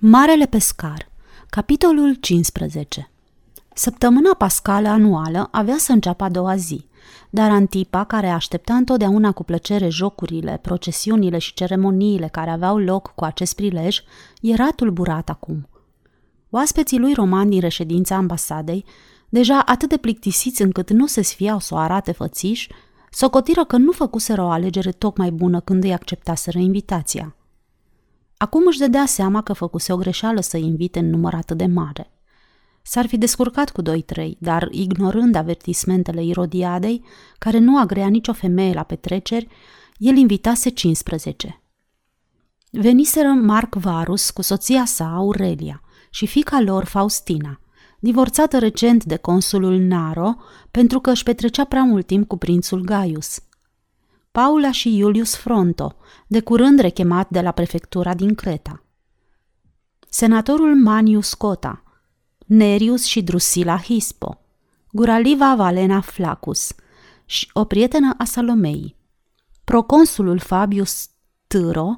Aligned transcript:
Marele 0.00 0.46
pescar, 0.46 1.08
capitolul 1.50 2.14
15 2.14 3.10
Săptămâna 3.74 4.34
pascală 4.34 4.88
anuală 4.88 5.48
avea 5.50 5.76
să 5.78 5.92
înceapă 5.92 6.24
a 6.24 6.28
doua 6.28 6.56
zi, 6.56 6.86
dar 7.30 7.50
Antipa, 7.50 8.04
care 8.04 8.28
aștepta 8.28 8.74
întotdeauna 8.74 9.32
cu 9.32 9.44
plăcere 9.44 9.88
jocurile, 9.88 10.58
procesiunile 10.62 11.38
și 11.38 11.54
ceremoniile 11.54 12.28
care 12.28 12.50
aveau 12.50 12.78
loc 12.78 13.12
cu 13.14 13.24
acest 13.24 13.54
prilej, 13.54 14.00
era 14.40 14.70
tulburat 14.70 15.28
acum. 15.28 15.68
Oaspeții 16.50 16.98
lui 16.98 17.12
romani 17.12 17.50
din 17.50 17.60
reședința 17.60 18.14
ambasadei, 18.14 18.84
deja 19.28 19.62
atât 19.66 19.88
de 19.88 19.96
plictisiți 19.96 20.62
încât 20.62 20.90
nu 20.90 21.06
se 21.06 21.22
sfiau 21.22 21.58
să 21.58 21.74
o 21.74 21.76
arate 21.76 22.12
fățiș, 22.12 22.66
socotiră 23.10 23.64
că 23.64 23.76
nu 23.76 23.92
făcuseră 23.92 24.42
o 24.42 24.48
alegere 24.48 24.90
tocmai 24.90 25.30
bună 25.30 25.60
când 25.60 25.84
îi 25.84 25.92
acceptaseră 25.92 26.58
invitația– 26.58 27.32
Acum 28.38 28.62
își 28.66 28.78
dădea 28.78 29.06
seama 29.06 29.42
că 29.42 29.52
făcuse 29.52 29.92
o 29.92 29.96
greșeală 29.96 30.40
să 30.40 30.56
invite 30.56 30.98
în 30.98 31.10
număr 31.10 31.34
atât 31.34 31.56
de 31.56 31.66
mare. 31.66 32.12
S-ar 32.82 33.06
fi 33.06 33.18
descurcat 33.18 33.70
cu 33.70 33.82
doi-trei, 33.82 34.36
dar 34.40 34.68
ignorând 34.70 35.34
avertismentele 35.34 36.24
Irodiadei, 36.24 37.04
care 37.38 37.58
nu 37.58 37.78
agrea 37.78 38.08
nicio 38.08 38.32
femeie 38.32 38.72
la 38.72 38.82
petreceri, 38.82 39.48
el 39.96 40.16
invitase 40.16 40.68
15. 40.68 41.62
Veniseră 42.70 43.28
Marc 43.28 43.74
Varus 43.74 44.30
cu 44.30 44.42
soția 44.42 44.84
sa, 44.84 45.14
Aurelia, 45.14 45.82
și 46.10 46.26
fica 46.26 46.60
lor, 46.60 46.84
Faustina, 46.84 47.60
divorțată 48.00 48.58
recent 48.58 49.04
de 49.04 49.16
consulul 49.16 49.78
Naro 49.78 50.36
pentru 50.70 51.00
că 51.00 51.10
își 51.10 51.22
petrecea 51.22 51.64
prea 51.64 51.82
mult 51.82 52.06
timp 52.06 52.28
cu 52.28 52.36
prințul 52.36 52.80
Gaius– 52.80 53.38
Paula 54.38 54.70
și 54.70 54.96
Iulius 54.96 55.36
Fronto, 55.36 55.96
de 56.26 56.40
curând 56.40 56.78
rechemat 56.78 57.30
de 57.30 57.40
la 57.40 57.50
prefectura 57.50 58.14
din 58.14 58.34
Creta. 58.34 58.82
Senatorul 60.08 60.76
Manius 60.76 61.34
Cota, 61.34 61.82
Nerius 62.46 63.04
și 63.04 63.22
Drusila 63.22 63.78
Hispo, 63.78 64.40
Guraliva 64.92 65.54
Valena 65.54 66.00
Flacus 66.00 66.74
și 67.24 67.50
o 67.52 67.64
prietenă 67.64 68.14
a 68.18 68.24
Salomei, 68.24 68.96
proconsulul 69.64 70.38
Fabius 70.38 71.08
Târo, 71.46 71.96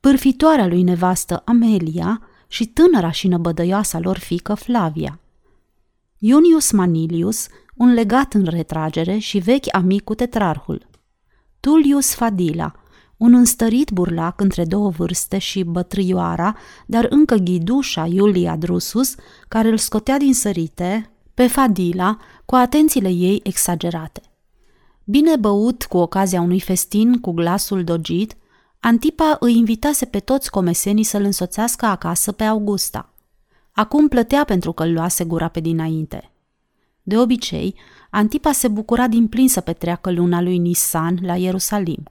pârfitoarea 0.00 0.66
lui 0.66 0.82
nevastă 0.82 1.42
Amelia 1.44 2.20
și 2.48 2.66
tânăra 2.66 3.10
și 3.10 3.28
năbădăioasa 3.28 3.98
lor 3.98 4.18
fică 4.18 4.54
Flavia. 4.54 5.20
Iunius 6.18 6.70
Manilius, 6.70 7.46
un 7.74 7.92
legat 7.92 8.34
în 8.34 8.44
retragere 8.44 9.18
și 9.18 9.38
vechi 9.38 9.74
amic 9.74 10.04
cu 10.04 10.14
tetrarhul– 10.14 10.86
Tullius 11.62 12.14
Fadila, 12.14 12.72
un 13.16 13.34
înstărit 13.34 13.90
burlac 13.90 14.40
între 14.40 14.64
două 14.64 14.90
vârste 14.90 15.38
și 15.38 15.62
bătrioara, 15.62 16.56
dar 16.86 17.06
încă 17.10 17.34
ghidușa 17.34 18.06
Iulia 18.06 18.56
Drusus, 18.56 19.14
care 19.48 19.68
îl 19.68 19.78
scotea 19.78 20.18
din 20.18 20.34
sărite 20.34 21.10
pe 21.34 21.46
Fadila 21.46 22.16
cu 22.44 22.54
atențiile 22.54 23.08
ei 23.08 23.40
exagerate. 23.42 24.20
Bine 25.04 25.36
băut 25.36 25.84
cu 25.84 25.96
ocazia 25.96 26.40
unui 26.40 26.60
festin 26.60 27.20
cu 27.20 27.32
glasul 27.32 27.84
dogit, 27.84 28.36
Antipa 28.80 29.36
îi 29.40 29.56
invitase 29.56 30.04
pe 30.04 30.18
toți 30.18 30.50
comesenii 30.50 31.04
să-l 31.04 31.24
însoțească 31.24 31.86
acasă 31.86 32.32
pe 32.32 32.44
Augusta. 32.44 33.12
Acum 33.72 34.08
plătea 34.08 34.44
pentru 34.44 34.72
că 34.72 34.82
îl 34.82 34.92
luase 34.92 35.24
gura 35.24 35.48
pe 35.48 35.60
dinainte. 35.60 36.31
De 37.02 37.18
obicei, 37.18 37.74
Antipa 38.10 38.52
se 38.52 38.68
bucura 38.68 39.08
din 39.08 39.28
plin 39.28 39.48
să 39.48 39.60
petreacă 39.60 40.10
luna 40.10 40.40
lui 40.40 40.58
Nisan 40.58 41.18
la 41.22 41.36
Ierusalim. 41.36 42.02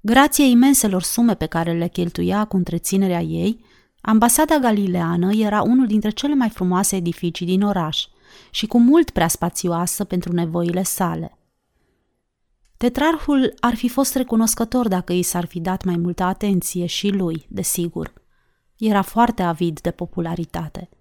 Grație 0.00 0.44
imenselor 0.44 1.02
sume 1.02 1.34
pe 1.34 1.46
care 1.46 1.72
le 1.72 1.88
cheltuia 1.88 2.44
cu 2.44 2.56
întreținerea 2.56 3.20
ei, 3.20 3.64
ambasada 4.00 4.58
galileană 4.58 5.32
era 5.32 5.62
unul 5.62 5.86
dintre 5.86 6.10
cele 6.10 6.34
mai 6.34 6.48
frumoase 6.48 6.96
edificii 6.96 7.46
din 7.46 7.62
oraș 7.62 8.06
și 8.50 8.66
cu 8.66 8.80
mult 8.80 9.10
prea 9.10 9.28
spațioasă 9.28 10.04
pentru 10.04 10.32
nevoile 10.32 10.82
sale. 10.82 11.38
Tetrarhul 12.76 13.54
ar 13.60 13.74
fi 13.74 13.88
fost 13.88 14.14
recunoscător 14.14 14.88
dacă 14.88 15.12
i 15.12 15.22
s-ar 15.22 15.44
fi 15.44 15.60
dat 15.60 15.84
mai 15.84 15.96
multă 15.96 16.22
atenție 16.22 16.86
și 16.86 17.08
lui, 17.08 17.46
desigur. 17.48 18.12
Era 18.78 19.02
foarte 19.02 19.42
avid 19.42 19.80
de 19.80 19.90
popularitate– 19.90 20.88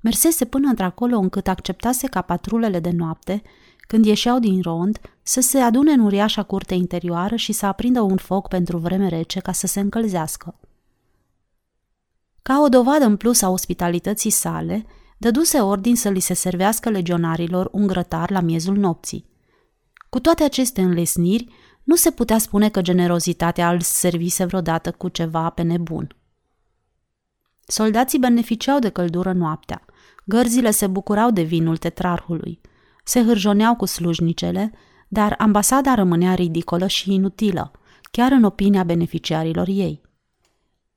Mersese 0.00 0.44
până 0.44 0.68
într-acolo 0.68 1.18
încât 1.18 1.48
acceptase 1.48 2.06
ca 2.06 2.22
patrulele 2.22 2.80
de 2.80 2.90
noapte, 2.90 3.42
când 3.80 4.04
ieșeau 4.04 4.38
din 4.38 4.60
rond, 4.62 5.00
să 5.22 5.40
se 5.40 5.58
adune 5.58 5.92
în 5.92 6.00
uriașa 6.00 6.42
curte 6.42 6.74
interioară 6.74 7.36
și 7.36 7.52
să 7.52 7.66
aprindă 7.66 8.00
un 8.00 8.16
foc 8.16 8.48
pentru 8.48 8.78
vreme 8.78 9.08
rece 9.08 9.40
ca 9.40 9.52
să 9.52 9.66
se 9.66 9.80
încălzească. 9.80 10.54
Ca 12.42 12.60
o 12.60 12.68
dovadă 12.68 13.04
în 13.04 13.16
plus 13.16 13.42
a 13.42 13.48
ospitalității 13.48 14.30
sale, 14.30 14.86
dăduse 15.18 15.60
ordin 15.60 15.96
să 15.96 16.08
li 16.08 16.20
se 16.20 16.34
servească 16.34 16.90
legionarilor 16.90 17.68
un 17.72 17.86
grătar 17.86 18.30
la 18.30 18.40
miezul 18.40 18.76
nopții. 18.76 19.28
Cu 20.08 20.20
toate 20.20 20.42
aceste 20.42 20.82
înlesniri, 20.82 21.48
nu 21.82 21.94
se 21.94 22.10
putea 22.10 22.38
spune 22.38 22.68
că 22.68 22.80
generozitatea 22.80 23.70
îl 23.70 23.80
servise 23.80 24.44
vreodată 24.44 24.92
cu 24.92 25.08
ceva 25.08 25.50
pe 25.50 25.62
nebun. 25.62 26.16
Soldații 27.66 28.18
beneficiau 28.18 28.78
de 28.78 28.88
căldură 28.88 29.32
noaptea, 29.32 29.84
Gărzile 30.30 30.70
se 30.70 30.86
bucurau 30.86 31.30
de 31.30 31.42
vinul 31.42 31.76
tetrarhului. 31.76 32.60
Se 33.04 33.22
hârjoneau 33.22 33.76
cu 33.76 33.84
slujnicele, 33.84 34.72
dar 35.08 35.34
ambasada 35.38 35.94
rămânea 35.94 36.34
ridicolă 36.34 36.86
și 36.86 37.12
inutilă, 37.12 37.70
chiar 38.10 38.32
în 38.32 38.44
opinia 38.44 38.84
beneficiarilor 38.84 39.68
ei. 39.68 40.00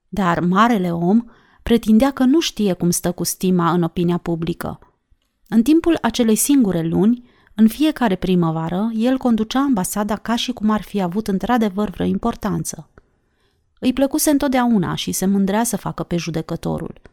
Dar 0.10 0.40
marele 0.40 0.92
om 0.92 1.24
pretindea 1.64 2.12
că 2.12 2.24
nu 2.24 2.40
știe 2.40 2.74
cum 2.74 2.90
stă 2.90 3.12
cu 3.12 3.24
stima 3.24 3.72
în 3.72 3.84
opinia 3.84 4.18
publică. 4.18 4.80
În 5.48 5.62
timpul 5.62 5.98
acelei 6.02 6.36
singure 6.36 6.82
luni, 6.82 7.24
în 7.56 7.68
fiecare 7.68 8.16
primăvară, 8.16 8.90
el 8.96 9.18
conducea 9.18 9.60
ambasada 9.60 10.16
ca 10.16 10.36
și 10.36 10.52
cum 10.52 10.70
ar 10.70 10.82
fi 10.82 11.02
avut 11.02 11.28
într-adevăr 11.28 11.90
vreo 11.90 12.06
importanță. 12.06 12.90
Îi 13.80 13.94
plăcuse 13.94 14.30
întotdeauna 14.30 14.96
și 14.96 15.12
se 15.12 15.26
mândrea 15.26 15.64
să 15.64 15.78
facă 15.78 16.04
pe 16.04 16.18
judecătorul– 16.18 17.02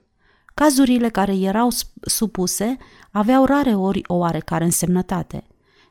Cazurile 0.60 1.09
care 1.09 1.37
erau 1.37 1.69
supuse 2.00 2.76
aveau 3.10 3.44
rare 3.44 3.75
ori 3.75 4.03
o 4.06 4.15
oarecare 4.15 4.65
însemnătate, 4.65 5.47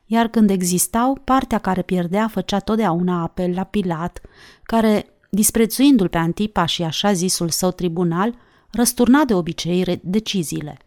iar 0.06 0.28
când 0.28 0.50
existau, 0.50 1.20
partea 1.24 1.58
care 1.58 1.82
pierdea 1.82 2.28
făcea 2.28 2.58
totdeauna 2.58 3.22
apel 3.22 3.54
la 3.54 3.64
Pilat, 3.64 4.20
care, 4.62 5.06
disprețuindu-l 5.30 6.08
pe 6.08 6.18
Antipa 6.18 6.64
și 6.64 6.82
așa 6.82 7.12
zisul 7.12 7.48
său 7.48 7.70
tribunal, 7.70 8.34
răsturna 8.70 9.24
de 9.24 9.34
obicei 9.34 10.00
deciziile. 10.02 10.78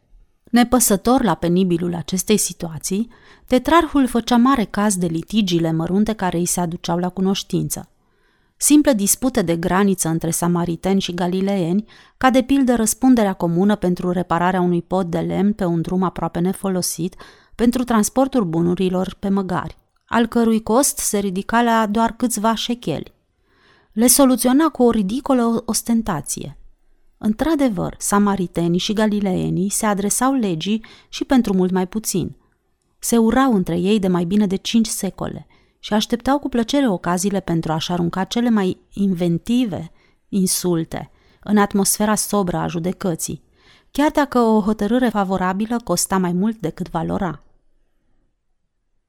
Nepăsător 0.43 1.23
la 1.23 1.35
penibilul 1.35 1.95
acestei 1.95 2.37
situații, 2.37 3.09
tetrarhul 3.45 4.07
făcea 4.07 4.37
mare 4.37 4.63
caz 4.63 4.95
de 4.95 5.05
litigiile 5.05 5.71
mărunte 5.71 6.13
care 6.13 6.37
îi 6.37 6.45
se 6.45 6.59
aduceau 6.59 6.97
la 6.97 7.09
cunoștință 7.09 7.87
simple 8.63 8.93
dispute 8.93 9.41
de 9.41 9.55
graniță 9.55 10.09
între 10.09 10.29
samariteni 10.29 11.01
și 11.01 11.13
galileeni, 11.13 11.85
ca 12.17 12.29
de 12.29 12.41
pildă 12.41 12.75
răspunderea 12.75 13.33
comună 13.33 13.75
pentru 13.75 14.11
repararea 14.11 14.61
unui 14.61 14.81
pod 14.81 15.07
de 15.07 15.19
lemn 15.19 15.53
pe 15.53 15.65
un 15.65 15.81
drum 15.81 16.03
aproape 16.03 16.39
nefolosit, 16.39 17.15
pentru 17.55 17.83
transportul 17.83 18.43
bunurilor 18.43 19.15
pe 19.19 19.29
măgari, 19.29 19.77
al 20.05 20.27
cărui 20.27 20.61
cost 20.61 20.97
se 20.97 21.17
ridica 21.17 21.61
la 21.61 21.85
doar 21.85 22.11
câțiva 22.15 22.55
șecheli. 22.55 23.13
Le 23.91 24.07
soluționa 24.07 24.67
cu 24.69 24.83
o 24.83 24.91
ridicolă 24.91 25.63
ostentație. 25.65 26.57
Într-adevăr, 27.17 27.95
samaritenii 27.97 28.79
și 28.79 28.93
galileenii 28.93 29.69
se 29.69 29.85
adresau 29.85 30.33
legii 30.33 30.85
și 31.09 31.25
pentru 31.25 31.53
mult 31.53 31.71
mai 31.71 31.87
puțin. 31.87 32.35
Se 32.99 33.17
urau 33.17 33.53
între 33.53 33.79
ei 33.79 33.99
de 33.99 34.07
mai 34.07 34.23
bine 34.23 34.47
de 34.47 34.55
cinci 34.55 34.87
secole– 34.87 35.47
și 35.83 35.93
așteptau 35.93 36.39
cu 36.39 36.49
plăcere 36.49 36.89
ocaziile 36.89 37.39
pentru 37.39 37.71
a-și 37.71 37.91
arunca 37.91 38.23
cele 38.23 38.49
mai 38.49 38.77
inventive 38.93 39.91
insulte 40.29 41.11
în 41.39 41.57
atmosfera 41.57 42.15
sobră 42.15 42.57
a 42.57 42.67
judecății, 42.67 43.43
chiar 43.91 44.11
dacă 44.11 44.39
o 44.39 44.61
hotărâre 44.61 45.09
favorabilă 45.09 45.77
costa 45.83 46.17
mai 46.17 46.31
mult 46.31 46.59
decât 46.59 46.89
valora. 46.89 47.43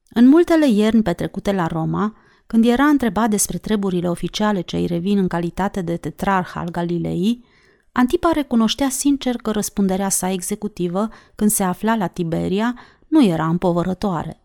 În 0.09 0.27
multele 0.27 0.69
ierni 0.69 1.01
petrecute 1.01 1.51
la 1.51 1.67
Roma, 1.67 2.15
când 2.47 2.65
era 2.65 2.83
întrebat 2.83 3.29
despre 3.29 3.57
treburile 3.57 4.09
oficiale 4.09 4.61
ce 4.61 4.77
îi 4.77 4.85
revin 4.85 5.17
în 5.17 5.27
calitate 5.27 5.81
de 5.81 5.97
tetrarh 5.97 6.51
al 6.53 6.69
Galilei, 6.69 7.45
Antipa 7.91 8.31
recunoștea 8.33 8.89
sincer 8.89 9.35
că 9.35 9.51
răspunderea 9.51 10.09
sa 10.09 10.31
executivă, 10.31 11.09
când 11.35 11.49
se 11.49 11.63
afla 11.63 11.95
la 11.95 12.07
Tiberia, 12.07 12.79
nu 13.07 13.23
era 13.23 13.47
împovărătoare. 13.47 14.44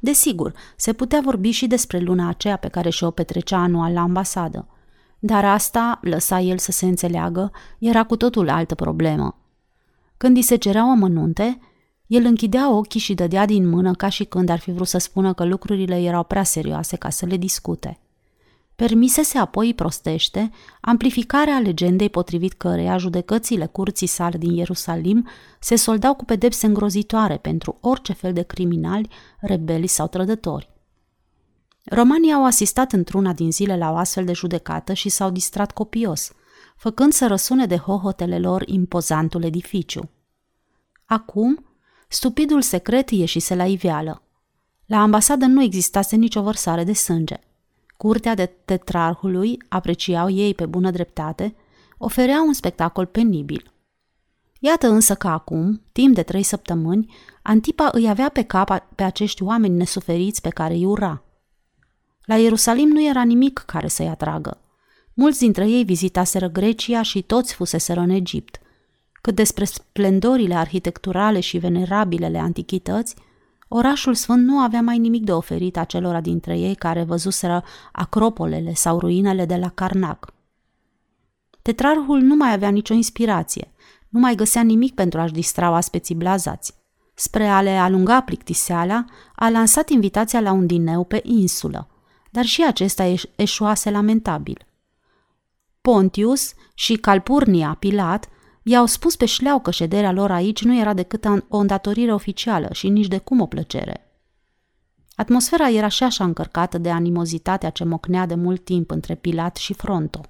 Desigur, 0.00 0.52
se 0.76 0.92
putea 0.92 1.20
vorbi 1.24 1.50
și 1.50 1.66
despre 1.66 1.98
luna 1.98 2.28
aceea 2.28 2.56
pe 2.56 2.68
care 2.68 2.90
și-o 2.90 3.10
petrecea 3.10 3.58
anual 3.58 3.92
la 3.92 4.00
ambasadă. 4.00 4.66
Dar 5.18 5.44
asta, 5.44 5.98
lăsa 6.02 6.40
el 6.40 6.58
să 6.58 6.72
se 6.72 6.86
înțeleagă, 6.86 7.50
era 7.78 8.04
cu 8.04 8.16
totul 8.16 8.48
altă 8.48 8.74
problemă. 8.74 9.36
Când 10.16 10.36
îi 10.36 10.42
se 10.42 10.56
cereau 10.56 10.90
amănunte, 10.90 11.58
el 12.06 12.24
închidea 12.24 12.70
ochii 12.70 13.00
și 13.00 13.14
dădea 13.14 13.46
din 13.46 13.68
mână 13.68 13.92
ca 13.92 14.08
și 14.08 14.24
când 14.24 14.48
ar 14.48 14.58
fi 14.58 14.70
vrut 14.70 14.86
să 14.86 14.98
spună 14.98 15.32
că 15.32 15.44
lucrurile 15.44 16.00
erau 16.00 16.24
prea 16.24 16.42
serioase 16.42 16.96
ca 16.96 17.10
să 17.10 17.26
le 17.26 17.36
discute. 17.36 17.98
Permisese 18.78 19.38
apoi 19.38 19.74
prostește 19.74 20.50
amplificarea 20.80 21.58
legendei 21.58 22.08
potrivit 22.08 22.52
căreia 22.52 22.98
judecățile 22.98 23.66
curții 23.66 24.06
sale 24.06 24.38
din 24.38 24.54
Ierusalim 24.54 25.28
se 25.60 25.76
soldau 25.76 26.14
cu 26.14 26.24
pedepse 26.24 26.66
îngrozitoare 26.66 27.36
pentru 27.36 27.78
orice 27.80 28.12
fel 28.12 28.32
de 28.32 28.42
criminali, 28.42 29.08
rebeli 29.40 29.86
sau 29.86 30.06
trădători. 30.06 30.70
Romanii 31.84 32.32
au 32.32 32.44
asistat 32.44 32.92
într-una 32.92 33.32
din 33.32 33.52
zile 33.52 33.76
la 33.76 33.90
o 33.90 33.96
astfel 33.96 34.24
de 34.24 34.32
judecată 34.32 34.92
și 34.92 35.08
s-au 35.08 35.30
distrat 35.30 35.72
copios, 35.72 36.32
făcând 36.76 37.12
să 37.12 37.26
răsune 37.26 37.66
de 37.66 37.76
hohotele 37.76 38.38
lor 38.38 38.62
impozantul 38.66 39.42
edificiu. 39.44 40.10
Acum, 41.04 41.64
stupidul 42.08 42.62
secret 42.62 43.10
ieșise 43.10 43.54
la 43.54 43.66
iveală. 43.66 44.22
La 44.86 45.00
ambasadă 45.00 45.44
nu 45.44 45.62
existase 45.62 46.16
nicio 46.16 46.42
vărsare 46.42 46.84
de 46.84 46.92
sânge. 46.92 47.40
Curtea 47.98 48.34
de 48.34 48.46
tetrarhului, 48.64 49.62
apreciau 49.68 50.30
ei 50.30 50.54
pe 50.54 50.66
bună 50.66 50.90
dreptate, 50.90 51.54
oferea 51.96 52.42
un 52.42 52.52
spectacol 52.52 53.06
penibil. 53.06 53.72
Iată 54.60 54.88
însă 54.88 55.14
că 55.14 55.28
acum, 55.28 55.82
timp 55.92 56.14
de 56.14 56.22
trei 56.22 56.42
săptămâni, 56.42 57.14
Antipa 57.42 57.88
îi 57.92 58.08
avea 58.08 58.28
pe 58.28 58.42
cap 58.42 58.84
pe 58.94 59.02
acești 59.02 59.42
oameni 59.42 59.76
nesuferiți 59.76 60.40
pe 60.40 60.48
care 60.48 60.74
îi 60.74 60.84
ura. 60.84 61.22
La 62.24 62.36
Ierusalim 62.36 62.88
nu 62.88 63.06
era 63.06 63.22
nimic 63.22 63.58
care 63.66 63.88
să-i 63.88 64.08
atragă. 64.08 64.60
Mulți 65.14 65.38
dintre 65.38 65.68
ei 65.68 65.84
vizitaseră 65.84 66.48
Grecia 66.48 67.02
și 67.02 67.22
toți 67.22 67.54
fuseseră 67.54 68.00
în 68.00 68.10
Egipt. 68.10 68.60
Cât 69.12 69.34
despre 69.34 69.64
splendorile 69.64 70.54
arhitecturale 70.54 71.40
și 71.40 71.58
venerabilele 71.58 72.38
antichități, 72.38 73.14
orașul 73.68 74.14
sfânt 74.14 74.44
nu 74.46 74.58
avea 74.58 74.82
mai 74.82 74.98
nimic 74.98 75.24
de 75.24 75.32
oferit 75.32 75.76
acelora 75.76 76.20
dintre 76.20 76.58
ei 76.58 76.74
care 76.74 77.02
văzuseră 77.02 77.64
acropolele 77.92 78.74
sau 78.74 78.98
ruinele 78.98 79.44
de 79.44 79.56
la 79.56 79.68
Carnac. 79.68 80.32
Tetrarhul 81.62 82.20
nu 82.20 82.34
mai 82.34 82.52
avea 82.52 82.68
nicio 82.68 82.94
inspirație, 82.94 83.72
nu 84.08 84.20
mai 84.20 84.34
găsea 84.34 84.62
nimic 84.62 84.94
pentru 84.94 85.20
a-și 85.20 85.32
distra 85.32 85.66
aspeții 85.66 86.14
blazați. 86.14 86.74
Spre 87.14 87.46
a 87.46 87.60
le 87.60 87.70
alunga 87.76 88.20
plictiseala, 88.20 89.04
a 89.34 89.48
lansat 89.48 89.88
invitația 89.88 90.40
la 90.40 90.52
un 90.52 90.66
dineu 90.66 91.04
pe 91.04 91.20
insulă, 91.24 91.88
dar 92.30 92.44
și 92.44 92.64
acesta 92.64 93.14
eșuase 93.36 93.90
lamentabil. 93.90 94.66
Pontius 95.80 96.52
și 96.74 96.94
Calpurnia 96.94 97.76
Pilat 97.78 98.28
i-au 98.68 98.86
spus 98.86 99.16
pe 99.16 99.24
șleau 99.24 99.60
că 99.60 99.70
șederea 99.70 100.12
lor 100.12 100.30
aici 100.30 100.64
nu 100.64 100.78
era 100.78 100.92
decât 100.92 101.24
o 101.48 101.56
îndatorire 101.56 102.12
oficială 102.12 102.68
și 102.72 102.88
nici 102.88 103.06
de 103.06 103.18
cum 103.18 103.40
o 103.40 103.46
plăcere. 103.46 104.10
Atmosfera 105.16 105.68
era 105.68 105.88
și 105.88 106.02
așa 106.02 106.24
încărcată 106.24 106.78
de 106.78 106.90
animozitatea 106.90 107.70
ce 107.70 107.84
mocnea 107.84 108.26
de 108.26 108.34
mult 108.34 108.64
timp 108.64 108.90
între 108.90 109.14
Pilat 109.14 109.56
și 109.56 109.74
Fronto. 109.74 110.20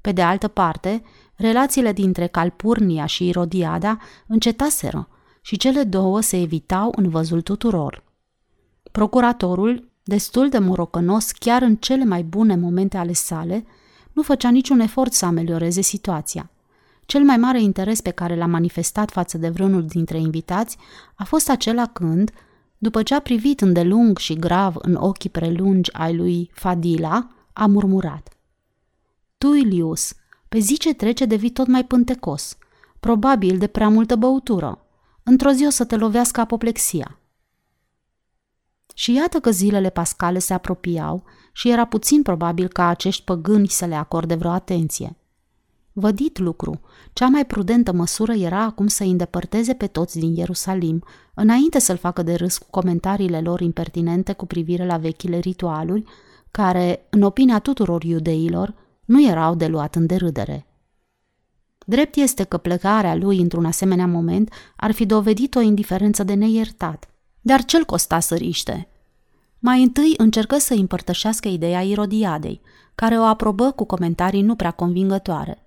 Pe 0.00 0.12
de 0.12 0.22
altă 0.22 0.48
parte, 0.48 1.02
relațiile 1.34 1.92
dintre 1.92 2.26
Calpurnia 2.26 3.06
și 3.06 3.28
Irodiada 3.28 3.98
încetaseră 4.26 5.08
și 5.40 5.56
cele 5.56 5.82
două 5.82 6.20
se 6.20 6.40
evitau 6.40 6.92
în 6.96 7.08
văzul 7.08 7.40
tuturor. 7.40 8.04
Procuratorul, 8.92 9.90
destul 10.02 10.48
de 10.48 10.58
morocănos 10.58 11.30
chiar 11.30 11.62
în 11.62 11.76
cele 11.76 12.04
mai 12.04 12.22
bune 12.22 12.56
momente 12.56 12.96
ale 12.96 13.12
sale, 13.12 13.64
nu 14.12 14.22
făcea 14.22 14.50
niciun 14.50 14.80
efort 14.80 15.12
să 15.12 15.24
amelioreze 15.24 15.80
situația. 15.80 16.51
Cel 17.06 17.22
mai 17.22 17.36
mare 17.36 17.62
interes 17.62 18.00
pe 18.00 18.10
care 18.10 18.36
l-a 18.36 18.46
manifestat 18.46 19.10
față 19.10 19.38
de 19.38 19.48
vreunul 19.48 19.86
dintre 19.86 20.18
invitați 20.18 20.76
a 21.14 21.24
fost 21.24 21.50
acela 21.50 21.86
când, 21.86 22.30
după 22.78 23.02
ce 23.02 23.14
a 23.14 23.20
privit 23.20 23.60
îndelung 23.60 24.18
și 24.18 24.34
grav 24.34 24.74
în 24.78 24.94
ochii 24.94 25.30
prelungi 25.30 25.92
ai 25.92 26.16
lui 26.16 26.50
Fadila, 26.54 27.28
a 27.52 27.66
murmurat. 27.66 28.36
Tu, 29.38 29.52
Ilius, 29.52 30.12
pe 30.48 30.58
zi 30.58 30.78
ce 30.78 30.94
trece 30.94 31.24
devii 31.24 31.50
tot 31.50 31.66
mai 31.66 31.84
pântecos, 31.84 32.56
probabil 33.00 33.58
de 33.58 33.66
prea 33.66 33.88
multă 33.88 34.16
băutură. 34.16 34.86
Într-o 35.22 35.50
zi 35.50 35.66
o 35.66 35.70
să 35.70 35.84
te 35.84 35.96
lovească 35.96 36.40
apoplexia. 36.40 37.18
Și 38.94 39.12
iată 39.12 39.40
că 39.40 39.50
zilele 39.50 39.90
pascale 39.90 40.38
se 40.38 40.54
apropiau 40.54 41.24
și 41.52 41.70
era 41.70 41.84
puțin 41.84 42.22
probabil 42.22 42.68
ca 42.68 42.86
acești 42.86 43.24
păgâni 43.24 43.68
să 43.68 43.86
le 43.86 43.94
acorde 43.94 44.34
vreo 44.34 44.50
atenție. 44.50 45.16
Vădit 45.92 46.38
lucru, 46.38 46.80
cea 47.12 47.26
mai 47.26 47.46
prudentă 47.46 47.92
măsură 47.92 48.32
era 48.32 48.62
acum 48.62 48.86
să 48.86 49.02
îi 49.02 49.10
îndepărteze 49.10 49.74
pe 49.74 49.86
toți 49.86 50.18
din 50.18 50.34
Ierusalim, 50.34 51.04
înainte 51.34 51.78
să-l 51.78 51.96
facă 51.96 52.22
de 52.22 52.34
râs 52.34 52.58
cu 52.58 52.66
comentariile 52.70 53.40
lor 53.40 53.60
impertinente 53.60 54.32
cu 54.32 54.46
privire 54.46 54.86
la 54.86 54.96
vechile 54.96 55.38
ritualuri, 55.38 56.04
care, 56.50 57.06
în 57.10 57.22
opinia 57.22 57.58
tuturor 57.58 58.02
iudeilor, 58.02 58.74
nu 59.04 59.26
erau 59.28 59.54
de 59.54 59.66
luat 59.66 59.94
în 59.94 60.06
derâdere. 60.06 60.66
Drept 61.86 62.16
este 62.16 62.44
că 62.44 62.56
plecarea 62.56 63.14
lui 63.14 63.40
într-un 63.40 63.64
asemenea 63.64 64.06
moment 64.06 64.52
ar 64.76 64.92
fi 64.92 65.06
dovedit 65.06 65.54
o 65.54 65.60
indiferență 65.60 66.24
de 66.24 66.34
neiertat. 66.34 67.08
Dar 67.40 67.64
ce-l 67.64 67.84
costa 67.84 68.20
să 68.20 68.34
riște? 68.34 68.88
Mai 69.58 69.82
întâi 69.82 70.14
încercă 70.16 70.58
să 70.58 70.74
împărtășească 70.74 71.48
ideea 71.48 71.82
Irodiadei, 71.82 72.60
care 72.94 73.18
o 73.18 73.22
aprobă 73.22 73.70
cu 73.70 73.84
comentarii 73.84 74.42
nu 74.42 74.54
prea 74.54 74.70
convingătoare. 74.70 75.61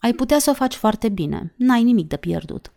Ai 0.00 0.12
putea 0.12 0.38
să 0.38 0.50
o 0.50 0.54
faci 0.54 0.74
foarte 0.74 1.08
bine, 1.08 1.54
n-ai 1.56 1.82
nimic 1.82 2.08
de 2.08 2.16
pierdut. 2.16 2.72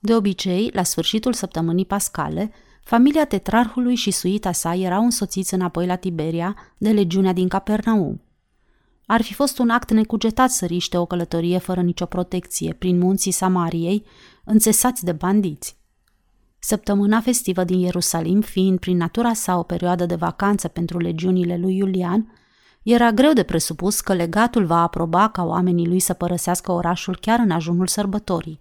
De 0.00 0.14
obicei, 0.14 0.70
la 0.72 0.82
sfârșitul 0.82 1.32
săptămânii 1.32 1.86
pascale, 1.86 2.52
familia 2.84 3.24
tetrarhului 3.24 3.94
și 3.94 4.10
suita 4.10 4.52
sa 4.52 4.74
erau 4.74 5.04
însoțiți 5.04 5.54
înapoi 5.54 5.86
la 5.86 5.96
Tiberia 5.96 6.56
de 6.78 6.90
legiunea 6.90 7.32
din 7.32 7.48
Capernaum. 7.48 8.22
Ar 9.06 9.22
fi 9.22 9.34
fost 9.34 9.58
un 9.58 9.70
act 9.70 9.90
necugetat 9.90 10.50
să 10.50 10.66
riște 10.66 10.96
o 10.96 11.06
călătorie 11.06 11.58
fără 11.58 11.80
nicio 11.80 12.06
protecție 12.06 12.72
prin 12.72 12.98
munții 12.98 13.32
Samariei, 13.32 14.04
înțesați 14.44 15.04
de 15.04 15.12
bandiți. 15.12 15.78
Săptămâna 16.58 17.20
festivă 17.20 17.64
din 17.64 17.78
Ierusalim, 17.78 18.40
fiind 18.40 18.78
prin 18.78 18.96
natura 18.96 19.32
sa 19.32 19.58
o 19.58 19.62
perioadă 19.62 20.06
de 20.06 20.14
vacanță 20.14 20.68
pentru 20.68 20.98
legiunile 20.98 21.56
lui 21.56 21.76
Iulian, 21.76 22.32
era 22.82 23.12
greu 23.12 23.32
de 23.32 23.42
presupus 23.42 24.00
că 24.00 24.14
legatul 24.14 24.64
va 24.64 24.82
aproba 24.82 25.28
ca 25.28 25.44
oamenii 25.44 25.86
lui 25.86 26.00
să 26.00 26.12
părăsească 26.12 26.72
orașul 26.72 27.18
chiar 27.20 27.38
în 27.38 27.50
ajunul 27.50 27.86
sărbătorii, 27.86 28.60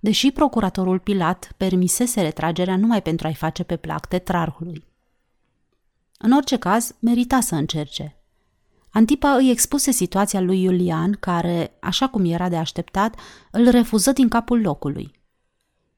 deși 0.00 0.30
procuratorul 0.30 0.98
Pilat 0.98 1.52
permisese 1.56 2.20
retragerea 2.20 2.76
numai 2.76 3.02
pentru 3.02 3.26
a-i 3.26 3.34
face 3.34 3.62
pe 3.62 3.76
plac 3.76 4.06
tetrarhului. 4.06 4.84
În 6.18 6.32
orice 6.32 6.56
caz, 6.56 6.94
merita 6.98 7.40
să 7.40 7.54
încerce. 7.54 8.16
Antipa 8.90 9.30
îi 9.30 9.50
expuse 9.50 9.90
situația 9.90 10.40
lui 10.40 10.62
Iulian, 10.62 11.16
care, 11.20 11.76
așa 11.80 12.08
cum 12.08 12.24
era 12.24 12.48
de 12.48 12.56
așteptat, 12.56 13.14
îl 13.50 13.68
refuză 13.68 14.12
din 14.12 14.28
capul 14.28 14.60
locului– 14.60 15.12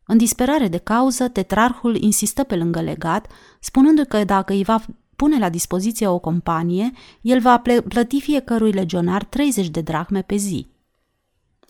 în 0.06 0.16
disperare 0.16 0.68
de 0.68 0.78
cauză, 0.78 1.28
tetrarhul 1.28 1.96
insistă 1.96 2.42
pe 2.42 2.56
lângă 2.56 2.80
legat, 2.80 3.26
spunându 3.60 4.04
că 4.04 4.24
dacă 4.24 4.52
îi 4.52 4.64
va 4.64 4.84
pune 5.16 5.38
la 5.38 5.48
dispoziție 5.48 6.06
o 6.06 6.18
companie, 6.18 6.92
el 7.20 7.40
va 7.40 7.62
plăti 7.88 8.20
fiecărui 8.20 8.72
legionar 8.72 9.24
30 9.24 9.68
de 9.68 9.80
drachme 9.80 10.22
pe 10.22 10.36
zi. 10.36 10.66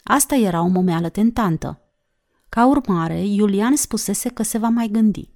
Asta 0.03 0.35
era 0.35 0.62
o 0.62 0.67
momeală 0.67 1.09
tentantă. 1.09 1.81
Ca 2.49 2.67
urmare, 2.67 3.26
Iulian 3.26 3.76
spusese 3.76 4.29
că 4.29 4.43
se 4.43 4.59
va 4.59 4.69
mai 4.69 4.88
gândi. 4.88 5.31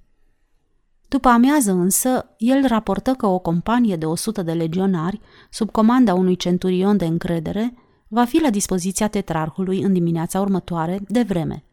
După 1.07 1.27
amiază 1.27 1.71
însă, 1.71 2.35
el 2.37 2.67
raportă 2.67 3.13
că 3.13 3.25
o 3.25 3.39
companie 3.39 3.95
de 3.95 4.05
100 4.05 4.41
de 4.41 4.53
legionari, 4.53 5.19
sub 5.49 5.71
comanda 5.71 6.13
unui 6.13 6.35
centurion 6.35 6.97
de 6.97 7.05
încredere, 7.05 7.73
va 8.07 8.25
fi 8.25 8.41
la 8.41 8.49
dispoziția 8.49 9.07
tetrarhului 9.07 9.81
în 9.81 9.93
dimineața 9.93 10.39
următoare, 10.39 10.99
de 11.07 11.21
vreme– 11.21 11.63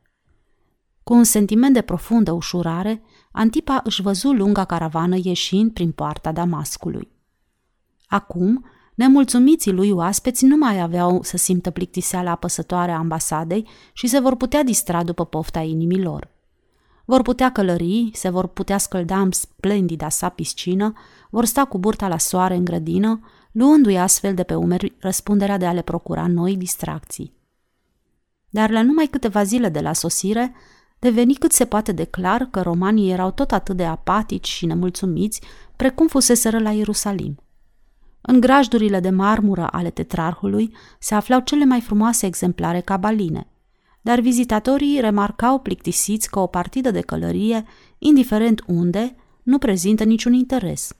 cu 1.08 1.14
un 1.14 1.24
sentiment 1.24 1.74
de 1.74 1.80
profundă 1.80 2.32
ușurare, 2.32 3.02
Antipa 3.32 3.80
își 3.84 4.02
văzu 4.02 4.32
lunga 4.32 4.64
caravană 4.64 5.16
ieșind 5.22 5.72
prin 5.72 5.90
poarta 5.90 6.32
Damascului. 6.32 7.08
Acum, 8.06 8.64
nemulțumiții 8.94 9.72
lui 9.72 9.90
oaspeți 9.90 10.44
nu 10.44 10.56
mai 10.56 10.80
aveau 10.80 11.22
să 11.22 11.36
simtă 11.36 11.70
plictiseala 11.70 12.30
apăsătoare 12.30 12.92
a 12.92 12.98
ambasadei 12.98 13.68
și 13.92 14.06
se 14.06 14.20
vor 14.20 14.36
putea 14.36 14.62
distra 14.62 15.02
după 15.02 15.24
pofta 15.24 15.60
inimilor. 15.60 16.28
Vor 17.04 17.22
putea 17.22 17.52
călări, 17.52 18.10
se 18.12 18.28
vor 18.28 18.46
putea 18.46 18.78
scălda 18.78 19.20
în 19.20 19.30
splendida 19.30 20.08
sa 20.08 20.28
piscină, 20.28 20.92
vor 21.30 21.44
sta 21.44 21.64
cu 21.64 21.78
burta 21.78 22.08
la 22.08 22.18
soare 22.18 22.54
în 22.54 22.64
grădină, 22.64 23.20
luându-i 23.52 23.98
astfel 23.98 24.34
de 24.34 24.42
pe 24.42 24.54
umeri 24.54 24.94
răspunderea 24.98 25.56
de 25.56 25.66
a 25.66 25.72
le 25.72 25.82
procura 25.82 26.26
noi 26.26 26.56
distracții. 26.56 27.32
Dar 28.50 28.70
la 28.70 28.82
numai 28.82 29.06
câteva 29.06 29.42
zile 29.42 29.68
de 29.68 29.80
la 29.80 29.92
sosire, 29.92 30.54
deveni 30.98 31.34
cât 31.34 31.52
se 31.52 31.64
poate 31.64 31.92
de 31.92 32.04
clar 32.04 32.48
că 32.50 32.60
romanii 32.60 33.10
erau 33.10 33.30
tot 33.30 33.52
atât 33.52 33.76
de 33.76 33.84
apatici 33.84 34.48
și 34.48 34.66
nemulțumiți 34.66 35.40
precum 35.76 36.06
fuseseră 36.06 36.58
la 36.58 36.70
Ierusalim. 36.70 37.38
În 38.20 38.40
grajdurile 38.40 39.00
de 39.00 39.10
marmură 39.10 39.68
ale 39.70 39.90
tetrarhului 39.90 40.74
se 40.98 41.14
aflau 41.14 41.40
cele 41.40 41.64
mai 41.64 41.80
frumoase 41.80 42.26
exemplare 42.26 42.80
cabaline, 42.80 43.46
dar 44.00 44.20
vizitatorii 44.20 45.00
remarcau 45.00 45.58
plictisiți 45.58 46.30
că 46.30 46.38
o 46.38 46.46
partidă 46.46 46.90
de 46.90 47.00
călărie, 47.00 47.64
indiferent 47.98 48.62
unde, 48.66 49.16
nu 49.42 49.58
prezintă 49.58 50.04
niciun 50.04 50.32
interes. 50.32 50.92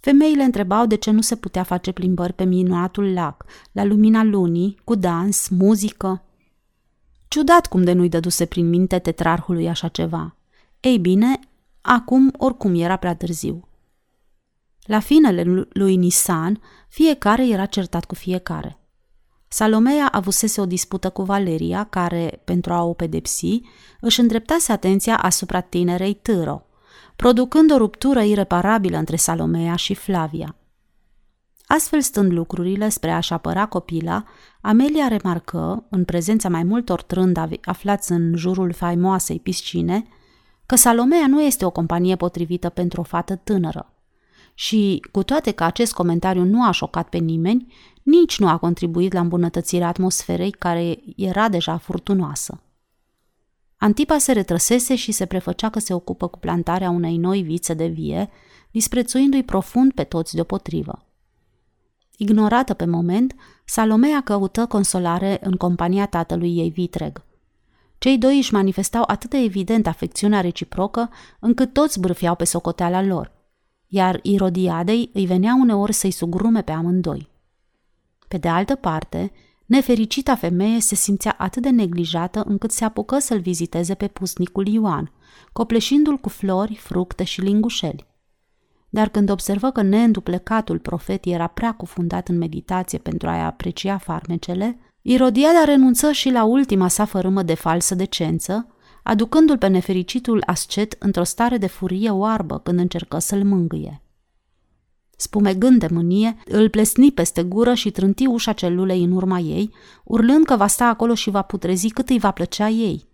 Femeile 0.00 0.42
întrebau 0.42 0.86
de 0.86 0.94
ce 0.94 1.10
nu 1.10 1.20
se 1.20 1.36
putea 1.36 1.62
face 1.62 1.92
plimbări 1.92 2.32
pe 2.32 2.44
minuatul 2.44 3.12
lac, 3.12 3.44
la 3.72 3.84
lumina 3.84 4.24
lunii, 4.24 4.76
cu 4.84 4.94
dans, 4.94 5.48
muzică. 5.48 6.24
Ciudat 7.30 7.66
cum 7.66 7.84
de 7.84 7.92
nu-i 7.92 8.08
dăduse 8.08 8.46
prin 8.46 8.68
minte 8.68 8.98
tetrarhului 8.98 9.68
așa 9.68 9.88
ceva. 9.88 10.36
Ei 10.80 10.98
bine, 10.98 11.40
acum 11.80 12.32
oricum 12.36 12.74
era 12.74 12.96
prea 12.96 13.14
târziu. 13.14 13.68
La 14.82 15.00
finele 15.00 15.66
lui 15.72 15.96
Nisan, 15.96 16.60
fiecare 16.88 17.48
era 17.48 17.66
certat 17.66 18.04
cu 18.04 18.14
fiecare. 18.14 18.78
Salomea 19.48 20.08
avusese 20.08 20.60
o 20.60 20.66
dispută 20.66 21.10
cu 21.10 21.22
Valeria, 21.22 21.84
care, 21.84 22.40
pentru 22.44 22.72
a 22.72 22.82
o 22.82 22.92
pedepsi, 22.92 23.60
își 24.00 24.20
îndreptase 24.20 24.72
atenția 24.72 25.16
asupra 25.16 25.60
tinerei 25.60 26.14
Târo, 26.14 26.66
producând 27.16 27.72
o 27.72 27.76
ruptură 27.76 28.20
ireparabilă 28.22 28.96
între 28.96 29.16
Salomea 29.16 29.76
și 29.76 29.94
Flavia. 29.94 30.54
Astfel 31.72 32.00
stând 32.00 32.32
lucrurile 32.32 32.88
spre 32.88 33.10
a-și 33.10 33.32
apăra 33.32 33.66
copila, 33.66 34.24
Amelia 34.60 35.08
remarcă, 35.08 35.84
în 35.88 36.04
prezența 36.04 36.48
mai 36.48 36.62
multor 36.62 37.02
trândavi 37.02 37.56
aflați 37.64 38.12
în 38.12 38.36
jurul 38.36 38.72
faimoasei 38.72 39.40
piscine, 39.40 40.06
că 40.66 40.76
Salomea 40.76 41.26
nu 41.26 41.42
este 41.42 41.64
o 41.64 41.70
companie 41.70 42.16
potrivită 42.16 42.68
pentru 42.68 43.00
o 43.00 43.04
fată 43.04 43.36
tânără. 43.36 43.92
Și, 44.54 45.02
cu 45.12 45.22
toate 45.22 45.50
că 45.50 45.64
acest 45.64 45.92
comentariu 45.92 46.44
nu 46.44 46.64
a 46.64 46.70
șocat 46.70 47.08
pe 47.08 47.18
nimeni, 47.18 47.72
nici 48.02 48.38
nu 48.38 48.48
a 48.48 48.56
contribuit 48.56 49.12
la 49.12 49.20
îmbunătățirea 49.20 49.88
atmosferei 49.88 50.50
care 50.50 50.98
era 51.16 51.48
deja 51.48 51.76
furtunoasă. 51.76 52.62
Antipa 53.76 54.18
se 54.18 54.32
retrăsese 54.32 54.94
și 54.94 55.12
se 55.12 55.26
prefăcea 55.26 55.68
că 55.68 55.78
se 55.78 55.94
ocupă 55.94 56.28
cu 56.28 56.38
plantarea 56.38 56.90
unei 56.90 57.16
noi 57.16 57.42
vițe 57.42 57.74
de 57.74 57.86
vie, 57.86 58.30
disprețuindu-i 58.70 59.42
profund 59.42 59.92
pe 59.92 60.04
toți 60.04 60.34
deopotrivă. 60.34 61.04
Ignorată 62.22 62.74
pe 62.74 62.84
moment, 62.84 63.34
Salomea 63.64 64.20
căută 64.20 64.66
consolare 64.66 65.38
în 65.42 65.56
compania 65.56 66.06
tatălui 66.06 66.56
ei 66.56 66.70
vitreg. 66.70 67.24
Cei 67.98 68.18
doi 68.18 68.36
își 68.36 68.52
manifestau 68.52 69.04
atât 69.06 69.30
de 69.30 69.36
evident 69.36 69.86
afecțiunea 69.86 70.40
reciprocă, 70.40 71.10
încât 71.38 71.72
toți 71.72 72.00
bârfeau 72.00 72.34
pe 72.34 72.44
socoteala 72.44 73.02
lor, 73.02 73.32
iar 73.86 74.20
Irodiadei 74.22 75.10
îi 75.12 75.26
venea 75.26 75.56
uneori 75.60 75.92
să-i 75.92 76.10
sugrume 76.10 76.62
pe 76.62 76.72
amândoi. 76.72 77.28
Pe 78.28 78.36
de 78.36 78.48
altă 78.48 78.74
parte, 78.74 79.32
nefericita 79.66 80.34
femeie 80.34 80.80
se 80.80 80.94
simțea 80.94 81.34
atât 81.38 81.62
de 81.62 81.70
neglijată 81.70 82.42
încât 82.46 82.70
se 82.70 82.84
apucă 82.84 83.18
să-l 83.18 83.40
viziteze 83.40 83.94
pe 83.94 84.06
pusnicul 84.06 84.66
Ioan, 84.66 85.12
copleșindu-l 85.52 86.16
cu 86.16 86.28
flori, 86.28 86.74
fructe 86.74 87.24
și 87.24 87.40
lingușeli. 87.40 88.09
Dar 88.90 89.08
când 89.08 89.30
observă 89.30 89.70
că 89.70 89.82
neînduplecatul 89.82 90.78
profet 90.78 91.24
era 91.24 91.46
prea 91.46 91.72
cufundat 91.72 92.28
în 92.28 92.38
meditație 92.38 92.98
pentru 92.98 93.28
a-i 93.28 93.44
aprecia 93.44 93.98
farmecele, 93.98 94.78
Irodiada 95.02 95.64
renunță 95.64 96.12
și 96.12 96.30
la 96.30 96.44
ultima 96.44 96.88
sa 96.88 97.04
fărâmă 97.04 97.42
de 97.42 97.54
falsă 97.54 97.94
decență, 97.94 98.74
aducându-l 99.02 99.58
pe 99.58 99.66
nefericitul 99.66 100.42
ascet 100.46 100.96
într-o 100.98 101.22
stare 101.22 101.56
de 101.56 101.66
furie 101.66 102.10
oarbă 102.10 102.58
când 102.58 102.78
încercă 102.78 103.18
să-l 103.18 103.44
mângâie. 103.44 104.02
Spumegând 105.16 105.80
de 105.80 105.88
mânie, 105.90 106.36
îl 106.46 106.68
plesni 106.68 107.12
peste 107.12 107.42
gură 107.42 107.74
și 107.74 107.90
trânti 107.90 108.26
ușa 108.26 108.52
celulei 108.52 109.02
în 109.02 109.12
urma 109.12 109.38
ei, 109.38 109.70
urlând 110.04 110.44
că 110.44 110.56
va 110.56 110.66
sta 110.66 110.86
acolo 110.86 111.14
și 111.14 111.30
va 111.30 111.42
putrezi 111.42 111.88
cât 111.88 112.08
îi 112.08 112.18
va 112.18 112.30
plăcea 112.30 112.68
ei. 112.68 113.08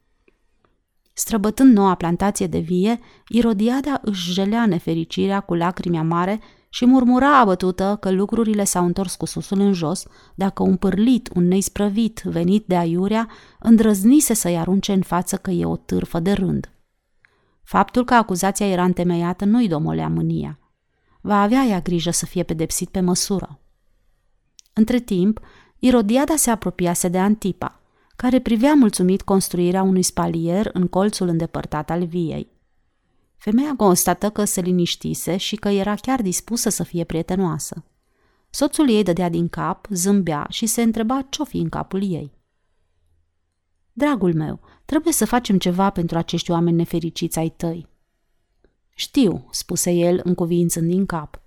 Străbătând 1.18 1.76
noua 1.76 1.94
plantație 1.94 2.46
de 2.46 2.58
vie, 2.58 3.00
Irodiada 3.28 4.00
își 4.02 4.32
jelea 4.32 4.66
nefericirea 4.66 5.40
cu 5.40 5.54
lacrimi 5.54 5.98
amare 5.98 6.40
și 6.68 6.86
murmura 6.86 7.38
abătută 7.38 7.96
că 8.00 8.10
lucrurile 8.10 8.64
s-au 8.64 8.84
întors 8.84 9.14
cu 9.14 9.24
susul 9.24 9.60
în 9.60 9.72
jos, 9.72 10.04
dacă 10.34 10.62
un 10.62 10.76
pârlit, 10.76 11.30
un 11.34 11.48
neisprăvit 11.48 12.22
venit 12.24 12.66
de 12.66 12.76
aiurea, 12.76 13.28
îndrăznise 13.58 14.34
să-i 14.34 14.58
arunce 14.58 14.92
în 14.92 15.02
față 15.02 15.36
că 15.36 15.50
e 15.50 15.64
o 15.64 15.76
târfă 15.76 16.20
de 16.20 16.32
rând. 16.32 16.70
Faptul 17.62 18.04
că 18.04 18.14
acuzația 18.14 18.66
era 18.66 18.84
întemeiată 18.84 19.44
nu-i 19.44 19.68
domolea 19.68 20.08
mânia– 20.08 20.58
va 21.26 21.42
avea 21.42 21.62
ea 21.62 21.80
grijă 21.80 22.10
să 22.10 22.26
fie 22.26 22.42
pedepsit 22.42 22.88
pe 22.88 23.00
măsură. 23.00 23.60
Între 24.72 24.98
timp, 24.98 25.40
Irodiada 25.78 26.36
se 26.36 26.50
apropiase 26.50 27.08
de 27.08 27.18
Antipa, 27.18 27.80
care 28.16 28.40
privea 28.40 28.74
mulțumit 28.74 29.22
construirea 29.22 29.82
unui 29.82 30.02
spalier 30.02 30.70
în 30.72 30.86
colțul 30.86 31.28
îndepărtat 31.28 31.90
al 31.90 32.06
viei. 32.06 32.50
Femeia 33.36 33.74
constată 33.76 34.30
că 34.30 34.44
se 34.44 34.60
liniștise 34.60 35.36
și 35.36 35.56
că 35.56 35.68
era 35.68 35.94
chiar 35.94 36.22
dispusă 36.22 36.68
să 36.68 36.82
fie 36.82 37.04
prietenoasă. 37.04 37.84
Soțul 38.50 38.90
ei 38.90 39.02
dădea 39.02 39.28
din 39.28 39.48
cap, 39.48 39.86
zâmbea 39.90 40.46
și 40.50 40.66
se 40.66 40.82
întreba 40.82 41.26
ce-o 41.28 41.44
fi 41.44 41.56
în 41.56 41.68
capul 41.68 42.02
ei. 42.02 42.32
Dragul 43.92 44.34
meu, 44.34 44.60
trebuie 44.84 45.12
să 45.12 45.24
facem 45.24 45.58
ceva 45.58 45.90
pentru 45.90 46.18
acești 46.18 46.50
oameni 46.50 46.76
nefericiți 46.76 47.38
ai 47.38 47.48
tăi, 47.48 47.88
știu, 48.96 49.46
spuse 49.50 49.90
el 49.90 50.20
încuvințând 50.24 50.88
din 50.88 51.06
cap. 51.06 51.40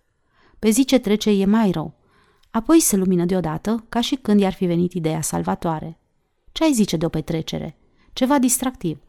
Pe 0.60 0.70
zi 0.70 0.86
ce 0.86 1.00
trece 1.00 1.30
e 1.30 1.46
mai 1.46 1.72
rău. 1.72 1.98
Apoi 2.52 2.80
se 2.80 2.96
lumină 2.96 3.26
deodată, 3.26 3.86
ca 3.90 4.02
și 4.02 4.16
când 4.16 4.40
i-ar 4.40 4.54
fi 4.54 4.66
venit 4.66 4.94
ideea 4.94 5.22
salvatoare. 5.22 5.99
Ce 6.60 6.66
ai 6.66 6.74
zice 6.74 6.98
de 6.98 7.06
o 7.06 7.10
petrecere? 7.10 7.78
Ceva 8.14 8.40
distractiv. 8.40 9.00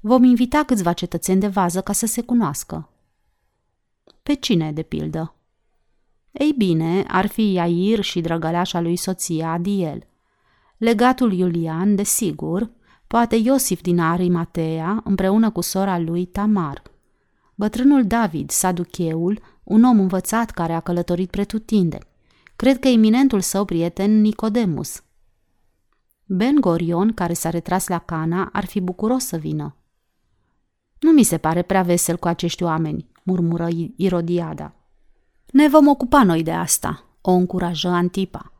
Vom 0.00 0.22
invita 0.22 0.62
câțiva 0.64 0.92
cetățeni 0.92 1.40
de 1.40 1.46
vază 1.46 1.80
ca 1.80 1.92
să 1.92 2.06
se 2.06 2.22
cunoască. 2.22 2.90
Pe 4.22 4.34
cine, 4.34 4.72
de 4.72 4.82
pildă? 4.82 5.34
Ei 6.32 6.54
bine, 6.56 7.04
ar 7.08 7.26
fi 7.26 7.52
Iair 7.52 8.00
și 8.00 8.20
drăgăleașa 8.20 8.80
lui 8.80 8.96
soția 8.96 9.52
Adiel. 9.52 10.06
Legatul 10.76 11.32
Iulian, 11.32 11.94
desigur, 11.94 12.70
poate 13.06 13.36
Iosif 13.36 13.80
din 13.80 13.98
Arimatea, 13.98 15.00
împreună 15.04 15.50
cu 15.50 15.60
sora 15.60 15.98
lui 15.98 16.24
Tamar– 16.24 16.82
Bătrânul 17.54 18.06
David, 18.06 18.50
saducheul, 18.50 19.40
un 19.64 19.82
om 19.82 20.00
învățat 20.00 20.50
care 20.50 20.72
a 20.72 20.80
călătorit 20.80 21.30
pretutinde. 21.30 21.98
Cred 22.56 22.78
că 22.78 22.88
eminentul 22.88 23.40
său 23.40 23.64
prieten 23.64 24.20
Nicodemus. 24.20 25.03
Ben 26.26 26.60
Gorion, 26.60 27.12
care 27.12 27.32
s-a 27.32 27.50
retras 27.50 27.86
la 27.86 27.98
Cana, 27.98 28.50
ar 28.52 28.64
fi 28.64 28.80
bucuros 28.80 29.24
să 29.24 29.36
vină. 29.36 29.76
Nu 30.98 31.10
mi 31.10 31.22
se 31.22 31.38
pare 31.38 31.62
prea 31.62 31.82
vesel 31.82 32.16
cu 32.16 32.28
acești 32.28 32.62
oameni, 32.62 33.08
murmură 33.22 33.68
Irodiada. 33.96 34.74
Ne 35.46 35.68
vom 35.68 35.88
ocupa 35.88 36.22
noi 36.22 36.42
de 36.42 36.52
asta, 36.52 37.04
o 37.20 37.30
încurajă 37.30 37.88
Antipa. 37.88 38.52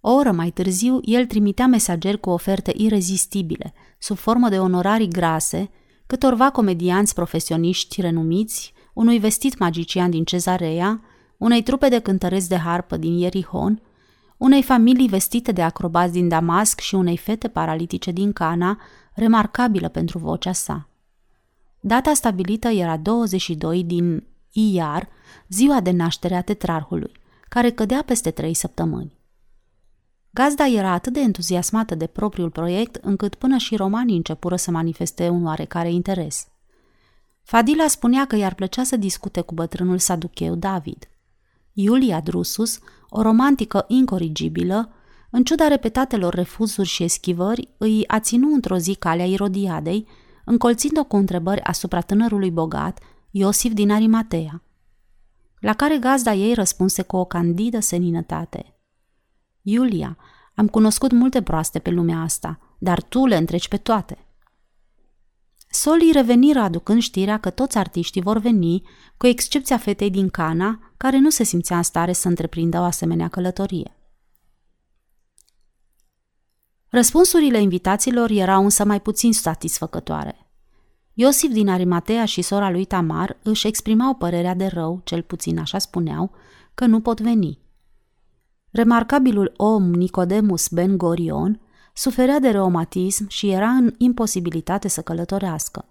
O 0.00 0.12
oră 0.12 0.32
mai 0.32 0.50
târziu, 0.50 1.00
el 1.02 1.26
trimitea 1.26 1.66
mesageri 1.66 2.20
cu 2.20 2.30
oferte 2.30 2.72
irezistibile, 2.76 3.72
sub 3.98 4.16
formă 4.16 4.48
de 4.48 4.58
onorarii 4.58 5.08
grase, 5.08 5.70
câtorva 6.06 6.50
comedianți 6.50 7.14
profesioniști 7.14 8.00
renumiți, 8.00 8.72
unui 8.92 9.18
vestit 9.18 9.58
magician 9.58 10.10
din 10.10 10.24
Cezarea, 10.24 11.02
unei 11.36 11.62
trupe 11.62 11.88
de 11.88 11.98
cântăreți 11.98 12.48
de 12.48 12.56
harpă 12.56 12.96
din 12.96 13.12
Ierihon, 13.12 13.82
unei 14.36 14.62
familii 14.62 15.08
vestite 15.08 15.52
de 15.52 15.62
acrobați 15.62 16.12
din 16.12 16.28
Damasc 16.28 16.80
și 16.80 16.94
unei 16.94 17.16
fete 17.16 17.48
paralitice 17.48 18.10
din 18.10 18.32
Cana, 18.32 18.80
remarcabilă 19.14 19.88
pentru 19.88 20.18
vocea 20.18 20.52
sa. 20.52 20.88
Data 21.80 22.14
stabilită 22.14 22.68
era 22.68 22.96
22 22.96 23.84
din 23.84 24.26
Iar, 24.52 25.08
ziua 25.48 25.80
de 25.80 25.90
naștere 25.90 26.34
a 26.34 26.40
tetrarhului, 26.40 27.12
care 27.48 27.70
cădea 27.70 28.02
peste 28.06 28.30
trei 28.30 28.54
săptămâni. 28.54 29.14
Gazda 30.30 30.66
era 30.66 30.90
atât 30.90 31.12
de 31.12 31.20
entuziasmată 31.20 31.94
de 31.94 32.06
propriul 32.06 32.50
proiect 32.50 32.94
încât 32.94 33.34
până 33.34 33.56
și 33.56 33.76
romanii 33.76 34.16
începură 34.16 34.56
să 34.56 34.70
manifeste 34.70 35.28
un 35.28 35.46
oarecare 35.46 35.92
interes. 35.92 36.48
Fadila 37.42 37.86
spunea 37.86 38.26
că 38.26 38.36
i-ar 38.36 38.54
plăcea 38.54 38.82
să 38.84 38.96
discute 38.96 39.40
cu 39.40 39.54
bătrânul 39.54 39.98
saducheu 39.98 40.54
David. 40.54 41.08
Iulia 41.72 42.20
Drusus, 42.20 42.78
o 43.16 43.22
romantică 43.22 43.84
incorrigibilă, 43.88 44.90
în 45.30 45.44
ciuda 45.44 45.68
repetatelor 45.68 46.34
refuzuri 46.34 46.88
și 46.88 47.02
eschivări, 47.02 47.68
îi 47.78 48.04
a 48.06 48.20
ținut 48.20 48.52
într-o 48.52 48.76
zi 48.76 48.94
calea 48.94 49.26
Irodiadei, 49.26 50.06
încolțind-o 50.44 51.04
cu 51.04 51.16
întrebări 51.16 51.62
asupra 51.62 52.00
tânărului 52.00 52.50
bogat, 52.50 52.98
Iosif 53.30 53.72
din 53.72 53.90
Arimatea, 53.90 54.62
la 55.60 55.72
care 55.72 55.98
gazda 55.98 56.34
ei 56.34 56.54
răspunse 56.54 57.02
cu 57.02 57.16
o 57.16 57.24
candidă 57.24 57.80
seninătate– 57.80 58.70
Iulia, 59.68 60.16
am 60.54 60.68
cunoscut 60.68 61.12
multe 61.12 61.42
proaste 61.42 61.78
pe 61.78 61.90
lumea 61.90 62.20
asta, 62.20 62.58
dar 62.78 63.02
tu 63.02 63.26
le 63.26 63.36
întreci 63.36 63.68
pe 63.68 63.76
toate. 63.76 64.25
Solii 65.76 66.12
reveniră 66.12 66.58
aducând 66.58 67.00
știrea 67.00 67.38
că 67.38 67.50
toți 67.50 67.78
artiștii 67.78 68.22
vor 68.22 68.38
veni, 68.38 68.82
cu 69.16 69.26
excepția 69.26 69.78
fetei 69.78 70.10
din 70.10 70.28
Cana, 70.28 70.92
care 70.96 71.18
nu 71.18 71.30
se 71.30 71.44
simțea 71.44 71.76
în 71.76 71.82
stare 71.82 72.12
să 72.12 72.28
întreprindă 72.28 72.78
o 72.78 72.82
asemenea 72.82 73.28
călătorie. 73.28 73.96
Răspunsurile 76.88 77.60
invitaților 77.60 78.30
erau 78.30 78.64
însă 78.64 78.84
mai 78.84 79.00
puțin 79.00 79.32
satisfăcătoare. 79.32 80.50
Iosif 81.12 81.52
din 81.52 81.68
Arimatea 81.68 82.24
și 82.24 82.42
sora 82.42 82.70
lui 82.70 82.84
Tamar 82.84 83.38
își 83.42 83.66
exprimau 83.66 84.14
părerea 84.14 84.54
de 84.54 84.66
rău, 84.66 85.00
cel 85.04 85.22
puțin 85.22 85.58
așa 85.58 85.78
spuneau, 85.78 86.30
că 86.74 86.86
nu 86.86 87.00
pot 87.00 87.20
veni. 87.20 87.58
Remarcabilul 88.70 89.52
om 89.56 89.90
Nicodemus 89.90 90.68
Ben 90.68 90.96
Gorion 90.96 91.60
suferea 91.96 92.38
de 92.38 92.50
reumatism 92.50 93.28
și 93.28 93.50
era 93.50 93.68
în 93.68 93.94
imposibilitate 93.98 94.88
să 94.88 95.02
călătorească. 95.02 95.84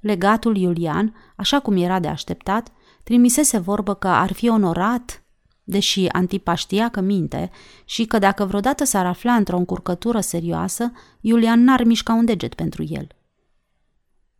Legatul 0.00 0.56
Iulian, 0.56 1.14
așa 1.36 1.60
cum 1.60 1.76
era 1.76 1.98
de 1.98 2.08
așteptat, 2.08 2.72
trimisese 3.02 3.58
vorbă 3.58 3.94
că 3.94 4.08
ar 4.08 4.32
fi 4.32 4.48
onorat, 4.48 5.22
deși 5.64 6.08
Antipa 6.08 6.54
știa 6.54 6.88
că 6.88 7.00
minte 7.00 7.50
și 7.84 8.04
că 8.04 8.18
dacă 8.18 8.44
vreodată 8.44 8.84
s-ar 8.84 9.06
afla 9.06 9.34
într-o 9.34 9.56
încurcătură 9.56 10.20
serioasă, 10.20 10.92
Iulian 11.20 11.64
n-ar 11.64 11.84
mișca 11.84 12.12
un 12.12 12.24
deget 12.24 12.54
pentru 12.54 12.84
el. 12.88 13.06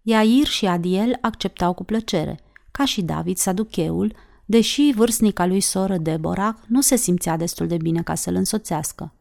Iair 0.03 0.47
și 0.47 0.67
Adiel 0.67 1.19
acceptau 1.21 1.73
cu 1.73 1.85
plăcere, 1.85 2.41
ca 2.71 2.85
și 2.85 3.03
David 3.03 3.37
Saducheul, 3.37 4.15
deși 4.45 4.93
vârstnica 4.95 5.47
lui 5.47 5.61
soră 5.61 5.97
Deborah 5.97 6.55
nu 6.67 6.81
se 6.81 6.97
simțea 6.97 7.37
destul 7.37 7.67
de 7.67 7.77
bine 7.77 8.03
ca 8.03 8.15
să-l 8.15 8.35
însoțească. 8.35 9.15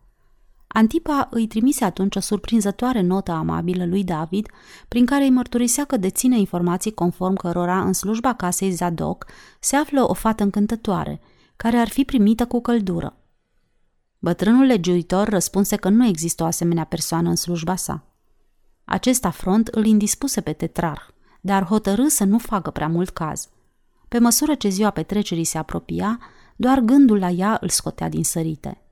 Antipa 0.72 1.28
îi 1.32 1.48
trimise 1.48 1.84
atunci 1.84 2.16
o 2.16 2.20
surprinzătoare 2.20 3.02
notă 3.02 3.32
amabilă 3.32 3.86
lui 3.86 4.04
David, 4.04 4.48
prin 4.88 5.06
care 5.06 5.24
îi 5.24 5.30
mărturisea 5.30 5.86
că 5.86 5.98
deține 5.98 6.40
informații 6.40 6.94
conform 6.94 7.36
cărora 7.36 7.82
în 7.82 7.94
slujba 7.94 8.34
casei 8.34 8.72
Zadok 8.72 9.26
se 9.60 9.76
află 9.76 10.10
o 10.10 10.14
fată 10.14 10.44
încântătoare, 10.44 11.22
care 11.56 11.78
ar 11.78 11.90
fi 11.90 12.04
primită 12.04 12.46
cu 12.46 12.62
căldură. 12.62 13.18
Bătrânul 14.20 14.66
legiuitor 14.66 15.28
răspunse 15.28 15.76
că 15.76 15.90
nu 15.90 16.06
există 16.06 16.44
o 16.44 16.46
asemenea 16.46 16.84
persoană 16.84 17.30
în 17.30 17.36
slujba 17.36 17.76
sa. 17.76 18.04
Acest 18.86 19.26
afront 19.26 19.68
îl 19.68 19.86
indispuse 19.86 20.42
pe 20.42 20.54
tetrarh, 20.54 21.02
dar 21.42 21.64
hotărâ 21.64 22.08
să 22.08 22.24
nu 22.24 22.38
facă 22.38 22.70
prea 22.72 22.88
mult 22.88 23.10
caz. 23.10 23.50
Pe 24.08 24.20
măsură 24.20 24.56
ce 24.56 24.70
ziua 24.70 24.90
petrecerii 24.90 25.44
se 25.44 25.58
apropia, 25.58 26.20
doar 26.56 26.80
gândul 26.80 27.20
la 27.20 27.30
ea 27.30 27.58
îl 27.62 27.70
scotea 27.70 28.10
din 28.10 28.24
sărite. 28.24 28.84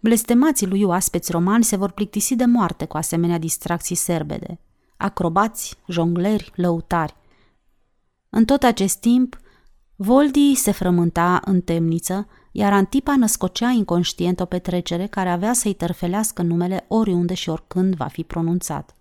Blestemații 0.00 0.66
lui 0.66 0.82
oaspeți 0.82 1.30
romani 1.30 1.64
se 1.64 1.76
vor 1.76 1.90
plictisi 1.90 2.36
de 2.36 2.44
moarte 2.44 2.84
cu 2.84 2.96
asemenea 2.96 3.38
distracții 3.38 3.96
serbede. 3.96 4.58
Acrobați, 4.96 5.76
jongleri, 5.88 6.52
lăutari. 6.54 7.16
În 8.30 8.44
tot 8.44 8.62
acest 8.62 9.00
timp, 9.00 9.38
Voldi 9.96 10.54
se 10.54 10.70
frământa 10.70 11.40
în 11.44 11.60
temniță, 11.60 12.28
iar 12.52 12.72
Antipa 12.72 13.16
născocea 13.16 13.68
inconștient 13.68 14.40
o 14.40 14.44
petrecere 14.44 15.06
care 15.06 15.28
avea 15.28 15.52
să-i 15.52 15.74
tărfelească 15.74 16.42
numele 16.42 16.84
oriunde 16.88 17.34
și 17.34 17.48
oricând 17.48 17.94
va 17.94 18.06
fi 18.06 18.22
pronunțat. 18.24 18.96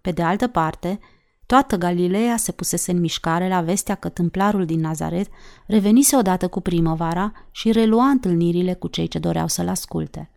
Pe 0.00 0.10
de 0.10 0.22
altă 0.22 0.46
parte, 0.46 1.00
toată 1.46 1.76
Galileea 1.76 2.36
se 2.36 2.52
pusese 2.52 2.90
în 2.90 3.00
mișcare 3.00 3.48
la 3.48 3.60
vestea 3.60 3.94
că 3.94 4.08
tâmplarul 4.08 4.64
din 4.64 4.80
Nazaret 4.80 5.28
revenise 5.66 6.16
odată 6.16 6.48
cu 6.48 6.60
primăvara 6.60 7.32
și 7.50 7.72
relua 7.72 8.04
întâlnirile 8.04 8.74
cu 8.74 8.88
cei 8.88 9.08
ce 9.08 9.18
doreau 9.18 9.48
să-l 9.48 9.68
asculte. 9.68 10.30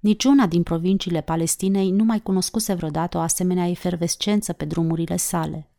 Niciuna 0.00 0.46
din 0.46 0.62
provinciile 0.62 1.20
Palestinei 1.20 1.90
nu 1.90 2.04
mai 2.04 2.20
cunoscuse 2.20 2.74
vreodată 2.74 3.16
o 3.16 3.20
asemenea 3.20 3.68
efervescență 3.68 4.52
pe 4.52 4.64
drumurile 4.64 5.16
sale 5.16 5.70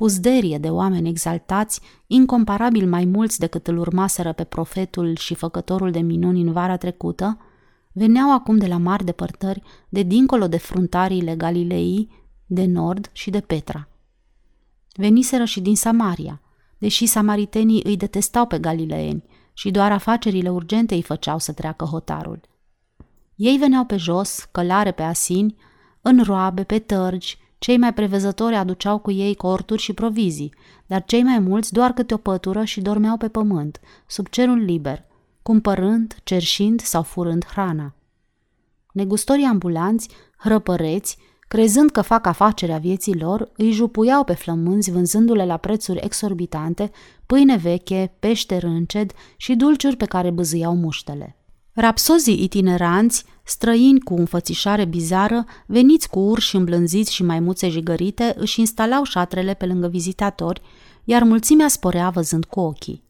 puzderie 0.00 0.58
de 0.58 0.68
oameni 0.68 1.08
exaltați, 1.08 1.80
incomparabil 2.06 2.88
mai 2.88 3.04
mulți 3.04 3.38
decât 3.38 3.66
îl 3.66 3.78
urmaseră 3.78 4.32
pe 4.32 4.44
profetul 4.44 5.16
și 5.16 5.34
făcătorul 5.34 5.90
de 5.90 5.98
minuni 5.98 6.40
în 6.40 6.52
vara 6.52 6.76
trecută, 6.76 7.38
veneau 7.92 8.34
acum 8.34 8.56
de 8.56 8.66
la 8.66 8.76
mari 8.76 9.04
depărtări, 9.04 9.62
de 9.88 10.02
dincolo 10.02 10.46
de 10.46 10.56
fruntariile 10.56 11.34
Galilei, 11.36 12.08
de 12.52 12.64
nord 12.64 13.10
și 13.12 13.30
de 13.30 13.40
Petra. 13.40 13.88
Veniseră 14.92 15.44
și 15.44 15.60
din 15.60 15.76
Samaria, 15.76 16.40
deși 16.78 17.06
samaritenii 17.06 17.82
îi 17.84 17.96
detestau 17.96 18.46
pe 18.46 18.58
galileeni 18.58 19.22
și 19.52 19.70
doar 19.70 19.92
afacerile 19.92 20.50
urgente 20.50 20.94
îi 20.94 21.02
făceau 21.02 21.38
să 21.38 21.52
treacă 21.52 21.84
hotarul. 21.84 22.40
Ei 23.34 23.56
veneau 23.56 23.84
pe 23.84 23.96
jos, 23.96 24.48
călare 24.52 24.90
pe 24.90 25.02
asini, 25.02 25.56
în 26.00 26.22
roabe, 26.22 26.64
pe 26.64 26.78
tărgi, 26.78 27.38
cei 27.58 27.76
mai 27.76 27.94
prevăzători 27.94 28.54
aduceau 28.54 28.98
cu 28.98 29.10
ei 29.10 29.34
corturi 29.34 29.82
și 29.82 29.92
provizii, 29.92 30.54
dar 30.86 31.04
cei 31.04 31.22
mai 31.22 31.38
mulți 31.38 31.72
doar 31.72 31.92
câte 31.92 32.14
o 32.14 32.16
pătură 32.16 32.64
și 32.64 32.80
dormeau 32.80 33.16
pe 33.16 33.28
pământ, 33.28 33.80
sub 34.06 34.26
cerul 34.26 34.58
liber, 34.58 35.04
cumpărând, 35.42 36.16
cerșind 36.24 36.80
sau 36.80 37.02
furând 37.02 37.44
hrana. 37.44 37.94
Negustorii 38.92 39.44
ambulanți, 39.44 40.08
hrăpăreți, 40.36 41.18
crezând 41.50 41.90
că 41.90 42.00
fac 42.00 42.26
afacerea 42.26 42.78
vieții 42.78 43.18
lor, 43.18 43.50
îi 43.56 43.70
jupuiau 43.72 44.24
pe 44.24 44.34
flămânzi 44.34 44.90
vânzându-le 44.90 45.46
la 45.46 45.56
prețuri 45.56 46.00
exorbitante 46.02 46.90
pâine 47.26 47.56
veche, 47.56 48.12
pește 48.18 48.56
rânced 48.56 49.12
și 49.36 49.54
dulciuri 49.54 49.96
pe 49.96 50.04
care 50.04 50.30
băzâiau 50.30 50.76
muștele. 50.76 51.36
Rapsozii 51.72 52.42
itineranți, 52.42 53.24
străini 53.42 54.00
cu 54.00 54.14
înfățișare 54.14 54.84
bizară, 54.84 55.44
veniți 55.66 56.08
cu 56.08 56.18
urși 56.18 56.56
îmblânziți 56.56 57.14
și 57.14 57.22
maimuțe 57.22 57.68
jigărite, 57.68 58.34
își 58.36 58.60
instalau 58.60 59.02
șatrele 59.02 59.54
pe 59.54 59.66
lângă 59.66 59.88
vizitatori, 59.88 60.62
iar 61.04 61.22
mulțimea 61.22 61.68
sporea 61.68 62.10
văzând 62.10 62.44
cu 62.44 62.60
ochii. 62.60 63.02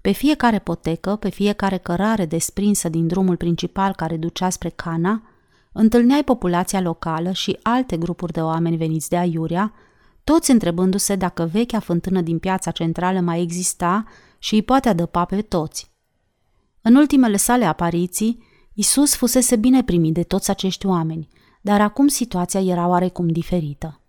Pe 0.00 0.10
fiecare 0.12 0.58
potecă, 0.58 1.16
pe 1.16 1.28
fiecare 1.28 1.78
cărare 1.78 2.26
desprinsă 2.26 2.88
din 2.88 3.06
drumul 3.06 3.36
principal 3.36 3.94
care 3.94 4.16
ducea 4.16 4.50
spre 4.50 4.68
Cana, 4.68 5.22
întâlneai 5.76 6.24
populația 6.24 6.80
locală 6.80 7.32
și 7.32 7.58
alte 7.62 7.96
grupuri 7.96 8.32
de 8.32 8.40
oameni 8.40 8.76
veniți 8.76 9.08
de 9.08 9.16
aiurea, 9.16 9.72
toți 10.24 10.50
întrebându-se 10.50 11.16
dacă 11.16 11.48
vechea 11.52 11.78
fântână 11.78 12.20
din 12.20 12.38
piața 12.38 12.70
centrală 12.70 13.20
mai 13.20 13.40
exista 13.42 14.04
și 14.38 14.54
îi 14.54 14.62
poate 14.62 14.88
adăpa 14.88 15.24
pe 15.24 15.42
toți. 15.42 15.92
În 16.82 16.94
ultimele 16.94 17.36
sale 17.36 17.64
apariții, 17.64 18.42
Isus 18.72 19.14
fusese 19.14 19.56
bine 19.56 19.82
primit 19.82 20.14
de 20.14 20.22
toți 20.22 20.50
acești 20.50 20.86
oameni, 20.86 21.28
dar 21.60 21.80
acum 21.80 22.08
situația 22.08 22.60
era 22.60 22.88
oarecum 22.88 23.28
diferită. 23.28 24.00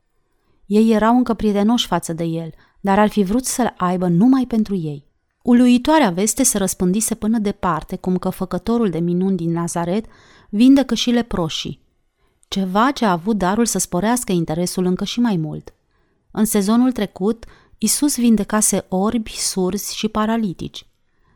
Ei 0.65 0.91
erau 0.91 1.15
încă 1.17 1.33
prietenoși 1.33 1.87
față 1.87 2.13
de 2.13 2.23
el, 2.23 2.49
dar 2.79 2.99
ar 2.99 3.09
fi 3.09 3.23
vrut 3.23 3.45
să-l 3.45 3.73
aibă 3.77 4.07
numai 4.07 4.45
pentru 4.47 4.75
ei. 4.75 5.05
Uluitoarea 5.45 6.09
veste 6.09 6.43
se 6.43 6.57
răspândise 6.57 7.15
până 7.15 7.37
departe, 7.37 7.95
cum 7.95 8.17
că 8.17 8.29
făcătorul 8.29 8.89
de 8.89 8.99
minuni 8.99 9.35
din 9.35 9.51
Nazaret 9.51 10.05
vindecă 10.49 10.95
și 10.95 11.09
leproșii. 11.09 11.79
Ceva 12.47 12.91
ce 12.91 13.05
a 13.05 13.11
avut 13.11 13.37
darul 13.37 13.65
să 13.65 13.77
sporească 13.77 14.31
interesul 14.31 14.85
încă 14.85 15.03
și 15.03 15.19
mai 15.19 15.37
mult. 15.37 15.73
În 16.31 16.45
sezonul 16.45 16.91
trecut, 16.91 17.45
Isus 17.77 18.17
vindecase 18.17 18.85
orbi, 18.89 19.31
surzi 19.31 19.95
și 19.95 20.07
paralitici. 20.07 20.87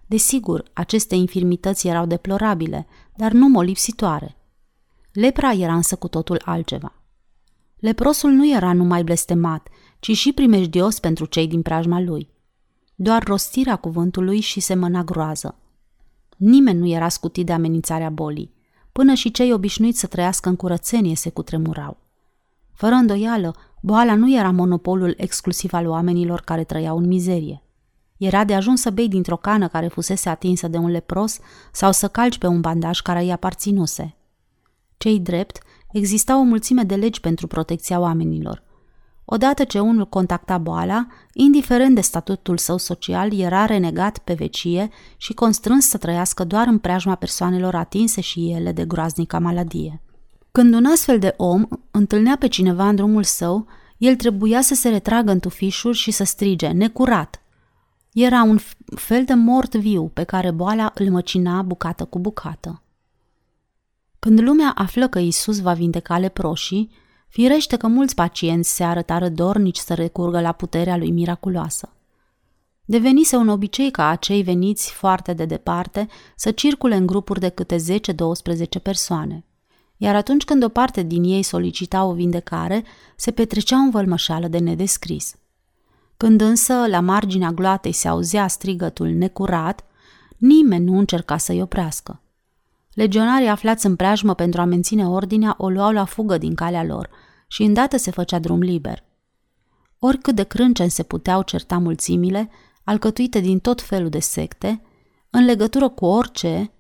Desigur, 0.06 0.64
aceste 0.74 1.16
infirmități 1.16 1.88
erau 1.88 2.06
deplorabile, 2.06 2.88
dar 3.16 3.32
nu 3.32 3.48
molipsitoare. 3.48 4.38
Lepra 5.12 5.52
era 5.52 5.74
însă 5.74 5.96
cu 5.96 6.08
totul 6.08 6.42
altceva. 6.46 6.94
Leprosul 7.80 8.32
nu 8.32 8.52
era 8.52 8.74
numai 8.74 9.04
blestemat, 9.04 9.68
ci 10.00 10.12
și 10.18 10.34
primejdios 10.34 11.00
pentru 11.00 11.26
cei 11.26 11.48
din 11.48 11.62
preajma 11.62 12.00
lui. 12.00 12.38
Doar 13.02 13.24
rostirea 13.24 13.76
cuvântului 13.76 14.40
și 14.40 14.60
semăna 14.60 15.04
groază. 15.04 15.56
Nimeni 16.38 16.80
nu 16.80 16.88
era 16.88 17.10
scutit 17.10 17.46
de 17.46 17.52
amenințarea 17.52 18.10
bolii. 18.10 18.54
Până 18.92 19.14
și 19.14 19.32
cei 19.32 19.54
obișnuiți 19.54 20.00
să 20.00 20.08
trăiască 20.08 20.50
în 20.50 20.56
curățenie 20.56 21.16
se 21.16 21.30
cutremurau. 21.30 21.98
Fără 22.74 22.94
îndoială, 22.94 23.56
boala 23.82 24.16
nu 24.16 24.38
era 24.38 24.52
monopolul 24.52 25.14
exclusiv 25.18 25.74
al 25.74 25.88
oamenilor 25.88 26.42
care 26.42 26.64
trăiau 26.64 26.98
în 26.98 27.08
mizerie. 27.08 27.64
Era 28.18 28.44
de 28.44 28.56
ajuns 28.56 28.82
să 28.82 28.90
bei 28.90 29.08
dintr-o 29.08 29.38
cană 29.38 29.68
care 29.68 29.88
fusese 29.88 30.30
atinsă 30.30 30.68
de 30.68 30.78
un 30.78 30.90
lepros 30.90 31.40
sau 31.72 31.92
să 31.92 32.08
calci 32.08 32.38
pe 32.38 32.48
un 32.48 32.62
bandaj 32.62 33.00
care 33.00 33.22
îi 33.22 33.32
aparținuse. 33.32 34.16
Cei 34.98 35.20
drept, 35.20 35.58
exista 35.92 36.40
o 36.40 36.42
mulțime 36.42 36.84
de 36.84 36.96
legi 36.96 37.20
pentru 37.20 37.48
protecția 37.48 38.00
oamenilor. 38.00 38.64
Odată 39.32 39.64
ce 39.64 39.80
unul 39.80 40.08
contacta 40.08 40.58
boala, 40.58 41.08
indiferent 41.34 41.96
de 41.96 42.02
statutul 42.02 42.58
său 42.58 42.78
social, 42.78 43.40
era 43.40 43.66
renegat 43.66 44.18
pe 44.18 44.34
vecie 44.34 44.90
și 45.18 45.34
constrâns 45.34 45.88
să 45.88 45.98
trăiască 45.98 46.44
doar 46.44 46.68
în 46.68 46.78
preajma 46.78 47.16
persoanelor 47.16 47.76
atinse 47.76 48.22
și 48.22 48.52
ele 48.52 48.72
de 48.72 48.86
groaznica 48.86 49.40
maladie. 49.40 50.02
Când 50.52 50.74
un 50.74 50.86
astfel 50.86 51.20
de 51.20 51.34
om 51.38 51.68
întâlnea 51.92 52.36
pe 52.40 52.48
cineva 52.48 52.88
în 52.88 52.96
drumul 52.96 53.24
său, 53.24 53.68
el 53.98 54.16
trebuia 54.16 54.62
să 54.62 54.74
se 54.74 54.90
retragă 54.90 55.32
în 55.32 55.40
tufișuri 55.40 55.98
și 55.98 56.12
să 56.12 56.24
strige, 56.24 56.68
necurat, 56.68 57.42
era 58.14 58.44
un 58.44 58.60
fel 58.96 59.26
de 59.26 59.34
mort 59.34 59.76
viu 59.76 60.08
pe 60.14 60.24
care 60.24 60.52
boala 60.52 60.92
îl 60.96 61.10
măcina 61.10 61.62
bucată 61.62 62.06
cu 62.06 62.20
bucată. 62.20 62.82
Când 64.20 64.40
lumea 64.40 64.72
află 64.76 65.08
că 65.08 65.20
Isus 65.20 65.60
va 65.60 65.74
vindeca 65.74 66.18
leproșii, 66.18 66.92
firește 67.30 67.78
că 67.78 67.88
mulți 67.88 68.16
pacienți 68.16 68.76
se 68.76 68.84
arătară 68.84 69.30
dornici 69.30 69.78
să 69.78 69.94
recurgă 69.94 70.42
la 70.42 70.52
puterea 70.52 70.98
lui 70.98 71.12
miraculoasă. 71.12 71.94
Devenise 72.86 73.36
un 73.36 73.48
obicei 73.48 73.92
ca 73.92 74.08
acei 74.08 74.44
veniți 74.44 74.92
foarte 74.92 75.34
de 75.34 75.46
departe 75.46 76.08
să 76.36 76.52
circule 76.52 76.96
în 76.96 77.06
grupuri 77.06 77.40
de 77.40 77.50
câte 77.50 77.76
10-12 77.76 78.82
persoane. 78.82 79.44
iar 79.98 80.16
atunci 80.16 80.44
când 80.44 80.64
o 80.64 80.70
parte 80.70 81.04
din 81.04 81.24
ei 81.24 81.44
solicita 81.44 82.04
o 82.04 82.14
vindecare, 82.14 82.84
se 83.16 83.32
petrecea 83.32 83.76
un 83.76 83.90
vălmășeală 83.90 84.48
de 84.48 84.58
nedescris. 84.58 85.36
Când 86.18 86.42
însă 86.42 86.74
la 86.88 87.00
marginea 87.00 87.52
gloatei 87.52 87.92
se 87.92 88.08
auzea 88.08 88.48
strigătul 88.48 89.08
necurat, 89.08 89.86
nimeni 90.38 90.86
nu 90.86 90.98
încerca 90.98 91.38
să-i 91.38 91.62
oprească. 91.62 92.22
Legionarii 93.00 93.48
aflați 93.48 93.86
în 93.86 93.96
preajmă 93.96 94.34
pentru 94.34 94.62
a 94.62 94.66
menține 94.66 95.08
ordinea 95.08 95.56
o 95.58 95.70
luau 95.70 95.92
la 95.92 96.06
fugă 96.06 96.38
din 96.38 96.56
calea 96.56 96.84
lor 96.84 97.10
și 97.48 97.64
îndată 97.64 97.98
se 97.98 98.12
făcea 98.12 98.40
drum 98.40 98.60
liber. 98.60 99.04
Oricât 100.00 100.36
de 100.36 100.44
crâncen 100.44 100.90
se 100.90 101.04
puteau 101.04 101.42
certa 101.42 101.78
mulțimile, 101.78 102.50
alcătuite 102.84 103.40
din 103.40 103.60
tot 103.60 103.82
felul 103.82 104.10
de 104.10 104.20
secte, 104.20 104.82
în 105.30 105.46
legătură 105.46 105.90
cu 105.90 106.06
orice, 106.06 106.72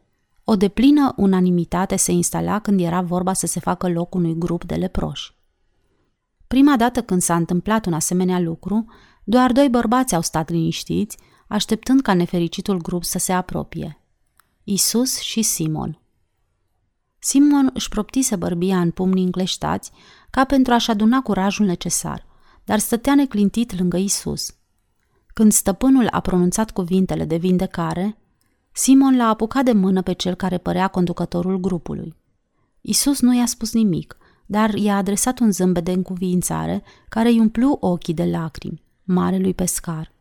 o 0.43 0.55
deplină 0.55 1.13
unanimitate 1.15 1.95
se 1.95 2.11
instala 2.11 2.59
când 2.59 2.79
era 2.79 3.01
vorba 3.01 3.33
să 3.33 3.45
se 3.45 3.59
facă 3.59 3.89
loc 3.89 4.15
unui 4.15 4.37
grup 4.37 4.63
de 4.63 4.75
leproși. 4.75 5.33
Prima 6.47 6.75
dată 6.77 7.01
când 7.01 7.21
s-a 7.21 7.35
întâmplat 7.35 7.85
un 7.85 7.93
asemenea 7.93 8.39
lucru, 8.39 8.85
doar 9.23 9.51
doi 9.51 9.69
bărbați 9.69 10.15
au 10.15 10.21
stat 10.21 10.49
liniștiți, 10.49 11.17
așteptând 11.47 12.01
ca 12.01 12.13
nefericitul 12.13 12.81
grup 12.81 13.03
să 13.03 13.17
se 13.17 13.31
apropie. 13.31 14.01
Isus 14.63 15.19
și 15.19 15.41
Simon. 15.41 15.98
Simon 17.19 17.69
își 17.73 17.89
proptise 17.89 18.35
bărbia 18.35 18.79
în 18.79 18.91
pumni 18.91 19.23
încleștați 19.23 19.91
ca 20.29 20.43
pentru 20.43 20.73
a-și 20.73 20.91
aduna 20.91 21.21
curajul 21.21 21.65
necesar, 21.65 22.25
dar 22.63 22.79
stătea 22.79 23.15
neclintit 23.15 23.79
lângă 23.79 23.97
Isus. 23.97 24.53
Când 25.33 25.51
stăpânul 25.51 26.07
a 26.11 26.19
pronunțat 26.19 26.71
cuvintele 26.71 27.25
de 27.25 27.35
vindecare, 27.35 28.17
Simon 28.71 29.15
l-a 29.15 29.27
apucat 29.27 29.65
de 29.65 29.71
mână 29.71 30.01
pe 30.01 30.13
cel 30.13 30.35
care 30.35 30.57
părea 30.57 30.87
conducătorul 30.87 31.59
grupului. 31.59 32.15
Isus 32.81 33.19
nu 33.19 33.35
i-a 33.35 33.45
spus 33.45 33.73
nimic, 33.73 34.17
dar 34.45 34.73
i-a 34.73 34.97
adresat 34.97 35.39
un 35.39 35.51
zâmbet 35.51 35.83
de 35.83 35.91
încuvințare 35.91 36.83
care 37.09 37.29
îi 37.29 37.39
umplu 37.39 37.77
ochii 37.79 38.13
de 38.13 38.25
lacrimi, 38.25 38.83
marelui 39.03 39.53
pescar. 39.53 40.11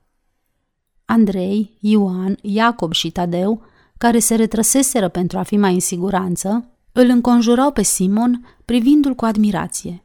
Andrei, 1.04 1.76
Ioan, 1.80 2.38
Iacob 2.42 2.92
și 2.92 3.10
Tadeu, 3.10 3.62
care 3.98 4.18
se 4.18 4.34
retrăseseră 4.34 5.08
pentru 5.08 5.38
a 5.38 5.42
fi 5.42 5.56
mai 5.56 5.74
în 5.74 5.80
siguranță, 5.80 6.68
îl 6.92 7.08
înconjurau 7.08 7.72
pe 7.72 7.82
Simon, 7.82 8.58
privindu-l 8.64 9.14
cu 9.14 9.24
admirație. 9.24 10.02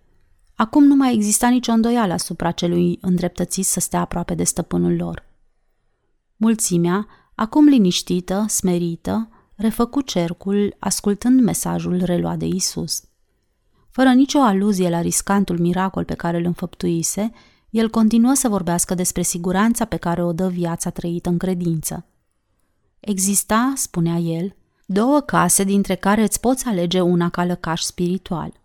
Acum 0.56 0.84
nu 0.84 0.96
mai 0.96 1.14
exista 1.14 1.48
nicio 1.48 1.72
îndoială 1.72 2.14
asupra 2.14 2.52
celui 2.52 2.98
îndreptățit 3.02 3.66
să 3.66 3.80
stea 3.80 4.00
aproape 4.00 4.34
de 4.34 4.44
stăpânul 4.44 4.96
lor. 4.96 5.26
Mulțimea, 6.36 7.08
acum 7.36 7.66
liniștită, 7.66 8.46
smerită, 8.48 9.30
refăcu 9.56 10.02
cercul, 10.02 10.76
ascultând 10.80 11.42
mesajul 11.42 12.02
reluat 12.04 12.38
de 12.38 12.46
Isus. 12.46 13.04
Fără 13.90 14.10
nicio 14.10 14.40
aluzie 14.40 14.90
la 14.90 15.02
riscantul 15.02 15.60
miracol 15.60 16.04
pe 16.04 16.14
care 16.14 16.38
îl 16.38 16.46
înfăptuise, 16.46 17.32
el 17.70 17.90
continuă 17.90 18.34
să 18.34 18.48
vorbească 18.48 18.96
despre 18.96 19.22
siguranța 19.22 19.86
pe 19.86 19.98
care 19.98 20.24
o 20.24 20.34
dă 20.34 20.48
viața 20.48 20.90
trăită 20.90 21.30
în 21.30 21.38
credință. 21.38 22.06
Exista, 23.00 23.74
spunea 23.76 24.18
el, 24.18 24.56
două 24.86 25.20
case 25.22 25.64
dintre 25.64 25.96
care 25.96 26.22
îți 26.22 26.40
poți 26.40 26.66
alege 26.66 27.02
una 27.02 27.30
ca 27.30 27.46
lăcaș 27.46 27.82
spiritual. 27.82 28.62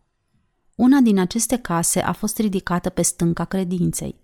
Una 0.75 1.01
din 1.01 1.19
aceste 1.19 1.57
case 1.57 2.01
a 2.01 2.13
fost 2.13 2.39
ridicată 2.39 2.89
pe 2.89 3.03
stânca 3.03 3.45
credinței. 3.45 4.21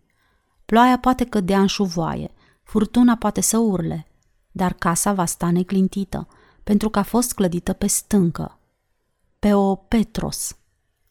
Ploaia 0.65 0.99
poate 0.99 1.25
cădea 1.25 1.61
în 1.61 1.67
șuvoaie, 1.67 2.31
furtuna 2.63 3.17
poate 3.17 3.41
să 3.41 3.59
urle, 3.59 4.07
dar 4.53 4.73
casa 4.73 5.13
va 5.13 5.25
sta 5.25 5.51
neclintită, 5.51 6.29
pentru 6.65 6.91
că 6.91 6.99
a 6.99 7.03
fost 7.03 7.33
clădită 7.33 7.73
pe 7.73 7.87
stâncă. 7.87 8.59
Pe 9.39 9.55
o 9.55 9.75
Petros, 9.75 10.57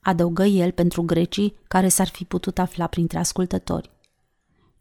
adăugă 0.01 0.43
el 0.43 0.71
pentru 0.71 1.01
grecii 1.03 1.59
care 1.67 1.87
s-ar 1.87 2.07
fi 2.07 2.23
putut 2.23 2.59
afla 2.59 2.87
printre 2.87 3.19
ascultători. 3.19 3.91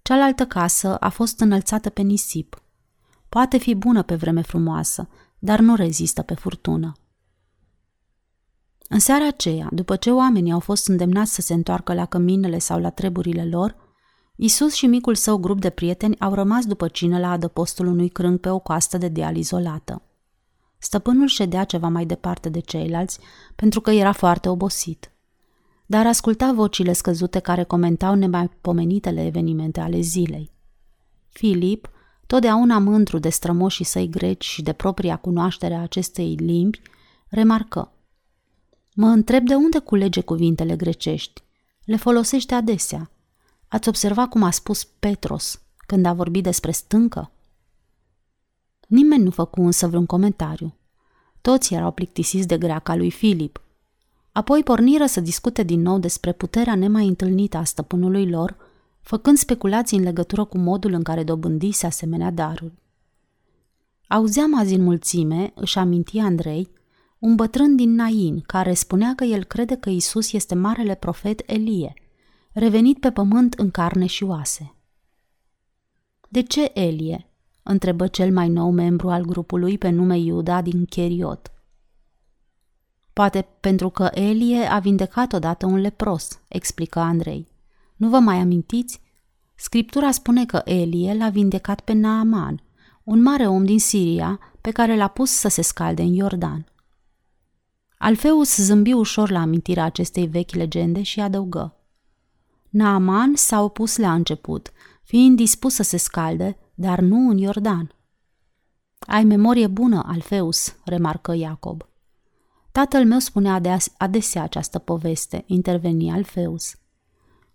Cealaltă 0.03 0.47
casă 0.47 0.97
a 0.97 1.09
fost 1.09 1.41
înălțată 1.41 1.91
pe 1.91 2.03
nisip. 2.03 2.63
Poate 3.29 3.59
fi 3.59 3.75
bună 3.75 4.03
pe 4.03 4.15
vreme 4.15 4.43
frumoasă, 4.43 5.09
dar 5.45 5.61
nu 5.61 5.75
rezistă 5.75 6.23
pe 6.23 6.35
furtună. 6.35 6.93
În 8.89 8.99
seara 8.99 9.27
aceea, 9.27 9.69
după 9.71 9.97
ce 9.97 10.11
oamenii 10.11 10.53
au 10.53 10.61
fost 10.61 10.89
îndemnați 10.89 11.35
să 11.35 11.41
se 11.41 11.55
întoarcă 11.55 11.95
la 11.95 12.07
căminele 12.07 12.59
sau 12.59 12.81
la 12.81 12.91
treburile 12.91 13.45
lor, 13.45 13.77
Isus 14.37 14.75
și 14.75 14.87
micul 14.87 15.15
său 15.15 15.37
grup 15.37 15.61
de 15.61 15.71
prieteni 15.71 16.19
au 16.19 16.35
rămas 16.35 16.65
după 16.65 16.89
cină 16.89 17.19
la 17.19 17.31
adăpostul 17.31 17.87
unui 17.87 18.09
crâng 18.09 18.39
pe 18.39 18.49
o 18.49 18.59
coastă 18.59 18.99
de 18.99 19.09
deal 19.09 19.37
izolată. 19.37 20.03
Stăpânul 20.79 21.27
ședea 21.27 21.65
ceva 21.65 21.89
mai 21.89 22.07
departe 22.07 22.49
de 22.49 22.61
ceilalți, 22.61 23.19
pentru 23.55 23.81
că 23.81 23.91
era 23.91 24.13
foarte 24.13 24.49
obosit. 24.49 25.13
Dar 25.87 26.07
asculta 26.07 26.53
vocile 26.53 26.93
scăzute 26.93 27.39
care 27.39 27.65
comentau 27.65 28.15
nemaipomenitele 28.15 29.27
evenimente 29.27 29.81
ale 29.81 30.01
zilei. 30.01 30.51
Filip, 31.29 31.91
totdeauna 32.33 32.79
mândru 32.79 33.19
de 33.19 33.29
strămoșii 33.29 33.85
săi 33.85 34.09
greci 34.09 34.45
și 34.45 34.63
de 34.63 34.73
propria 34.73 35.17
cunoaștere 35.17 35.75
a 35.75 35.81
acestei 35.83 36.35
limbi, 36.35 36.81
remarcă. 37.29 37.93
Mă 38.95 39.07
întreb 39.07 39.47
de 39.47 39.55
unde 39.55 39.79
culege 39.79 40.21
cuvintele 40.21 40.77
grecești. 40.77 41.43
Le 41.85 41.97
folosește 41.97 42.55
adesea. 42.55 43.11
Ați 43.69 43.89
observat 43.89 44.29
cum 44.29 44.43
a 44.43 44.51
spus 44.51 44.85
Petros 44.85 45.61
când 45.87 46.07
a 46.07 46.13
vorbit 46.13 46.43
despre 46.43 46.71
stâncă? 46.71 47.31
Nimeni 48.87 49.23
nu 49.23 49.31
făcu 49.31 49.63
însă 49.63 49.87
vreun 49.87 50.07
comentariu. 50.07 50.75
Toți 51.41 51.75
erau 51.75 51.91
plictisiți 51.91 52.47
de 52.47 52.59
greaca 52.59 52.95
lui 52.95 53.11
Filip. 53.11 53.61
Apoi 54.33 54.63
porniră 54.63 55.07
să 55.07 55.21
discute 55.21 55.63
din 55.63 55.81
nou 55.81 55.99
despre 55.99 56.33
puterea 56.33 56.75
nemai 56.75 57.07
întâlnită 57.07 57.57
a 57.57 57.65
stăpânului 57.65 58.31
lor, 58.31 58.57
făcând 59.03 59.37
speculații 59.37 59.99
în 59.99 60.03
legătură 60.03 60.45
cu 60.45 60.59
modul 60.59 60.93
în 60.93 61.03
care 61.03 61.25
dobândise 61.25 61.87
asemenea 61.87 62.31
daruri. 62.31 62.81
Auzeam 64.09 64.59
azi 64.59 64.75
în 64.75 64.83
mulțime, 64.83 65.53
își 65.55 65.79
aminti 65.79 66.19
Andrei, 66.19 66.71
un 67.19 67.35
bătrân 67.35 67.77
din 67.77 67.95
Nain 67.95 68.41
care 68.41 68.75
spunea 68.75 69.15
că 69.15 69.25
el 69.25 69.45
crede 69.45 69.77
că 69.77 69.91
Isus 69.91 70.33
este 70.33 70.55
marele 70.55 70.95
profet 70.95 71.43
Elie, 71.47 71.95
revenit 72.53 73.01
pe 73.01 73.11
pământ 73.11 73.55
în 73.55 73.71
carne 73.71 74.07
și 74.07 74.25
oase. 74.25 74.75
De 76.29 76.43
ce 76.43 76.71
Elie? 76.75 77.27
întrebă 77.63 78.07
cel 78.07 78.33
mai 78.33 78.49
nou 78.49 78.71
membru 78.71 79.11
al 79.11 79.23
grupului 79.23 79.79
pe 79.79 79.89
nume 79.89 80.19
Iuda 80.19 80.63
din 80.63 80.85
Cheriot. 80.85 81.53
Poate 83.13 83.49
pentru 83.61 83.89
că 83.89 84.09
Elie 84.13 84.65
a 84.65 84.79
vindecat 84.79 85.33
odată 85.33 85.67
un 85.67 85.77
lepros, 85.77 86.41
explică 86.49 86.99
Andrei. 86.99 87.52
Nu 88.03 88.09
vă 88.09 88.19
mai 88.19 88.37
amintiți? 88.37 89.01
Scriptura 89.55 90.11
spune 90.11 90.47
că 90.47 90.63
Elie 90.65 91.15
l-a 91.15 91.29
vindecat 91.29 91.81
pe 91.81 91.93
Naaman, 91.93 92.63
un 93.05 93.23
mare 93.23 93.47
om 93.47 93.65
din 93.65 93.79
Siria 93.79 94.39
pe 94.61 94.71
care 94.71 94.97
l-a 94.97 95.09
pus 95.09 95.31
să 95.31 95.49
se 95.49 95.63
scalde 95.63 96.03
în 96.03 96.13
Iordan. 96.13 96.67
Alfeus 97.99 98.57
zâmbi 98.57 98.93
ușor 98.93 99.31
la 99.31 99.41
amintirea 99.41 99.85
acestei 99.85 100.27
vechi 100.27 100.51
legende 100.51 101.03
și 101.03 101.21
adăugă. 101.21 101.77
Naaman 102.69 103.35
s-a 103.35 103.63
opus 103.63 103.97
la 103.97 104.13
început, 104.13 104.73
fiind 105.03 105.37
dispus 105.37 105.75
să 105.75 105.83
se 105.83 105.97
scalde, 105.97 106.57
dar 106.75 107.01
nu 107.01 107.29
în 107.29 107.39
Iordan. 107.39 107.95
Ai 108.99 109.25
memorie 109.25 109.67
bună, 109.67 110.03
Alfeus, 110.07 110.77
remarcă 110.85 111.35
Iacob. 111.35 111.89
Tatăl 112.73 113.05
meu 113.05 113.19
spunea 113.19 113.61
adesea 113.99 114.43
această 114.43 114.79
poveste, 114.79 115.45
interveni 115.47 116.11
Alfeus. 116.11 116.77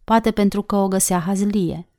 Poate 0.08 0.32
pentru 0.32 0.62
că 0.62 0.76
o 0.76 0.88
găsea 0.88 1.20
hazlie. 1.20 1.89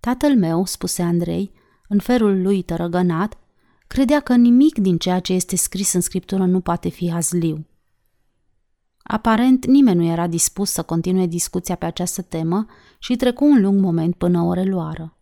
Tatăl 0.00 0.36
meu, 0.36 0.64
spuse 0.64 1.02
Andrei, 1.02 1.52
în 1.88 1.98
felul 1.98 2.42
lui 2.42 2.62
tărăgănat, 2.62 3.38
credea 3.86 4.20
că 4.20 4.34
nimic 4.34 4.78
din 4.78 4.98
ceea 4.98 5.20
ce 5.20 5.32
este 5.32 5.56
scris 5.56 5.92
în 5.92 6.00
scriptură 6.00 6.44
nu 6.44 6.60
poate 6.60 6.88
fi 6.88 7.10
hazliu. 7.10 7.66
Aparent, 9.02 9.66
nimeni 9.66 9.98
nu 9.98 10.04
era 10.04 10.26
dispus 10.26 10.70
să 10.70 10.82
continue 10.82 11.26
discuția 11.26 11.74
pe 11.74 11.84
această 11.84 12.22
temă 12.22 12.66
și 12.98 13.16
trecu 13.16 13.44
un 13.44 13.60
lung 13.60 13.80
moment 13.80 14.14
până 14.14 14.42
o 14.42 14.52
reluară. 14.52 15.16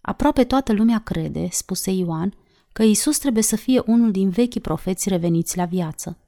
Aproape 0.00 0.44
toată 0.44 0.72
lumea 0.72 0.98
crede, 0.98 1.48
spuse 1.50 1.90
Ioan, 1.90 2.34
că 2.72 2.82
Isus 2.82 3.18
trebuie 3.18 3.42
să 3.42 3.56
fie 3.56 3.82
unul 3.86 4.10
din 4.10 4.28
vechii 4.28 4.60
profeți 4.60 5.08
reveniți 5.08 5.56
la 5.56 5.64
viață. 5.64 6.18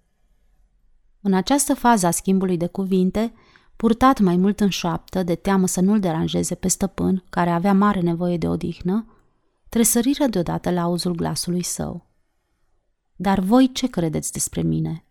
În 1.20 1.32
această 1.34 1.74
fază 1.74 2.06
a 2.06 2.10
schimbului 2.10 2.56
de 2.56 2.66
cuvinte, 2.66 3.32
purtat 3.76 4.18
mai 4.18 4.36
mult 4.36 4.60
în 4.60 4.68
șoaptă, 4.68 5.22
de 5.22 5.34
teamă 5.34 5.66
să 5.66 5.80
nu-l 5.80 6.00
deranjeze 6.00 6.54
pe 6.54 6.68
stăpân, 6.68 7.24
care 7.30 7.50
avea 7.50 7.72
mare 7.72 8.00
nevoie 8.00 8.36
de 8.36 8.48
odihnă, 8.48 9.06
tresăriră 9.68 10.26
deodată 10.26 10.70
la 10.70 10.82
auzul 10.82 11.14
glasului 11.14 11.62
său. 11.62 12.06
Dar 13.16 13.40
voi 13.40 13.70
ce 13.72 13.86
credeți 13.86 14.32
despre 14.32 14.62
mine? 14.62 15.04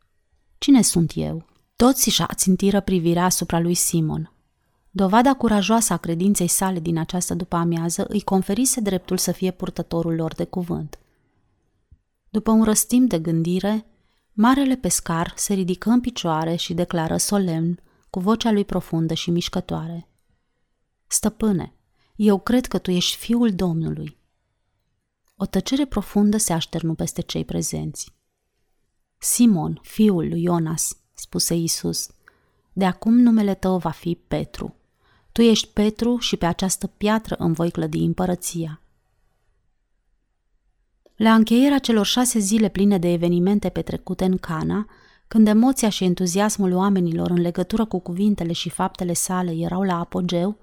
Cine 0.58 0.82
sunt 0.82 1.12
eu? 1.16 1.46
Toți 1.76 2.10
și-a 2.10 2.30
țintiră 2.36 2.80
privirea 2.80 3.26
asupra 3.26 3.60
lui 3.60 3.74
Simon. 3.74 4.32
Dovada 4.92 5.34
curajoasă 5.34 5.94
a 5.94 5.98
credinței 5.98 6.48
sale 6.48 6.80
din 6.80 6.98
această 6.98 7.34
după-amiază 7.34 8.06
îi 8.08 8.22
conferise 8.22 8.82
dreptul 8.82 9.18
să 9.18 9.32
fie 9.32 9.52
purtătorul 9.52 10.16
lor 10.16 10.34
de 10.34 10.46
cuvânt. 10.46 11.00
După 12.30 12.52
un 12.52 12.64
răstim 12.64 13.06
de 13.06 13.20
gândire, 13.20 13.86
Marele 14.34 14.76
pescar 14.76 15.34
se 15.36 15.54
ridică 15.54 15.90
în 15.90 16.02
picioare 16.02 16.56
și 16.56 16.74
declară 16.74 17.18
solemn, 17.18 17.80
cu 18.14 18.20
vocea 18.20 18.52
lui 18.52 18.66
profundă 18.66 19.14
și 19.14 19.32
mișcătoare. 19.32 20.08
Stăpâne, 21.08 21.74
eu 22.16 22.40
cred 22.40 22.66
că 22.66 22.78
tu 22.78 22.92
ești 22.92 23.18
fiul 23.18 23.56
Domnului. 23.56 24.18
O 25.36 25.46
tăcere 25.46 25.86
profundă 25.86 26.38
se 26.38 26.54
așternu 26.54 26.94
peste 26.94 27.22
cei 27.22 27.46
prezenți. 27.46 28.14
Simon, 29.18 29.80
fiul 29.82 30.28
lui 30.28 30.42
Ionas, 30.42 30.98
spuse 31.14 31.56
Isus, 31.56 32.10
de 32.74 32.86
acum 32.86 33.14
numele 33.14 33.54
tău 33.54 33.78
va 33.78 33.92
fi 33.92 34.16
Petru. 34.28 34.76
Tu 35.32 35.42
ești 35.42 35.68
Petru 35.68 36.18
și 36.18 36.38
pe 36.38 36.46
această 36.46 36.88
piatră 36.88 37.36
îmi 37.36 37.56
voi 37.56 37.72
clădi 37.72 38.04
împărăția. 38.04 38.82
La 41.16 41.34
încheierea 41.34 41.80
celor 41.80 42.06
șase 42.06 42.40
zile 42.40 42.70
pline 42.70 42.98
de 42.98 43.12
evenimente 43.12 43.70
petrecute 43.70 44.26
în 44.26 44.38
Cana, 44.38 44.88
când 45.34 45.48
emoția 45.48 45.90
și 45.90 46.04
entuziasmul 46.04 46.74
oamenilor 46.74 47.30
în 47.30 47.42
legătură 47.42 47.86
cu 47.86 48.00
cuvintele 48.00 48.52
și 48.52 48.70
faptele 48.70 49.14
sale 49.14 49.52
erau 49.52 49.82
la 49.82 50.00
apogeu, 50.00 50.58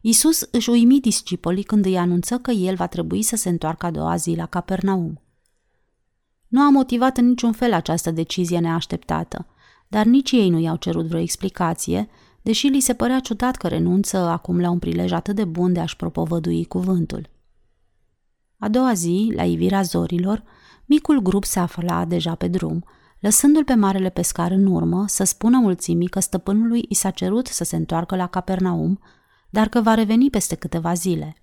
Isus 0.00 0.48
își 0.50 0.70
uimi 0.70 1.00
discipolii 1.00 1.62
când 1.62 1.84
îi 1.84 1.98
anunță 1.98 2.38
că 2.38 2.50
el 2.50 2.74
va 2.74 2.86
trebui 2.86 3.22
să 3.22 3.36
se 3.36 3.48
întoarcă 3.48 3.86
a 3.86 3.90
doua 3.90 4.16
zi 4.16 4.34
la 4.36 4.46
Capernaum. 4.46 5.20
Nu 6.46 6.60
a 6.60 6.70
motivat 6.70 7.16
în 7.16 7.26
niciun 7.26 7.52
fel 7.52 7.72
această 7.72 8.10
decizie 8.10 8.58
neașteptată, 8.58 9.46
dar 9.88 10.04
nici 10.04 10.32
ei 10.32 10.48
nu 10.48 10.58
i-au 10.58 10.76
cerut 10.76 11.06
vreo 11.06 11.20
explicație, 11.20 12.08
deși 12.42 12.66
li 12.66 12.80
se 12.80 12.94
părea 12.94 13.20
ciudat 13.20 13.56
că 13.56 13.68
renunță 13.68 14.16
acum 14.16 14.60
la 14.60 14.70
un 14.70 14.78
prilej 14.78 15.12
atât 15.12 15.34
de 15.34 15.44
bun 15.44 15.72
de 15.72 15.80
a-și 15.80 15.96
propovădui 15.96 16.64
cuvântul. 16.64 17.30
A 18.58 18.68
doua 18.68 18.92
zi, 18.92 19.32
la 19.34 19.44
ivirea 19.44 19.82
zorilor, 19.82 20.42
micul 20.84 21.20
grup 21.20 21.44
se 21.44 21.58
afla 21.58 22.04
deja 22.04 22.34
pe 22.34 22.48
drum, 22.48 22.84
lăsându-l 23.20 23.64
pe 23.64 23.74
marele 23.74 24.08
pescar 24.08 24.50
în 24.50 24.66
urmă 24.66 25.04
să 25.08 25.24
spună 25.24 25.58
mulțimii 25.58 26.08
că 26.08 26.20
stăpânului 26.20 26.84
i 26.88 26.94
s-a 26.94 27.10
cerut 27.10 27.46
să 27.46 27.64
se 27.64 27.76
întoarcă 27.76 28.16
la 28.16 28.26
Capernaum, 28.26 29.00
dar 29.50 29.68
că 29.68 29.80
va 29.80 29.94
reveni 29.94 30.30
peste 30.30 30.54
câteva 30.54 30.94
zile. 30.94 31.36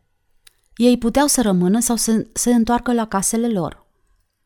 Ei 0.76 0.98
puteau 0.98 1.28
să 1.28 1.42
rămână 1.42 1.80
sau 1.80 1.96
să 1.96 2.28
se 2.34 2.54
întoarcă 2.54 2.94
la 2.94 3.06
casele 3.06 3.48
lor. 3.48 3.86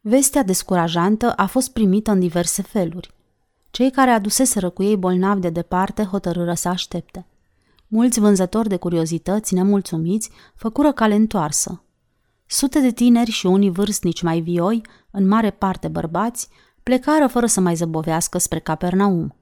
Vestea 0.01 0.43
descurajantă 0.43 1.31
a 1.31 1.45
fost 1.45 1.73
primită 1.73 2.11
în 2.11 2.19
diverse 2.19 2.61
feluri. 2.61 3.13
Cei 3.71 3.91
care 3.91 4.09
aduseseră 4.09 4.69
cu 4.69 4.83
ei 4.83 4.97
bolnavi 4.97 5.39
de 5.39 5.49
departe 5.49 6.03
hotărâră 6.03 6.53
să 6.53 6.67
aștepte. 6.67 7.25
Mulți 7.87 8.19
vânzători 8.19 8.69
de 8.69 8.77
curiozități 8.77 9.53
nemulțumiți 9.53 10.29
făcură 10.55 10.91
cale 10.91 11.15
întoarsă. 11.15 11.83
Sute 12.45 12.79
de 12.79 12.91
tineri 12.91 13.31
și 13.31 13.45
unii 13.45 13.69
vârstnici 13.69 14.21
mai 14.21 14.39
vioi, 14.39 14.81
în 15.11 15.27
mare 15.27 15.51
parte 15.51 15.87
bărbați, 15.87 16.49
plecară 16.89 17.28
fără 17.28 17.45
să 17.45 17.62
mai 17.62 17.75
zăbovească 17.75 18.38
spre 18.38 18.60
Capernaum. 18.60 19.36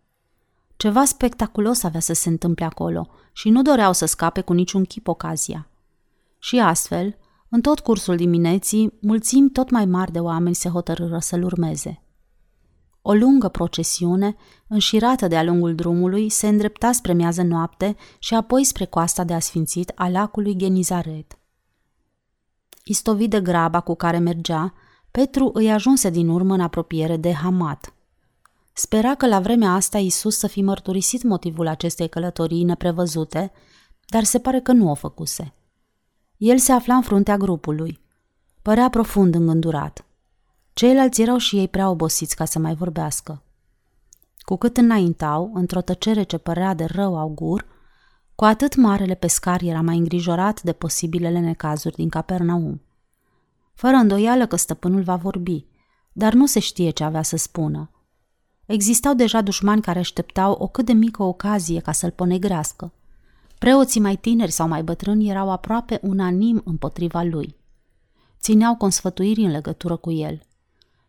Ceva 0.77 1.05
spectaculos 1.05 1.83
avea 1.83 1.99
să 1.99 2.13
se 2.13 2.29
întâmple 2.29 2.65
acolo 2.65 3.09
și 3.31 3.49
nu 3.49 3.61
doreau 3.61 3.93
să 3.93 4.05
scape 4.05 4.41
cu 4.41 4.53
niciun 4.53 4.83
chip 4.83 5.07
ocazia. 5.07 5.67
Și 6.39 6.59
astfel, 6.59 7.17
în 7.49 7.61
tot 7.61 7.79
cursul 7.79 8.15
dimineții, 8.15 8.93
mulțimi 9.01 9.49
tot 9.49 9.69
mai 9.69 9.85
mari 9.85 10.11
de 10.11 10.19
oameni 10.19 10.55
se 10.55 10.69
hotărâră 10.69 11.19
să-l 11.19 11.43
urmeze. 11.43 12.01
O 13.01 13.13
lungă 13.13 13.47
procesiune, 13.47 14.35
înșirată 14.67 15.27
de-a 15.27 15.43
lungul 15.43 15.75
drumului, 15.75 16.29
se 16.29 16.47
îndrepta 16.47 16.91
spre 16.91 17.13
miază 17.13 17.41
noapte 17.41 17.95
și 18.19 18.33
apoi 18.33 18.63
spre 18.63 18.85
coasta 18.85 19.23
de 19.23 19.33
asfințit 19.33 19.91
a 19.95 20.09
lacului 20.09 20.55
Genizaret. 20.55 21.39
Istovit 22.83 23.29
de 23.29 23.41
graba 23.41 23.79
cu 23.79 23.95
care 23.95 24.17
mergea, 24.17 24.73
Petru 25.11 25.49
îi 25.53 25.71
ajunse 25.71 26.09
din 26.09 26.27
urmă 26.27 26.53
în 26.53 26.61
apropiere 26.61 27.17
de 27.17 27.33
Hamat. 27.33 27.93
Spera 28.73 29.15
că 29.15 29.27
la 29.27 29.39
vremea 29.39 29.73
asta 29.73 29.97
Isus 29.97 30.37
să 30.37 30.47
fi 30.47 30.61
mărturisit 30.61 31.23
motivul 31.23 31.67
acestei 31.67 32.09
călătorii 32.09 32.63
neprevăzute, 32.63 33.51
dar 34.05 34.23
se 34.23 34.39
pare 34.39 34.59
că 34.59 34.71
nu 34.71 34.89
o 34.89 34.93
făcuse. 34.93 35.53
El 36.37 36.57
se 36.57 36.71
afla 36.71 36.95
în 36.95 37.01
fruntea 37.01 37.37
grupului. 37.37 37.99
Părea 38.61 38.89
profund 38.89 39.35
îngândurat. 39.35 40.05
Ceilalți 40.73 41.21
erau 41.21 41.37
și 41.37 41.57
ei 41.57 41.67
prea 41.67 41.89
obosiți 41.89 42.35
ca 42.35 42.45
să 42.45 42.59
mai 42.59 42.75
vorbească. 42.75 43.41
Cu 44.37 44.55
cât 44.55 44.77
înaintau, 44.77 45.51
într-o 45.53 45.81
tăcere 45.81 46.23
ce 46.23 46.37
părea 46.37 46.73
de 46.73 46.85
rău 46.85 47.17
augur, 47.17 47.65
cu 48.35 48.45
atât 48.45 48.75
marele 48.75 49.13
pescar 49.13 49.61
era 49.61 49.81
mai 49.81 49.97
îngrijorat 49.97 50.61
de 50.61 50.73
posibilele 50.73 51.39
necazuri 51.39 51.95
din 51.95 52.09
Capernaum. 52.09 52.81
Fără 53.77 53.95
îndoială 53.95 54.45
că 54.45 54.55
stăpânul 54.55 55.01
va 55.01 55.15
vorbi, 55.15 55.65
dar 56.11 56.33
nu 56.33 56.45
se 56.45 56.59
știe 56.59 56.89
ce 56.89 57.03
avea 57.03 57.21
să 57.21 57.37
spună. 57.37 57.91
Existau 58.65 59.13
deja 59.13 59.41
dușmani 59.41 59.81
care 59.81 59.99
așteptau 59.99 60.51
o 60.51 60.67
cât 60.67 60.85
de 60.85 60.93
mică 60.93 61.23
ocazie 61.23 61.79
ca 61.79 61.91
să-l 61.91 62.11
ponegrească. 62.11 62.93
Preoții 63.57 64.01
mai 64.01 64.15
tineri 64.15 64.51
sau 64.51 64.67
mai 64.67 64.83
bătrâni 64.83 65.29
erau 65.29 65.51
aproape 65.51 65.99
unanim 66.01 66.61
împotriva 66.65 67.23
lui. 67.23 67.55
Țineau 68.39 68.75
consfătuiri 68.75 69.41
în 69.41 69.51
legătură 69.51 69.95
cu 69.95 70.11
el. 70.11 70.41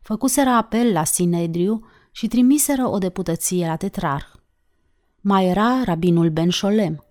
Făcuseră 0.01 0.51
apel 0.51 0.93
la 0.93 1.05
Sinedriu 1.05 1.85
și 2.13 2.29
trimiseră 2.29 2.87
o 2.87 2.99
deputăție 2.99 3.67
la 3.67 3.77
tetrarh. 3.77 4.27
Mai 5.21 5.47
era 5.47 5.83
rabinul 5.85 6.31
Ben 6.31 6.51
Sholem. 6.51 7.05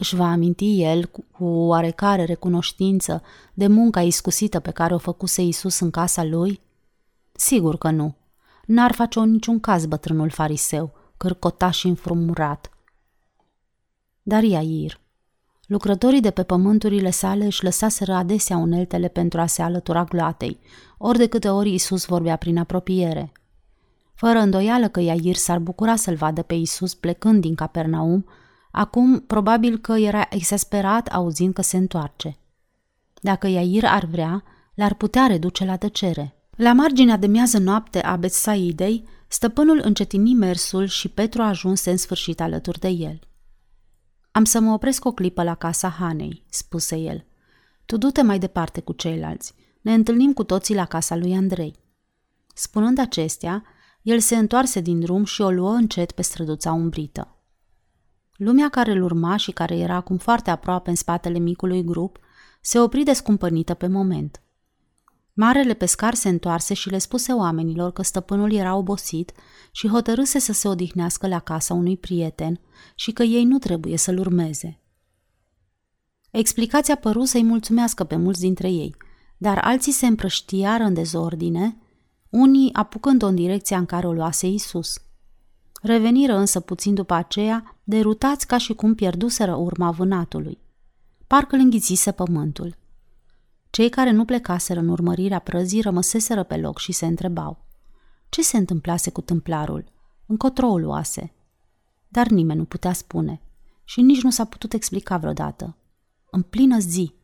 Își 0.00 0.14
va 0.16 0.30
aminti 0.30 0.82
el 0.82 1.04
cu 1.06 1.44
oarecare 1.44 2.24
recunoștință 2.24 3.22
de 3.54 3.66
munca 3.66 4.02
iscusită 4.02 4.60
pe 4.60 4.70
care 4.70 4.94
o 4.94 4.98
făcuse 4.98 5.42
Isus 5.42 5.80
în 5.80 5.90
casa 5.90 6.24
lui? 6.24 6.60
Sigur 7.32 7.78
că 7.78 7.90
nu. 7.90 8.14
N-ar 8.66 8.92
face-o 8.92 9.24
niciun 9.24 9.60
caz 9.60 9.86
bătrânul 9.86 10.30
fariseu, 10.30 10.92
cârcotaș 11.16 11.78
și 11.78 11.86
înfrumurat. 11.86 12.70
Dar 14.22 14.42
Iair, 14.42 15.00
lucrătorii 15.66 16.20
de 16.20 16.30
pe 16.30 16.42
pământurile 16.42 17.10
sale 17.10 17.44
își 17.44 17.64
lăsaseră 17.64 18.12
adesea 18.12 18.56
uneltele 18.56 19.08
pentru 19.08 19.40
a 19.40 19.46
se 19.46 19.62
alătura 19.62 20.04
gloatei, 20.04 20.58
ori 20.98 21.18
de 21.18 21.26
câte 21.26 21.48
ori 21.48 21.74
Isus 21.74 22.04
vorbea 22.04 22.36
prin 22.36 22.58
apropiere. 22.58 23.32
Fără 24.14 24.38
îndoială 24.38 24.88
că 24.88 25.00
Iair 25.00 25.36
s-ar 25.36 25.58
bucura 25.58 25.96
să-l 25.96 26.14
vadă 26.14 26.42
pe 26.42 26.54
Isus 26.54 26.94
plecând 26.94 27.40
din 27.40 27.54
Capernaum, 27.54 28.26
acum 28.70 29.20
probabil 29.20 29.78
că 29.78 29.92
era 29.92 30.26
exasperat 30.30 31.08
auzind 31.08 31.54
că 31.54 31.62
se 31.62 31.76
întoarce. 31.76 32.38
Dacă 33.20 33.46
Iair 33.46 33.84
ar 33.84 34.04
vrea, 34.04 34.42
l-ar 34.74 34.94
putea 34.94 35.26
reduce 35.26 35.64
la 35.64 35.76
tăcere– 35.76 36.34
la 36.60 36.72
marginea 36.72 37.16
de 37.16 37.26
miază 37.26 37.58
noapte 37.58 38.02
a 38.02 38.16
Betsaidei, 38.16 39.08
stăpânul 39.28 39.80
încetini 39.84 40.34
mersul 40.34 40.86
și 40.86 41.08
Petru 41.08 41.42
ajunse 41.42 41.90
în 41.90 41.96
sfârșit 41.96 42.40
alături 42.40 42.78
de 42.78 42.88
el. 42.88 43.20
Am 44.30 44.44
să 44.44 44.60
mă 44.60 44.72
opresc 44.72 45.04
o 45.04 45.12
clipă 45.12 45.42
la 45.42 45.54
casa 45.54 45.88
Hanei, 45.88 46.44
spuse 46.48 46.96
el. 46.96 47.24
Tu 47.84 47.96
du-te 47.96 48.22
mai 48.22 48.38
departe 48.38 48.80
cu 48.80 48.92
ceilalți. 48.92 49.54
Ne 49.80 49.94
întâlnim 49.94 50.32
cu 50.32 50.44
toții 50.44 50.74
la 50.74 50.84
casa 50.84 51.16
lui 51.16 51.34
Andrei. 51.34 51.74
Spunând 52.54 52.98
acestea, 52.98 53.64
el 54.02 54.18
se 54.18 54.36
întoarse 54.36 54.80
din 54.80 55.00
drum 55.00 55.24
și 55.24 55.40
o 55.40 55.50
luă 55.50 55.70
încet 55.70 56.12
pe 56.12 56.22
străduța 56.22 56.72
umbrită. 56.72 57.36
Lumea 58.40 58.68
care 58.68 58.92
îl 58.92 59.02
urma 59.02 59.36
și 59.36 59.50
care 59.50 59.76
era 59.76 59.94
acum 59.94 60.16
foarte 60.16 60.50
aproape 60.50 60.90
în 60.90 60.96
spatele 60.96 61.38
micului 61.38 61.84
grup, 61.84 62.18
se 62.60 62.80
opri 62.80 63.02
descumpănită 63.02 63.74
pe 63.74 63.86
moment– 63.86 64.42
Marele 65.32 65.74
pescar 65.74 66.14
se 66.14 66.28
întoarse 66.28 66.74
și 66.74 66.88
le 66.88 66.98
spuse 66.98 67.32
oamenilor 67.32 67.92
că 67.92 68.02
stăpânul 68.02 68.52
era 68.52 68.74
obosit 68.74 69.32
și 69.70 69.88
hotărâse 69.88 70.38
să 70.38 70.52
se 70.52 70.68
odihnească 70.68 71.26
la 71.26 71.38
casa 71.38 71.74
unui 71.74 71.96
prieten 71.96 72.60
și 72.94 73.12
că 73.12 73.22
ei 73.22 73.44
nu 73.44 73.58
trebuie 73.58 73.96
să-l 73.96 74.18
urmeze. 74.18 74.80
Explicația 76.30 76.96
păru 76.96 77.24
să-i 77.24 77.42
mulțumească 77.42 78.04
pe 78.04 78.16
mulți 78.16 78.40
dintre 78.40 78.70
ei, 78.70 78.96
dar 79.36 79.58
alții 79.58 79.92
se 79.92 80.06
împrăștiară 80.06 80.82
în 80.82 80.94
dezordine, 80.94 81.76
unii 82.28 82.72
apucând-o 82.72 83.26
în 83.26 83.34
direcția 83.34 83.78
în 83.78 83.86
care 83.86 84.06
o 84.06 84.12
luase 84.12 84.46
Isus. 84.46 85.02
Reveniră 85.80 86.36
însă 86.36 86.60
puțin 86.60 86.94
după 86.94 87.14
aceea, 87.14 87.76
derutați 87.84 88.46
ca 88.46 88.58
și 88.58 88.74
cum 88.74 88.94
pierduseră 88.94 89.54
urma 89.54 89.90
vânatului. 89.90 90.58
Parcă 91.26 91.54
îl 91.54 91.60
înghițise 91.60 92.12
pământul. 92.12 92.76
Cei 93.70 93.88
care 93.88 94.10
nu 94.10 94.24
plecaseră 94.24 94.80
în 94.80 94.88
urmărirea 94.88 95.38
prăzii 95.38 95.80
rămăseseră 95.80 96.42
pe 96.42 96.56
loc 96.56 96.78
și 96.78 96.92
se 96.92 97.06
întrebau. 97.06 97.64
Ce 98.28 98.42
se 98.42 98.56
întâmplase 98.56 99.10
cu 99.10 99.20
tâmplarul? 99.20 99.84
Încotro 100.26 100.66
o 100.68 100.78
luase. 100.78 101.32
Dar 102.08 102.26
nimeni 102.26 102.58
nu 102.58 102.64
putea 102.64 102.92
spune 102.92 103.40
și 103.84 104.00
nici 104.00 104.22
nu 104.22 104.30
s-a 104.30 104.44
putut 104.44 104.72
explica 104.72 105.16
vreodată. 105.16 105.76
În 106.30 106.42
plină 106.42 106.78
zi, 106.78 107.14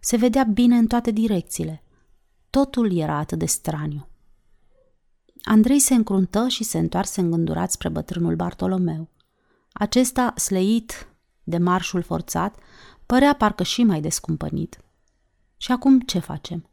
se 0.00 0.16
vedea 0.16 0.44
bine 0.44 0.76
în 0.76 0.86
toate 0.86 1.10
direcțiile. 1.10 1.82
Totul 2.50 2.96
era 2.96 3.16
atât 3.16 3.38
de 3.38 3.46
straniu. 3.46 4.06
Andrei 5.48 5.78
se 5.78 5.94
încruntă 5.94 6.48
și 6.48 6.64
se 6.64 6.78
întoarse 6.78 7.20
îngândurat 7.20 7.70
spre 7.70 7.88
bătrânul 7.88 8.34
Bartolomeu. 8.34 9.08
Acesta, 9.72 10.34
sleit 10.36 11.08
de 11.44 11.58
marșul 11.58 12.02
forțat, 12.02 12.56
părea 13.06 13.34
parcă 13.34 13.62
și 13.62 13.82
mai 13.82 14.00
descumpănit. 14.00 14.78
Și 15.56 15.72
acum 15.72 16.00
ce 16.00 16.18
facem? 16.18 16.68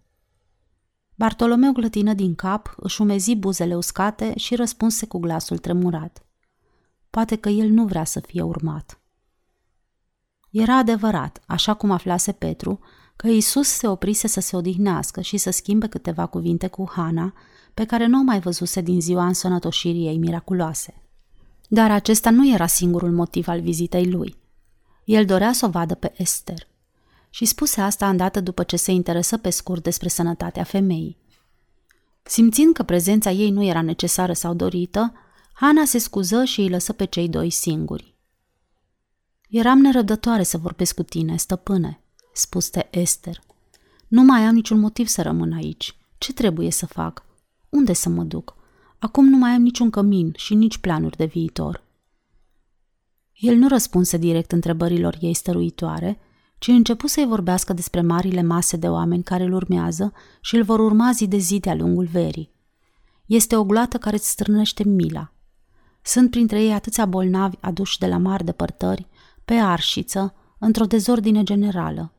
Bartolomeu 1.15 1.71
glătină 1.71 2.13
din 2.13 2.35
cap, 2.35 2.73
își 2.77 3.01
umezi 3.01 3.35
buzele 3.35 3.75
uscate 3.75 4.33
și 4.37 4.55
răspunse 4.55 5.05
cu 5.05 5.19
glasul 5.19 5.57
tremurat. 5.57 6.25
Poate 7.09 7.35
că 7.35 7.49
el 7.49 7.69
nu 7.69 7.85
vrea 7.85 8.03
să 8.03 8.19
fie 8.19 8.41
urmat. 8.41 8.99
Era 10.49 10.77
adevărat, 10.77 11.43
așa 11.47 11.73
cum 11.73 11.91
aflase 11.91 12.31
Petru, 12.31 12.79
că 13.15 13.27
Isus 13.27 13.67
se 13.67 13.87
oprise 13.87 14.27
să 14.27 14.39
se 14.39 14.55
odihnească 14.55 15.21
și 15.21 15.37
să 15.37 15.49
schimbe 15.49 15.87
câteva 15.87 16.25
cuvinte 16.25 16.67
cu 16.67 16.91
Hana, 16.91 17.33
pe 17.73 17.85
care 17.85 18.05
nu 18.05 18.19
o 18.19 18.23
mai 18.23 18.39
văzuse 18.39 18.81
din 18.81 19.01
ziua 19.01 19.25
însănătoșirii 19.25 20.07
ei 20.07 20.17
miraculoase. 20.17 20.93
Dar 21.67 21.91
acesta 21.91 22.29
nu 22.29 22.53
era 22.53 22.67
singurul 22.67 23.11
motiv 23.11 23.47
al 23.47 23.61
vizitei 23.61 24.11
lui. 24.11 24.35
El 25.03 25.25
dorea 25.25 25.51
să 25.53 25.65
o 25.65 25.69
vadă 25.69 25.95
pe 25.95 26.13
Esther. 26.17 26.67
Și 27.29 27.45
spuse 27.45 27.81
asta 27.81 28.09
îndată 28.09 28.39
după 28.39 28.63
ce 28.63 28.75
se 28.75 28.91
interesă 28.91 29.37
pe 29.37 29.49
scurt 29.49 29.83
despre 29.83 30.07
sănătatea 30.07 30.63
femeii. 30.63 31.17
Simțind 32.23 32.73
că 32.73 32.83
prezența 32.83 33.31
ei 33.31 33.49
nu 33.49 33.63
era 33.63 33.81
necesară 33.81 34.33
sau 34.33 34.53
dorită, 34.53 35.13
Hana 35.53 35.85
se 35.85 35.97
scuză 35.97 36.43
și 36.43 36.59
îi 36.59 36.69
lăsă 36.69 36.93
pe 36.93 37.05
cei 37.05 37.29
doi 37.29 37.49
singuri. 37.49 38.15
Eram 39.49 39.77
nerăbdătoare 39.77 40.43
să 40.43 40.57
vorbesc 40.57 40.95
cu 40.95 41.03
tine, 41.03 41.37
stăpâne, 41.37 41.99
spuse 42.33 42.87
Esther. 42.91 43.41
Nu 44.07 44.21
mai 44.21 44.41
am 44.41 44.55
niciun 44.55 44.79
motiv 44.79 45.07
să 45.07 45.21
rămân 45.21 45.53
aici. 45.53 45.97
Ce 46.17 46.33
trebuie 46.33 46.71
să 46.71 46.85
fac? 46.85 47.25
Unde 47.73 47.93
să 47.93 48.09
mă 48.09 48.23
duc? 48.23 48.55
Acum 48.99 49.25
nu 49.25 49.37
mai 49.37 49.51
am 49.51 49.61
niciun 49.61 49.89
cămin 49.89 50.33
și 50.35 50.53
nici 50.53 50.77
planuri 50.77 51.17
de 51.17 51.25
viitor. 51.25 51.83
El 53.33 53.55
nu 53.55 53.67
răspunse 53.67 54.17
direct 54.17 54.51
întrebărilor 54.51 55.17
ei 55.21 55.33
stăruitoare, 55.33 56.19
ci 56.57 56.67
începu 56.67 57.07
să-i 57.07 57.25
vorbească 57.25 57.73
despre 57.73 58.01
marile 58.01 58.41
mase 58.41 58.77
de 58.77 58.89
oameni 58.89 59.23
care 59.23 59.43
îl 59.43 59.53
urmează 59.53 60.13
și 60.41 60.55
îl 60.55 60.63
vor 60.63 60.79
urma 60.79 61.11
zi 61.11 61.27
de 61.27 61.37
zi 61.37 61.59
de-a 61.59 61.75
lungul 61.75 62.05
verii. 62.05 62.51
Este 63.25 63.55
o 63.55 63.63
gloată 63.63 63.97
care 63.97 64.15
îți 64.15 64.29
strânește 64.29 64.83
mila. 64.83 65.31
Sunt 66.01 66.29
printre 66.29 66.63
ei 66.63 66.73
atâția 66.73 67.05
bolnavi 67.05 67.57
aduși 67.59 67.97
de 67.99 68.07
la 68.07 68.17
mari 68.17 68.43
depărtări, 68.43 69.07
pe 69.45 69.53
arșiță, 69.53 70.35
într-o 70.59 70.85
dezordine 70.85 71.43
generală. 71.43 72.13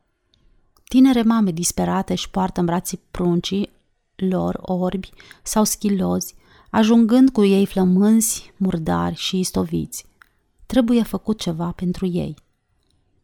Tinere 0.83 1.21
mame 1.21 1.51
disperate 1.51 2.11
își 2.11 2.29
poartă 2.29 2.59
în 2.59 2.65
brații 2.65 2.99
pruncii 3.11 3.74
lor 4.15 4.59
orbi 4.61 5.09
sau 5.43 5.63
schilozi, 5.63 6.35
ajungând 6.69 7.29
cu 7.29 7.43
ei 7.43 7.65
flămânzi, 7.65 8.53
murdari 8.57 9.15
și 9.15 9.39
istoviți. 9.39 10.05
Trebuie 10.65 11.03
făcut 11.03 11.39
ceva 11.39 11.71
pentru 11.71 12.05
ei. 12.05 12.35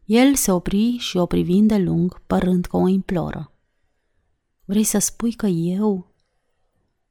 El 0.04 0.34
se 0.34 0.52
opri 0.52 0.96
și 0.96 1.16
o 1.16 1.26
privind 1.26 1.68
de 1.68 1.76
lung, 1.76 2.20
părând 2.26 2.64
că 2.64 2.76
o 2.76 2.88
imploră. 2.88 3.52
Vrei 4.64 4.84
să 4.84 4.98
spui 4.98 5.32
că 5.32 5.46
eu? 5.46 6.06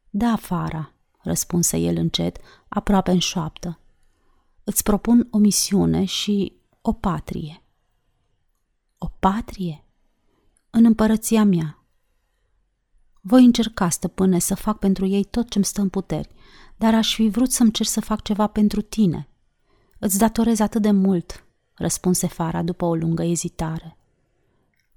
Da, 0.09 0.35
Fara, 0.35 0.93
răspunse 1.21 1.77
el 1.77 1.97
încet, 1.97 2.37
aproape 2.67 3.11
în 3.11 3.19
șoaptă. 3.19 3.79
Îți 4.63 4.83
propun 4.83 5.27
o 5.31 5.37
misiune 5.37 6.05
și 6.05 6.53
o 6.81 6.93
patrie. 6.93 7.63
O 8.97 9.07
patrie? 9.19 9.85
În 10.69 10.85
împărăția 10.85 11.43
mea. 11.43 11.80
Voi 13.21 13.45
încerca, 13.45 13.89
stăpâne, 13.89 14.39
să 14.39 14.55
fac 14.55 14.79
pentru 14.79 15.05
ei 15.05 15.23
tot 15.23 15.49
ce-mi 15.49 15.65
stă 15.65 15.81
în 15.81 15.89
puteri, 15.89 16.29
dar 16.77 16.95
aș 16.95 17.15
fi 17.15 17.29
vrut 17.29 17.51
să-mi 17.51 17.71
cer 17.71 17.85
să 17.85 18.01
fac 18.01 18.21
ceva 18.21 18.47
pentru 18.47 18.81
tine. 18.81 19.27
Îți 19.99 20.17
datorez 20.17 20.59
atât 20.59 20.81
de 20.81 20.91
mult, 20.91 21.45
răspunse 21.73 22.27
Fara 22.27 22.61
după 22.61 22.85
o 22.85 22.95
lungă 22.95 23.23
ezitare. 23.23 23.97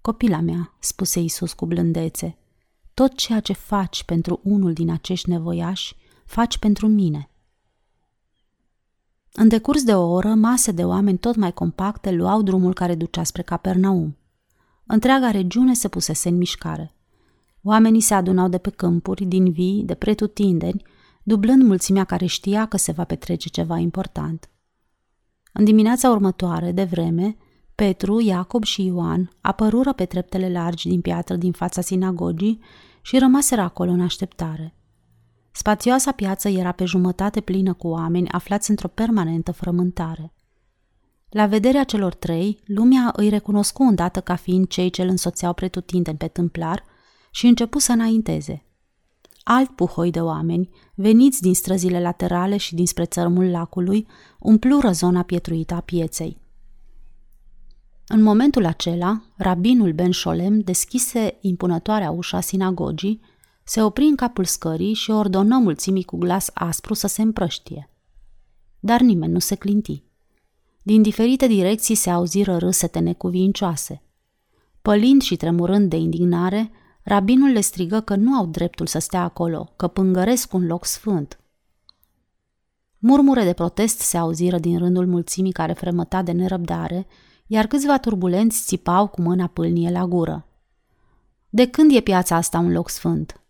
Copila 0.00 0.40
mea, 0.40 0.74
spuse 0.78 1.20
Isus 1.20 1.52
cu 1.52 1.66
blândețe, 1.66 2.38
tot 2.94 3.16
ceea 3.16 3.40
ce 3.40 3.52
faci 3.52 4.04
pentru 4.04 4.40
unul 4.42 4.72
din 4.72 4.90
acești 4.90 5.30
nevoiași, 5.30 5.96
faci 6.24 6.58
pentru 6.58 6.86
mine. 6.86 7.28
În 9.32 9.48
decurs 9.48 9.82
de 9.82 9.94
o 9.94 10.10
oră, 10.10 10.34
mase 10.34 10.72
de 10.72 10.84
oameni 10.84 11.18
tot 11.18 11.36
mai 11.36 11.52
compacte 11.52 12.10
luau 12.10 12.42
drumul 12.42 12.72
care 12.72 12.94
ducea 12.94 13.22
spre 13.22 13.42
Capernaum. 13.42 14.16
Întreaga 14.86 15.30
regiune 15.30 15.74
se 15.74 15.88
pusese 15.88 16.28
în 16.28 16.36
mișcare. 16.36 16.93
Oamenii 17.66 18.00
se 18.00 18.14
adunau 18.14 18.48
de 18.48 18.58
pe 18.58 18.70
câmpuri, 18.70 19.24
din 19.24 19.52
vii, 19.52 19.82
de 19.84 19.94
pretutindeni, 19.94 20.82
dublând 21.22 21.62
mulțimea 21.62 22.04
care 22.04 22.26
știa 22.26 22.66
că 22.66 22.76
se 22.76 22.92
va 22.92 23.04
petrece 23.04 23.48
ceva 23.48 23.78
important. 23.78 24.48
În 25.52 25.64
dimineața 25.64 26.10
următoare, 26.10 26.72
de 26.72 26.84
vreme, 26.84 27.36
Petru, 27.74 28.20
Iacob 28.20 28.64
și 28.64 28.84
Ioan 28.84 29.30
apărură 29.40 29.92
pe 29.92 30.04
treptele 30.04 30.52
largi 30.52 30.88
din 30.88 31.00
piatră 31.00 31.36
din 31.36 31.52
fața 31.52 31.80
sinagogii 31.80 32.60
și 33.02 33.18
rămaseră 33.18 33.60
acolo 33.60 33.90
în 33.90 34.00
așteptare. 34.00 34.74
Spațioasa 35.52 36.12
piață 36.12 36.48
era 36.48 36.72
pe 36.72 36.84
jumătate 36.84 37.40
plină 37.40 37.72
cu 37.72 37.88
oameni 37.88 38.28
aflați 38.28 38.70
într-o 38.70 38.88
permanentă 38.88 39.52
frământare. 39.52 40.32
La 41.28 41.46
vederea 41.46 41.84
celor 41.84 42.14
trei, 42.14 42.58
lumea 42.64 43.12
îi 43.16 43.28
recunoscu 43.28 43.82
îndată 43.82 44.20
ca 44.20 44.34
fiind 44.34 44.66
cei 44.66 44.90
ce 44.90 45.02
îl 45.02 45.08
însoțeau 45.08 45.52
pretutindeni 45.52 46.16
pe 46.16 46.26
tâmplar 46.26 46.84
și 47.34 47.46
începu 47.46 47.78
să 47.78 47.92
înainteze. 47.92 48.64
Alt 49.42 49.70
puhoi 49.70 50.10
de 50.10 50.20
oameni, 50.20 50.68
veniți 50.94 51.40
din 51.40 51.54
străzile 51.54 52.00
laterale 52.00 52.56
și 52.56 52.74
dinspre 52.74 53.04
țărmul 53.04 53.50
lacului, 53.50 54.06
umplură 54.38 54.90
zona 54.90 55.22
pietruită 55.22 55.74
a 55.74 55.80
pieței. 55.80 56.40
În 58.06 58.22
momentul 58.22 58.64
acela, 58.64 59.22
rabinul 59.36 59.92
Ben 59.92 60.12
Sholem 60.12 60.60
deschise 60.60 61.38
impunătoarea 61.40 62.10
ușa 62.10 62.40
sinagogii, 62.40 63.20
se 63.64 63.82
opri 63.82 64.04
în 64.04 64.16
capul 64.16 64.44
scării 64.44 64.94
și 64.94 65.10
ordonă 65.10 65.58
mulțimii 65.58 66.04
cu 66.04 66.16
glas 66.16 66.50
aspru 66.52 66.94
să 66.94 67.06
se 67.06 67.22
împrăștie. 67.22 67.90
Dar 68.80 69.00
nimeni 69.00 69.32
nu 69.32 69.38
se 69.38 69.54
clinti. 69.54 70.02
Din 70.82 71.02
diferite 71.02 71.46
direcții 71.46 71.94
se 71.94 72.10
auziră 72.10 72.56
râsete 72.56 72.98
necuvincioase. 72.98 74.02
Pălind 74.82 75.22
și 75.22 75.36
tremurând 75.36 75.90
de 75.90 75.96
indignare, 75.96 76.70
rabinul 77.04 77.50
le 77.50 77.60
strigă 77.60 78.00
că 78.00 78.16
nu 78.16 78.34
au 78.34 78.46
dreptul 78.46 78.86
să 78.86 78.98
stea 78.98 79.22
acolo, 79.22 79.72
că 79.76 79.88
pângăresc 79.88 80.52
un 80.52 80.66
loc 80.66 80.84
sfânt. 80.84 81.38
Murmure 82.98 83.44
de 83.44 83.52
protest 83.52 83.98
se 83.98 84.16
auziră 84.16 84.58
din 84.58 84.78
rândul 84.78 85.06
mulțimii 85.06 85.52
care 85.52 85.72
fremăta 85.72 86.22
de 86.22 86.32
nerăbdare, 86.32 87.06
iar 87.46 87.66
câțiva 87.66 87.98
turbulenți 87.98 88.64
țipau 88.64 89.06
cu 89.06 89.20
mâna 89.22 89.46
pâlnie 89.46 89.90
la 89.90 90.04
gură. 90.04 90.46
De 91.48 91.66
când 91.66 91.94
e 91.94 92.00
piața 92.00 92.36
asta 92.36 92.58
un 92.58 92.72
loc 92.72 92.88
sfânt? 92.88 93.40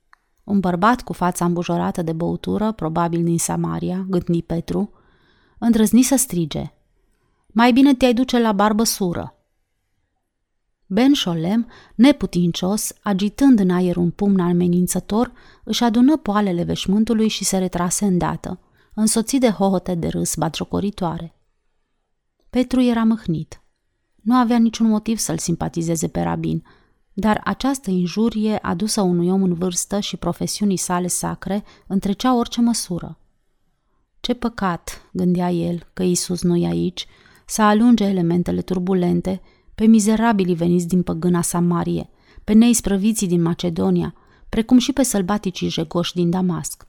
Un 0.45 0.61
bărbat 0.61 1.03
cu 1.03 1.13
fața 1.13 1.45
îmbujorată 1.45 2.03
de 2.03 2.13
băutură, 2.13 2.73
probabil 2.73 3.25
din 3.25 3.39
Samaria, 3.39 4.07
gândi 4.09 4.43
Petru, 4.43 4.91
îndrăzni 5.59 6.03
să 6.03 6.17
strige. 6.17 6.73
Mai 7.47 7.73
bine 7.73 7.95
te-ai 7.95 8.15
duce 8.15 8.39
la 8.39 8.53
barbăsură. 8.53 9.34
Ben 10.87 11.15
Sholem, 11.15 11.67
neputincios, 11.95 12.93
agitând 13.03 13.59
în 13.59 13.71
aer 13.71 13.97
un 13.97 14.11
pumn 14.11 14.41
amenințător, 14.41 15.33
își 15.65 15.85
adună 15.85 16.17
poalele 16.17 16.63
veșmântului 16.63 17.29
și 17.29 17.45
se 17.45 17.59
retrase 17.59 18.05
îndată, 18.05 18.61
însoțit 18.95 19.41
de 19.41 19.51
hohote 19.51 19.95
de 19.95 20.09
râs 20.09 20.35
batjocoritoare. 20.35 21.39
Petru 22.51 22.81
era 22.81 23.05
mâhnit. 23.05 23.63
Nu 24.15 24.35
avea 24.35 24.59
niciun 24.59 24.87
motiv 24.87 25.19
să-l 25.19 25.39
simpatizeze 25.39 26.09
pe 26.09 26.21
rabin, 26.21 26.65
dar 27.13 27.41
această 27.45 27.91
injurie 27.91 28.59
adusă 28.59 29.01
unui 29.01 29.31
om 29.31 29.43
în 29.43 29.55
vârstă 29.55 30.01
și 30.01 30.17
profesiunii 30.17 30.77
sale 30.77 31.07
sacre 31.07 31.65
întrecea 31.87 32.37
orice 32.37 32.61
măsură. 32.61 33.19
Ce 34.21 34.35
păcat, 34.35 35.09
gândea 35.13 35.51
el, 35.51 35.87
că 35.93 36.03
Isus 36.03 36.43
nu 36.43 36.57
e 36.57 36.67
aici, 36.67 37.07
să 37.47 37.63
alunge 37.63 38.05
elementele 38.05 38.63
turbulente 38.63 39.41
pe 39.75 39.87
mizerabilii 39.87 40.55
veniți 40.55 40.87
din 40.87 41.03
păgâna 41.03 41.43
Samarie, 41.43 42.09
pe 42.45 42.53
neisprăviții 42.53 43.27
din 43.27 43.43
Macedonia, 43.43 44.15
precum 44.49 44.79
și 44.79 44.93
pe 44.93 45.03
sălbaticii 45.03 45.69
jegoși 45.69 46.15
din 46.15 46.31
Damasc. 46.31 46.89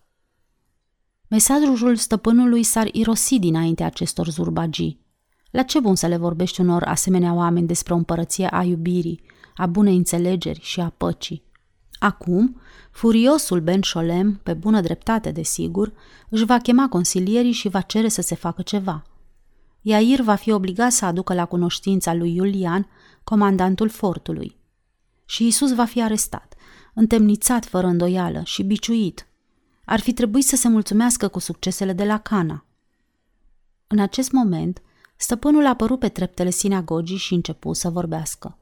Mesajul 1.27 1.95
stăpânului 1.95 2.63
s-ar 2.63 2.89
irosi 2.91 3.39
dinainte 3.39 3.83
acestor 3.83 4.29
zurbagii. 4.29 5.03
La 5.51 5.63
ce 5.63 5.79
bun 5.79 5.95
să 5.95 6.07
le 6.07 6.17
vorbești 6.17 6.61
unor 6.61 6.83
asemenea 6.83 7.33
oameni 7.33 7.67
despre 7.67 7.93
o 7.93 7.97
împărăție 7.97 8.47
a 8.51 8.63
iubirii, 8.63 9.21
a 9.55 9.65
bunei 9.65 9.95
înțelegeri 9.95 10.59
și 10.61 10.79
a 10.79 10.93
păcii? 10.97 11.43
Acum, 11.99 12.61
furiosul 12.91 13.59
Ben 13.59 13.81
Sholem, 13.81 14.39
pe 14.43 14.53
bună 14.53 14.81
dreptate 14.81 15.31
desigur, 15.31 15.93
își 16.29 16.45
va 16.45 16.57
chema 16.57 16.87
consilierii 16.89 17.51
și 17.51 17.69
va 17.69 17.81
cere 17.81 18.07
să 18.07 18.21
se 18.21 18.35
facă 18.35 18.61
ceva– 18.61 19.03
Iair 19.87 20.21
va 20.21 20.35
fi 20.35 20.51
obligat 20.51 20.91
să 20.91 21.05
aducă 21.05 21.33
la 21.33 21.45
cunoștința 21.45 22.13
lui 22.13 22.35
Iulian, 22.35 22.87
comandantul 23.23 23.89
fortului. 23.89 24.57
Și 25.25 25.47
Isus 25.47 25.73
va 25.75 25.85
fi 25.85 26.01
arestat, 26.01 26.53
întemnițat 26.93 27.65
fără 27.65 27.87
îndoială 27.87 28.41
și 28.43 28.63
biciuit. 28.63 29.27
Ar 29.85 29.99
fi 29.99 30.13
trebuit 30.13 30.45
să 30.45 30.55
se 30.55 30.67
mulțumească 30.67 31.27
cu 31.27 31.39
succesele 31.39 31.93
de 31.93 32.03
la 32.03 32.17
Cana. 32.19 32.65
În 33.87 33.99
acest 33.99 34.31
moment, 34.31 34.81
stăpânul 35.15 35.65
a 35.65 35.69
apărut 35.69 35.99
pe 35.99 36.09
treptele 36.09 36.49
sinagogii 36.49 37.17
și 37.17 37.33
începu 37.33 37.73
să 37.73 37.89
vorbească. 37.89 38.57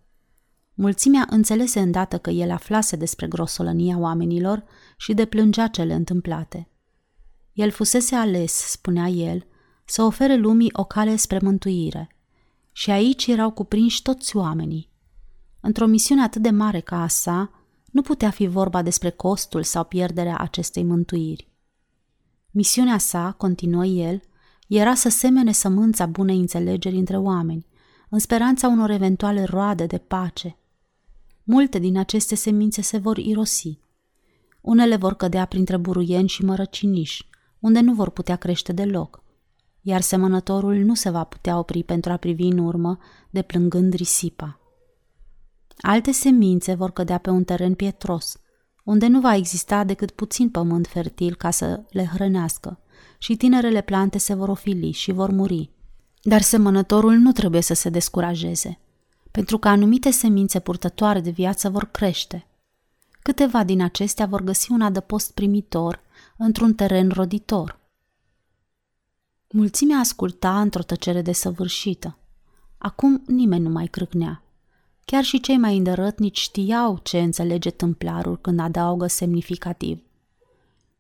Mulțimea 0.74 1.28
înțelese 1.30 1.80
îndată 1.80 2.18
că 2.18 2.30
el 2.30 2.52
aflase 2.52 2.96
despre 2.96 3.28
grosolănia 3.28 3.98
oamenilor 3.98 4.64
și 4.98 5.14
de 5.14 5.26
plângea 5.26 5.68
cele 5.68 5.94
întâmplate. 5.94 6.68
El 7.54 7.72
fusese 7.72 8.16
ales, 8.16 8.54
spunea 8.54 9.08
el, 9.08 9.46
să 9.94 10.02
ofere 10.02 10.36
lumii 10.36 10.70
o 10.74 10.84
cale 10.84 11.16
spre 11.16 11.39
mântuire. 11.41 12.16
Și 12.72 12.91
aici 12.91 13.28
erau 13.28 13.52
cuprinși 13.52 14.02
toți 14.02 14.36
oamenii. 14.36 14.89
Într-o 15.60 15.86
misiune 15.86 16.22
atât 16.22 16.41
de 16.41 16.50
mare 16.50 16.80
ca 16.80 17.02
a 17.02 17.08
sa, 17.08 17.52
nu 17.91 18.02
putea 18.02 18.30
fi 18.30 18.48
vorba 18.48 18.82
despre 18.82 19.10
costul 19.10 19.64
sau 19.64 19.84
pierderea 19.84 20.38
acestei 20.38 20.84
mântuiri. 20.84 21.48
Misiunea 22.52 22.98
sa, 22.98 23.32
continuă 23.38 23.86
el, 23.86 24.22
era 24.68 24.96
să 24.96 25.10
semene 25.10 25.52
sămânța 25.52 26.06
bunei 26.06 26.39
înțelegeri 26.39 26.96
între 26.96 27.18
oameni, 27.18 27.66
în 28.10 28.20
speranța 28.20 28.68
unor 28.68 28.89
eventuale 28.89 29.44
roade 29.44 29.86
de 29.86 29.98
pace. 29.98 30.58
Multe 31.44 31.80
din 31.80 31.98
aceste 31.98 32.36
semințe 32.36 32.82
se 32.82 32.98
vor 32.98 33.18
irosi. 33.18 33.80
Unele 34.62 34.96
vor 34.96 35.14
cădea 35.14 35.46
printre 35.46 35.78
buruieni 35.78 36.28
și 36.28 36.46
mărăciniși, 36.46 37.30
unde 37.60 37.80
nu 37.80 37.94
vor 37.94 38.10
putea 38.10 38.36
crește 38.36 38.72
deloc, 38.72 39.23
iar 39.86 40.02
semănătorul 40.02 40.76
nu 40.76 40.94
se 40.94 41.10
va 41.10 41.24
putea 41.24 41.58
opri 41.58 41.84
pentru 41.84 42.12
a 42.12 42.18
privi 42.18 42.44
în 42.44 42.58
urmă, 42.58 42.98
deplângând 43.30 43.94
risipa. 43.94 44.60
Alte 45.78 46.12
semințe 46.12 46.74
vor 46.74 46.92
cădea 46.92 47.18
pe 47.18 47.30
un 47.30 47.44
teren 47.44 47.74
pietros, 47.74 48.38
unde 48.84 49.08
nu 49.08 49.20
va 49.20 49.36
exista 49.36 49.84
decât 49.84 50.12
puțin 50.12 50.50
pământ 50.50 50.88
fertil 50.88 51.36
ca 51.36 51.50
să 51.50 51.84
le 51.90 52.10
hrănească 52.14 52.80
și 53.18 53.36
tinerele 53.36 53.82
plante 53.82 54.18
se 54.18 54.34
vor 54.34 54.50
ofili 54.50 54.92
și 54.92 55.12
vor 55.12 55.30
muri. 55.30 55.70
Dar 56.22 56.42
semănătorul 56.42 57.14
nu 57.14 57.32
trebuie 57.32 57.62
să 57.62 57.74
se 57.74 57.90
descurajeze, 57.90 58.80
pentru 59.32 59.58
că 59.58 59.68
anumite 59.68 60.12
semințe 60.12 60.60
purtătoare 60.60 61.20
de 61.20 61.30
viață 61.30 61.70
vor 61.70 61.86
crește. 61.86 62.48
Câteva 63.22 63.64
din 63.64 63.82
acestea 63.82 64.26
vor 64.26 64.42
găsi 64.42 64.72
un 64.72 64.82
adăpost 64.82 65.32
primitor 65.32 66.00
într-un 66.38 66.74
teren 66.74 67.10
roditor. 67.10 67.80
Mulțimea 69.56 69.97
asculta 69.97 70.62
într-o 70.62 70.84
tăcere 70.84 71.22
desăvârșită. 71.22 72.18
Acum 72.78 73.24
nimeni 73.28 73.64
nu 73.64 73.70
mai 73.70 73.86
crâcnea. 73.86 74.43
Chiar 75.06 75.24
și 75.24 75.39
cei 75.39 75.58
mai 75.58 75.78
îndărătnici 75.78 76.39
știau 76.39 76.99
ce 77.04 77.20
înțelege 77.20 77.70
tâmplarul 77.70 78.38
când 78.38 78.60
adaugă 78.60 79.08
semnificativ. 79.08 80.01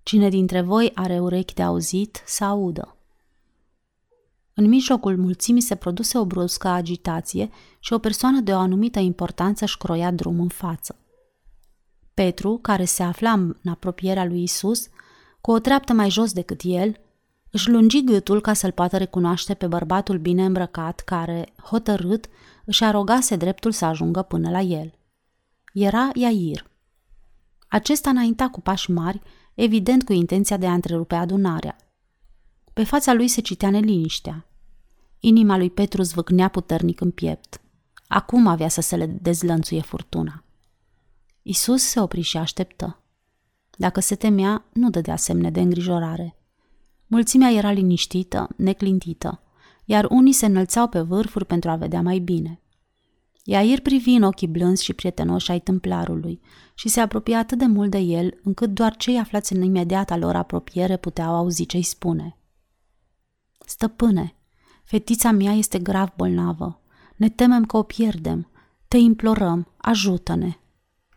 Cine 0.03 0.29
dintre 0.29 0.61
voi 0.61 0.91
are 0.93 1.19
urechi 1.19 1.53
de 1.53 1.61
auzit, 1.61 2.23
să 2.25 2.43
audă. 2.43 2.95
În 4.53 4.67
mijlocul 4.67 5.17
mulțimii 5.17 5.61
se 5.61 5.75
produse 5.75 6.17
o 6.17 6.25
bruscă 6.25 6.67
agitație 6.67 7.49
și 7.79 7.93
o 7.93 7.99
persoană 7.99 8.39
de 8.39 8.53
o 8.53 8.57
anumită 8.57 8.99
importanță 8.99 9.63
își 9.63 9.77
croia 9.77 10.11
drum 10.11 10.39
în 10.39 10.49
față. 10.49 10.95
Petru, 12.13 12.59
care 12.61 12.85
se 12.85 13.03
afla 13.03 13.31
în 13.31 13.55
apropierea 13.69 14.25
lui 14.25 14.43
Isus, 14.43 14.87
cu 15.41 15.51
o 15.51 15.59
treaptă 15.59 15.93
mai 15.93 16.09
jos 16.09 16.33
decât 16.33 16.61
el, 16.63 17.01
își 17.53 17.69
lungi 17.69 18.03
gâtul 18.03 18.41
ca 18.41 18.53
să-l 18.53 18.71
poată 18.71 18.97
recunoaște 18.97 19.53
pe 19.53 19.67
bărbatul 19.67 20.17
bine 20.17 20.45
îmbrăcat 20.45 20.99
care, 20.99 21.53
hotărât, 21.63 22.25
își 22.65 22.83
arogase 22.83 23.35
dreptul 23.35 23.71
să 23.71 23.85
ajungă 23.85 24.21
până 24.21 24.49
la 24.49 24.59
el. 24.59 24.93
Era 25.73 26.09
Iair. 26.13 26.69
Acesta 27.67 28.09
înainta 28.09 28.49
cu 28.49 28.61
pași 28.61 28.91
mari, 28.91 29.21
evident 29.53 30.03
cu 30.03 30.13
intenția 30.13 30.57
de 30.57 30.67
a 30.67 30.73
întrerupe 30.73 31.15
adunarea. 31.15 31.75
Pe 32.73 32.83
fața 32.83 33.13
lui 33.13 33.27
se 33.27 33.41
citea 33.41 33.69
neliniștea. 33.69 34.45
Inima 35.19 35.57
lui 35.57 35.69
Petru 35.69 36.01
zvâcnea 36.01 36.47
puternic 36.47 37.01
în 37.01 37.11
piept. 37.11 37.61
Acum 38.07 38.47
avea 38.47 38.67
să 38.67 38.81
se 38.81 38.95
le 38.95 39.05
dezlănțuie 39.05 39.81
furtuna. 39.81 40.43
Isus 41.41 41.81
se 41.81 41.99
opri 41.99 42.21
și 42.21 42.37
așteptă. 42.37 42.99
Dacă 43.77 43.99
se 43.99 44.15
temea, 44.15 44.65
nu 44.73 44.89
dădea 44.89 45.15
semne 45.15 45.51
de 45.51 45.59
îngrijorare. 45.59 46.37
Mulțimea 47.13 47.51
era 47.51 47.71
liniștită, 47.71 48.47
neclintită, 48.55 49.41
iar 49.85 50.07
unii 50.09 50.33
se 50.33 50.45
înălțau 50.45 50.87
pe 50.87 50.99
vârfuri 50.99 51.45
pentru 51.45 51.69
a 51.69 51.75
vedea 51.75 52.01
mai 52.01 52.19
bine. 52.19 52.61
Iair 53.43 53.79
privi 53.81 54.11
în 54.11 54.23
ochii 54.23 54.47
blânzi 54.47 54.83
și 54.83 54.93
prietenoși 54.93 55.51
ai 55.51 55.59
tâmplarului 55.59 56.41
și 56.73 56.89
se 56.89 56.99
apropia 56.99 57.37
atât 57.37 57.57
de 57.57 57.65
mult 57.65 57.91
de 57.91 57.97
el, 57.97 58.39
încât 58.43 58.69
doar 58.69 58.95
cei 58.95 59.17
aflați 59.17 59.53
în 59.53 59.61
imediata 59.61 60.17
lor 60.17 60.35
apropiere 60.35 60.97
puteau 60.97 61.35
auzi 61.35 61.65
ce-i 61.65 61.81
spune. 61.81 62.37
Stăpâne, 63.65 64.35
fetița 64.83 65.31
mea 65.31 65.51
este 65.51 65.79
grav 65.79 66.13
bolnavă. 66.15 66.81
Ne 67.15 67.29
temem 67.29 67.65
că 67.65 67.77
o 67.77 67.83
pierdem. 67.83 68.49
Te 68.87 68.97
implorăm, 68.97 69.67
ajută-ne. 69.77 70.57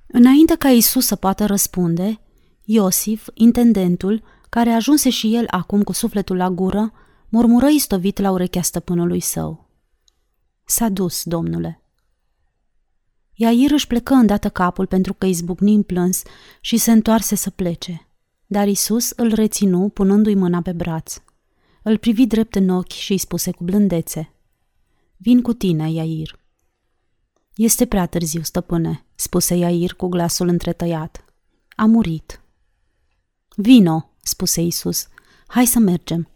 Înainte 0.06 0.54
ca 0.54 0.68
Isus 0.68 1.06
să 1.06 1.16
poată 1.16 1.46
răspunde, 1.46 2.20
Iosif, 2.64 3.28
intendentul, 3.34 4.22
care 4.48 4.70
ajunse 4.70 5.10
și 5.10 5.34
el 5.34 5.44
acum 5.50 5.82
cu 5.82 5.92
sufletul 5.92 6.36
la 6.36 6.50
gură, 6.50 6.92
murmură 7.28 7.66
istovit 7.66 8.18
la 8.18 8.30
urechea 8.30 8.62
stăpânului 8.62 9.20
său. 9.20 9.68
S-a 10.64 10.88
dus, 10.88 11.24
domnule. 11.24 11.80
Iair 13.34 13.70
își 13.70 13.86
plecă 13.86 14.14
îndată 14.14 14.48
capul 14.48 14.86
pentru 14.86 15.14
că 15.14 15.26
izbucni 15.26 15.74
în 15.74 15.82
plâns 15.82 16.22
și 16.60 16.76
se 16.76 16.92
întoarse 16.92 17.34
să 17.34 17.50
plece. 17.50 18.08
Dar 18.46 18.68
Isus 18.68 19.10
îl 19.10 19.32
reținu 19.34 19.88
punându-i 19.88 20.34
mâna 20.34 20.62
pe 20.62 20.72
braț. 20.72 21.22
Îl 21.82 21.98
privi 21.98 22.26
drept 22.26 22.54
în 22.54 22.68
ochi 22.68 22.92
și 22.92 23.12
îi 23.12 23.18
spuse 23.18 23.50
cu 23.50 23.64
blândețe. 23.64 24.32
Vin 25.16 25.42
cu 25.42 25.52
tine, 25.52 25.90
Iair. 25.90 26.38
Este 27.54 27.86
prea 27.86 28.06
târziu, 28.06 28.42
stăpâne, 28.42 29.04
spuse 29.14 29.54
Iair 29.54 29.94
cu 29.94 30.06
glasul 30.06 30.48
întretăiat. 30.48 31.24
A 31.76 31.84
murit. 31.84 32.40
Vino, 33.56 34.10
spuse 34.26 34.60
Isus. 34.60 35.08
Hai 35.46 35.66
să 35.66 35.78
mergem. 35.78 36.28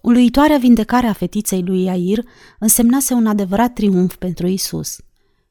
Uluitoarea 0.00 0.58
vindecare 0.58 1.06
a 1.06 1.12
fetiței 1.12 1.62
lui 1.62 1.82
Iair 1.82 2.24
însemnase 2.58 3.14
un 3.14 3.26
adevărat 3.26 3.72
triumf 3.72 4.16
pentru 4.16 4.46
Isus. 4.46 5.00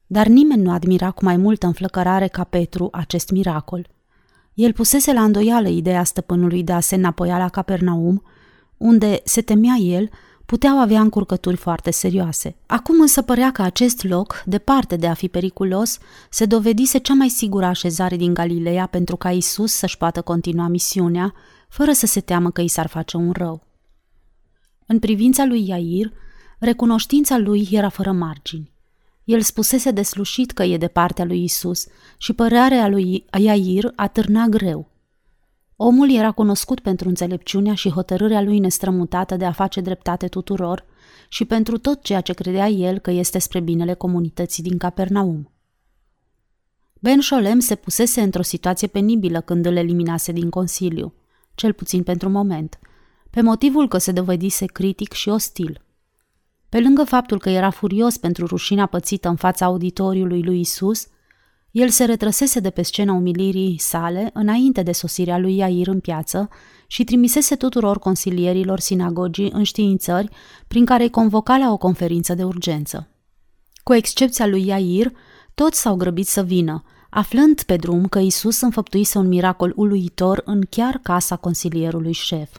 Dar 0.06 0.26
nimeni 0.26 0.62
nu 0.62 0.70
admira 0.70 1.10
cu 1.10 1.24
mai 1.24 1.36
multă 1.36 1.66
înflăcărare 1.66 2.28
ca 2.28 2.44
Petru 2.44 2.88
acest 2.92 3.30
miracol. 3.30 3.88
El 4.54 4.72
pusese 4.72 5.12
la 5.12 5.22
îndoială 5.22 5.68
ideea 5.68 6.04
stăpânului 6.04 6.62
de 6.62 6.72
a 6.72 6.80
se 6.80 6.94
înapoia 6.94 7.38
la 7.38 7.48
Capernaum, 7.48 8.22
unde, 8.76 9.20
se 9.24 9.40
temea 9.40 9.74
el, 9.74 10.10
puteau 10.50 10.78
avea 10.78 11.00
încurcături 11.00 11.56
foarte 11.56 11.90
serioase. 11.90 12.56
Acum 12.66 13.00
însă 13.00 13.22
părea 13.22 13.52
că 13.52 13.62
acest 13.62 14.04
loc, 14.04 14.42
departe 14.46 14.96
de 14.96 15.06
a 15.06 15.14
fi 15.14 15.28
periculos, 15.28 15.98
se 16.30 16.44
dovedise 16.44 16.98
cea 16.98 17.14
mai 17.14 17.28
sigură 17.28 17.66
așezare 17.66 18.16
din 18.16 18.34
Galileea 18.34 18.86
pentru 18.86 19.16
ca 19.16 19.30
Isus 19.30 19.72
să-și 19.72 19.96
poată 19.96 20.22
continua 20.22 20.66
misiunea, 20.68 21.34
fără 21.68 21.92
să 21.92 22.06
se 22.06 22.20
teamă 22.20 22.50
că 22.50 22.60
i 22.60 22.68
s-ar 22.68 22.86
face 22.86 23.16
un 23.16 23.32
rău. 23.32 23.66
În 24.86 24.98
privința 24.98 25.44
lui 25.44 25.68
Iair, 25.68 26.12
recunoștința 26.58 27.38
lui 27.38 27.68
era 27.70 27.88
fără 27.88 28.12
margini. 28.12 28.72
El 29.24 29.40
spusese 29.40 29.90
deslușit 29.90 30.50
că 30.50 30.62
e 30.62 30.76
de 30.76 30.88
partea 30.88 31.24
lui 31.24 31.42
Isus 31.42 31.86
și 32.16 32.32
părerea 32.32 32.88
lui 32.88 33.24
Iair 33.38 33.92
atârna 33.96 34.46
greu. 34.46 34.89
Omul 35.82 36.10
era 36.10 36.32
cunoscut 36.32 36.80
pentru 36.80 37.08
înțelepciunea 37.08 37.74
și 37.74 37.90
hotărârea 37.90 38.42
lui 38.42 38.58
nestrămutată 38.58 39.36
de 39.36 39.44
a 39.44 39.52
face 39.52 39.80
dreptate 39.80 40.28
tuturor 40.28 40.84
și 41.28 41.44
pentru 41.44 41.78
tot 41.78 42.02
ceea 42.02 42.20
ce 42.20 42.32
credea 42.32 42.68
el 42.68 42.98
că 42.98 43.10
este 43.10 43.38
spre 43.38 43.60
binele 43.60 43.94
comunității 43.94 44.62
din 44.62 44.78
Capernaum. 44.78 45.50
Ben 46.98 47.20
Sholem 47.20 47.58
se 47.58 47.74
pusese 47.74 48.20
într-o 48.20 48.42
situație 48.42 48.88
penibilă 48.88 49.40
când 49.40 49.66
îl 49.66 49.76
eliminase 49.76 50.32
din 50.32 50.50
Consiliu, 50.50 51.14
cel 51.54 51.72
puțin 51.72 52.02
pentru 52.02 52.28
moment, 52.28 52.78
pe 53.30 53.40
motivul 53.40 53.88
că 53.88 53.98
se 53.98 54.12
dovedise 54.12 54.66
critic 54.66 55.12
și 55.12 55.28
ostil. 55.28 55.80
Pe 56.68 56.80
lângă 56.80 57.04
faptul 57.04 57.38
că 57.38 57.50
era 57.50 57.70
furios 57.70 58.16
pentru 58.16 58.46
rușina 58.46 58.86
pățită 58.86 59.28
în 59.28 59.36
fața 59.36 59.64
auditoriului 59.66 60.42
lui 60.42 60.60
Isus, 60.60 61.06
el 61.70 61.88
se 61.88 62.04
retrăsese 62.04 62.60
de 62.60 62.70
pe 62.70 62.82
scena 62.82 63.12
umilirii 63.12 63.78
sale 63.78 64.30
înainte 64.32 64.82
de 64.82 64.92
sosirea 64.92 65.38
lui 65.38 65.56
Iair 65.56 65.86
în 65.86 66.00
piață 66.00 66.48
și 66.86 67.04
trimisese 67.04 67.56
tuturor 67.56 67.98
consilierilor 67.98 68.80
sinagogii 68.80 69.50
înștiințări 69.52 70.28
prin 70.68 70.84
care 70.84 71.02
îi 71.02 71.10
convoca 71.10 71.56
la 71.56 71.72
o 71.72 71.76
conferință 71.76 72.34
de 72.34 72.44
urgență. 72.44 73.08
Cu 73.82 73.94
excepția 73.94 74.46
lui 74.46 74.66
Iair, 74.66 75.12
toți 75.54 75.80
s-au 75.80 75.96
grăbit 75.96 76.26
să 76.26 76.42
vină, 76.42 76.82
aflând 77.10 77.62
pe 77.62 77.76
drum 77.76 78.06
că 78.06 78.18
Isus 78.18 78.60
înfăptuise 78.60 79.18
un 79.18 79.28
miracol 79.28 79.72
uluitor 79.76 80.42
în 80.44 80.62
chiar 80.70 81.00
casa 81.02 81.36
consilierului 81.36 82.12
șef. 82.12 82.50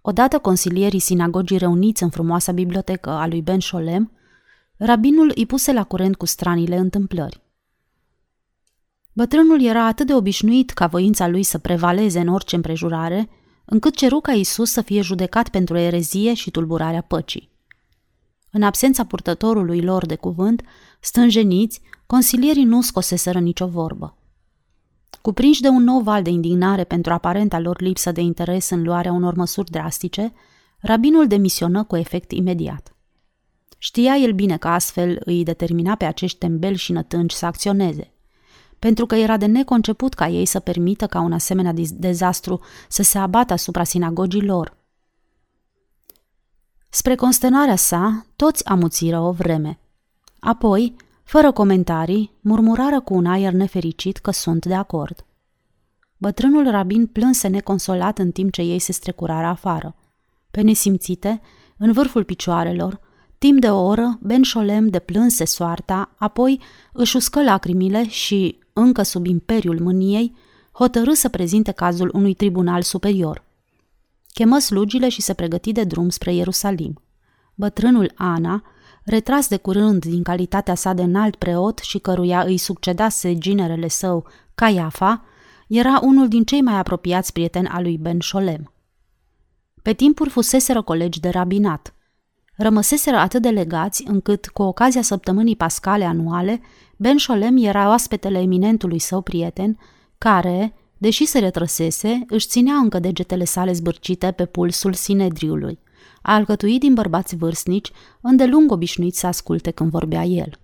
Odată 0.00 0.38
consilierii 0.38 0.98
sinagogii 0.98 1.58
reuniți 1.58 2.02
în 2.02 2.10
frumoasa 2.10 2.52
bibliotecă 2.52 3.10
a 3.10 3.26
lui 3.26 3.42
Ben 3.42 3.60
Sholem, 3.60 4.12
rabinul 4.76 5.32
îi 5.34 5.46
puse 5.46 5.72
la 5.72 5.84
curent 5.84 6.16
cu 6.16 6.26
stranile 6.26 6.76
întâmplări. 6.76 7.44
Bătrânul 9.16 9.62
era 9.62 9.86
atât 9.86 10.06
de 10.06 10.14
obișnuit 10.14 10.70
ca 10.70 10.86
voința 10.86 11.28
lui 11.28 11.42
să 11.42 11.58
prevaleze 11.58 12.20
în 12.20 12.28
orice 12.28 12.56
împrejurare, 12.56 13.28
încât 13.64 13.94
ceru 13.94 14.20
ca 14.20 14.32
Isus 14.32 14.70
să 14.70 14.80
fie 14.80 15.00
judecat 15.00 15.48
pentru 15.48 15.76
erezie 15.76 16.34
și 16.34 16.50
tulburarea 16.50 17.00
păcii. 17.00 17.50
În 18.50 18.62
absența 18.62 19.04
purtătorului 19.04 19.80
lor 19.80 20.06
de 20.06 20.14
cuvânt, 20.14 20.62
stânjeniți, 21.00 21.80
consilierii 22.06 22.64
nu 22.64 22.82
scoseseră 22.82 23.38
nicio 23.38 23.66
vorbă. 23.66 24.16
Cuprinși 25.22 25.60
de 25.60 25.68
un 25.68 25.82
nou 25.82 26.00
val 26.00 26.22
de 26.22 26.30
indignare 26.30 26.84
pentru 26.84 27.12
aparenta 27.12 27.58
lor 27.58 27.80
lipsă 27.80 28.12
de 28.12 28.20
interes 28.20 28.70
în 28.70 28.82
luarea 28.82 29.12
unor 29.12 29.34
măsuri 29.34 29.70
drastice, 29.70 30.32
rabinul 30.78 31.26
demisionă 31.26 31.84
cu 31.84 31.96
efect 31.96 32.32
imediat. 32.32 32.96
Știa 33.78 34.16
el 34.16 34.32
bine 34.32 34.56
că 34.56 34.68
astfel 34.68 35.20
îi 35.24 35.44
determina 35.44 35.94
pe 35.94 36.04
acești 36.04 36.38
tembeli 36.38 36.76
și 36.76 36.92
nătânci 36.92 37.32
să 37.32 37.46
acționeze, 37.46 38.10
pentru 38.86 39.06
că 39.06 39.14
era 39.14 39.36
de 39.36 39.46
neconceput 39.46 40.14
ca 40.14 40.28
ei 40.28 40.44
să 40.44 40.58
permită 40.58 41.06
ca 41.06 41.20
un 41.20 41.32
asemenea 41.32 41.72
dezastru 41.92 42.60
să 42.88 43.02
se 43.02 43.18
abată 43.18 43.52
asupra 43.52 43.84
sinagogii 43.84 44.44
lor. 44.44 44.76
Spre 46.88 47.14
consternarea 47.14 47.76
sa, 47.76 48.26
toți 48.36 48.66
amuțiră 48.66 49.20
o 49.20 49.32
vreme. 49.32 49.78
Apoi, 50.38 50.96
fără 51.22 51.52
comentarii, 51.52 52.30
murmurară 52.40 53.00
cu 53.00 53.14
un 53.14 53.26
aer 53.26 53.52
nefericit 53.52 54.16
că 54.16 54.30
sunt 54.30 54.66
de 54.66 54.74
acord. 54.74 55.26
Bătrânul 56.16 56.70
rabin 56.70 57.06
plânse 57.06 57.48
neconsolat 57.48 58.18
în 58.18 58.30
timp 58.30 58.52
ce 58.52 58.62
ei 58.62 58.78
se 58.78 58.92
strecurară 58.92 59.46
afară. 59.46 59.94
Pe 60.50 60.60
nesimțite, 60.60 61.40
în 61.76 61.92
vârful 61.92 62.24
picioarelor, 62.24 63.00
timp 63.38 63.60
de 63.60 63.70
o 63.70 63.84
oră, 63.84 64.18
Ben 64.20 64.42
Sholem 64.42 64.88
deplânse 64.88 65.44
soarta, 65.44 66.14
apoi 66.16 66.60
își 66.92 67.16
uscă 67.16 67.42
lacrimile 67.42 68.08
și, 68.08 68.64
încă 68.78 69.02
sub 69.02 69.26
imperiul 69.26 69.80
mâniei, 69.80 70.34
hotărâ 70.72 71.12
să 71.12 71.28
prezinte 71.28 71.72
cazul 71.72 72.10
unui 72.14 72.34
tribunal 72.34 72.82
superior. 72.82 73.44
Chemă 74.32 74.58
slugile 74.58 75.08
și 75.08 75.20
se 75.20 75.34
pregăti 75.34 75.72
de 75.72 75.84
drum 75.84 76.08
spre 76.08 76.34
Ierusalim. 76.34 77.00
Bătrânul 77.54 78.12
Ana, 78.14 78.62
retras 79.04 79.48
de 79.48 79.56
curând 79.56 80.04
din 80.04 80.22
calitatea 80.22 80.74
sa 80.74 80.92
de 80.92 81.02
înalt 81.02 81.36
preot 81.36 81.78
și 81.78 81.98
căruia 81.98 82.40
îi 82.40 82.56
succedase 82.56 83.38
ginerele 83.38 83.88
său, 83.88 84.26
Caiafa, 84.54 85.24
era 85.68 86.00
unul 86.02 86.28
din 86.28 86.44
cei 86.44 86.60
mai 86.60 86.78
apropiați 86.78 87.32
prieteni 87.32 87.68
al 87.68 87.82
lui 87.82 87.98
Ben 87.98 88.20
Sholem. 88.20 88.72
Pe 89.82 89.92
timpuri 89.92 90.30
fuseseră 90.30 90.82
colegi 90.82 91.20
de 91.20 91.28
rabinat. 91.28 91.94
Rămăseseră 92.56 93.16
atât 93.16 93.42
de 93.42 93.48
legați 93.48 94.04
încât, 94.06 94.48
cu 94.48 94.62
ocazia 94.62 95.02
săptămânii 95.02 95.56
pascale 95.56 96.04
anuale, 96.04 96.60
Ben 96.96 97.18
Sholem 97.18 97.56
era 97.56 97.88
oaspetele 97.88 98.38
eminentului 98.38 98.98
său 98.98 99.20
prieten, 99.20 99.78
care, 100.18 100.74
deși 100.98 101.24
se 101.24 101.38
retrăsese, 101.38 102.24
își 102.28 102.46
ținea 102.46 102.74
încă 102.74 102.98
degetele 102.98 103.44
sale 103.44 103.72
zbârcite 103.72 104.30
pe 104.30 104.44
pulsul 104.44 104.92
Sinedriului, 104.92 105.78
alcătuit 106.22 106.80
din 106.80 106.94
bărbați 106.94 107.36
vârstnici, 107.36 107.90
îndelung 108.20 108.72
obișnuiți 108.72 109.18
să 109.18 109.26
asculte 109.26 109.70
când 109.70 109.90
vorbea 109.90 110.24
el. 110.24 110.58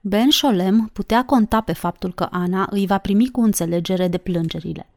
Ben 0.00 0.30
Sholem 0.30 0.90
putea 0.92 1.24
conta 1.24 1.60
pe 1.60 1.72
faptul 1.72 2.14
că 2.14 2.28
Ana 2.30 2.68
îi 2.70 2.86
va 2.86 2.98
primi 2.98 3.30
cu 3.30 3.40
înțelegere 3.40 4.08
de 4.08 4.18
plângerile. 4.18 4.90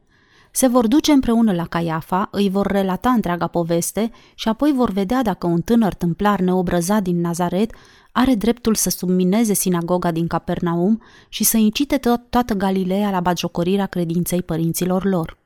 Se 0.55 0.67
vor 0.67 0.87
duce 0.87 1.11
împreună 1.11 1.53
la 1.53 1.65
Caiafa, 1.65 2.27
îi 2.31 2.49
vor 2.49 2.67
relata 2.67 3.09
întreaga 3.09 3.47
poveste 3.47 4.11
și 4.35 4.47
apoi 4.47 4.71
vor 4.71 4.89
vedea 4.89 5.21
dacă 5.21 5.47
un 5.47 5.61
tânăr 5.61 5.93
tâmplar 5.93 6.39
neobrăzat 6.39 7.03
din 7.03 7.21
Nazaret 7.21 7.73
are 8.11 8.35
dreptul 8.35 8.75
să 8.75 8.89
submineze 8.89 9.53
sinagoga 9.53 10.11
din 10.11 10.27
Capernaum 10.27 11.01
și 11.29 11.43
să 11.43 11.57
incite 11.57 11.97
to- 11.97 12.29
toată 12.29 12.53
Galileea 12.53 13.09
la 13.09 13.19
bagiocorirea 13.19 13.85
credinței 13.85 14.41
părinților 14.41 15.05
lor. 15.05 15.37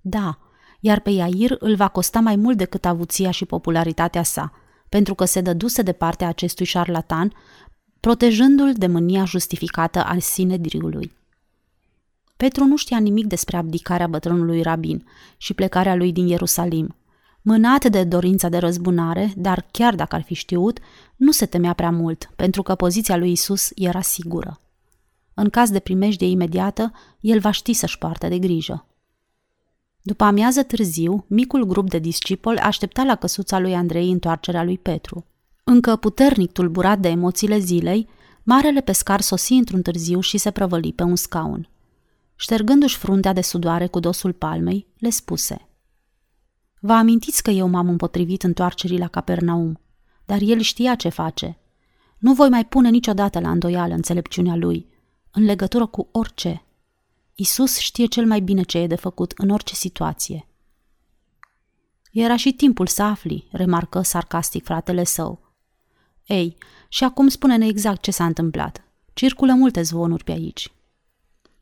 Da, 0.00 0.38
iar 0.80 1.00
pe 1.00 1.10
Iair 1.10 1.56
îl 1.58 1.74
va 1.74 1.88
costa 1.88 2.20
mai 2.20 2.36
mult 2.36 2.56
decât 2.56 2.84
avuția 2.84 3.30
și 3.30 3.44
popularitatea 3.44 4.22
sa, 4.22 4.52
pentru 4.88 5.14
că 5.14 5.24
se 5.24 5.40
dăduse 5.40 5.82
de 5.82 5.92
partea 5.92 6.28
acestui 6.28 6.66
șarlatan, 6.66 7.32
protejându-l 8.00 8.72
de 8.72 8.86
mânia 8.86 9.24
justificată 9.24 10.04
al 10.04 10.20
sinedriului. 10.20 11.20
Petru 12.42 12.64
nu 12.64 12.76
știa 12.76 12.98
nimic 12.98 13.26
despre 13.26 13.56
abdicarea 13.56 14.06
bătrânului 14.06 14.62
rabin 14.62 15.06
și 15.36 15.54
plecarea 15.54 15.94
lui 15.94 16.12
din 16.12 16.26
Ierusalim. 16.26 16.96
Mânat 17.42 17.84
de 17.84 18.04
dorința 18.04 18.48
de 18.48 18.58
răzbunare, 18.58 19.32
dar 19.36 19.66
chiar 19.70 19.94
dacă 19.94 20.14
ar 20.14 20.22
fi 20.22 20.34
știut, 20.34 20.78
nu 21.16 21.30
se 21.30 21.46
temea 21.46 21.72
prea 21.72 21.90
mult, 21.90 22.30
pentru 22.36 22.62
că 22.62 22.74
poziția 22.74 23.16
lui 23.16 23.30
Isus 23.30 23.70
era 23.74 24.00
sigură. 24.00 24.60
În 25.34 25.48
caz 25.48 25.70
de 25.70 25.78
primejdie 25.78 26.26
imediată, 26.26 26.92
el 27.20 27.38
va 27.38 27.50
ști 27.50 27.72
să-și 27.72 27.98
poartă 27.98 28.28
de 28.28 28.38
grijă. 28.38 28.86
După 30.00 30.24
amiază 30.24 30.62
târziu, 30.62 31.24
micul 31.28 31.64
grup 31.64 31.88
de 31.88 31.98
discipoli 31.98 32.58
aștepta 32.58 33.02
la 33.02 33.14
căsuța 33.14 33.58
lui 33.58 33.74
Andrei 33.74 34.10
întoarcerea 34.10 34.64
lui 34.64 34.78
Petru. 34.78 35.24
Încă 35.64 35.96
puternic 35.96 36.52
tulburat 36.52 36.98
de 36.98 37.08
emoțiile 37.08 37.58
zilei, 37.58 38.08
marele 38.42 38.80
pescar 38.80 39.20
sosi 39.20 39.52
într-un 39.52 39.82
târziu 39.82 40.20
și 40.20 40.38
se 40.38 40.50
prăvăli 40.50 40.92
pe 40.92 41.02
un 41.02 41.16
scaun. 41.16 41.66
Ștergându-și 42.42 42.96
fruntea 42.96 43.32
de 43.32 43.40
sudoare 43.40 43.86
cu 43.86 44.00
dosul 44.00 44.32
palmei, 44.32 44.86
le 44.98 45.10
spuse 45.10 45.68
Vă 46.80 46.92
amintiți 46.92 47.42
că 47.42 47.50
eu 47.50 47.68
m-am 47.68 47.88
împotrivit 47.88 48.42
întoarcerii 48.42 48.98
la 48.98 49.08
Capernaum, 49.08 49.80
dar 50.24 50.38
el 50.40 50.60
știa 50.60 50.94
ce 50.94 51.08
face. 51.08 51.58
Nu 52.18 52.32
voi 52.34 52.48
mai 52.48 52.66
pune 52.66 52.88
niciodată 52.88 53.40
la 53.40 53.50
îndoială 53.50 53.94
înțelepciunea 53.94 54.54
lui, 54.54 54.86
în 55.30 55.44
legătură 55.44 55.86
cu 55.86 56.08
orice. 56.12 56.62
Isus 57.34 57.78
știe 57.78 58.06
cel 58.06 58.26
mai 58.26 58.40
bine 58.40 58.62
ce 58.62 58.78
e 58.78 58.86
de 58.86 58.96
făcut 58.96 59.32
în 59.36 59.48
orice 59.48 59.74
situație. 59.74 60.48
Era 62.12 62.36
și 62.36 62.52
timpul 62.52 62.86
să 62.86 63.02
afli, 63.02 63.48
remarcă 63.52 64.00
sarcastic 64.00 64.64
fratele 64.64 65.04
său. 65.04 65.54
Ei, 66.26 66.56
și 66.88 67.04
acum 67.04 67.28
spune-ne 67.28 67.66
exact 67.66 68.02
ce 68.02 68.10
s-a 68.10 68.24
întâmplat. 68.24 68.84
Circulă 69.12 69.52
multe 69.52 69.82
zvonuri 69.82 70.24
pe 70.24 70.32
aici. 70.32 70.72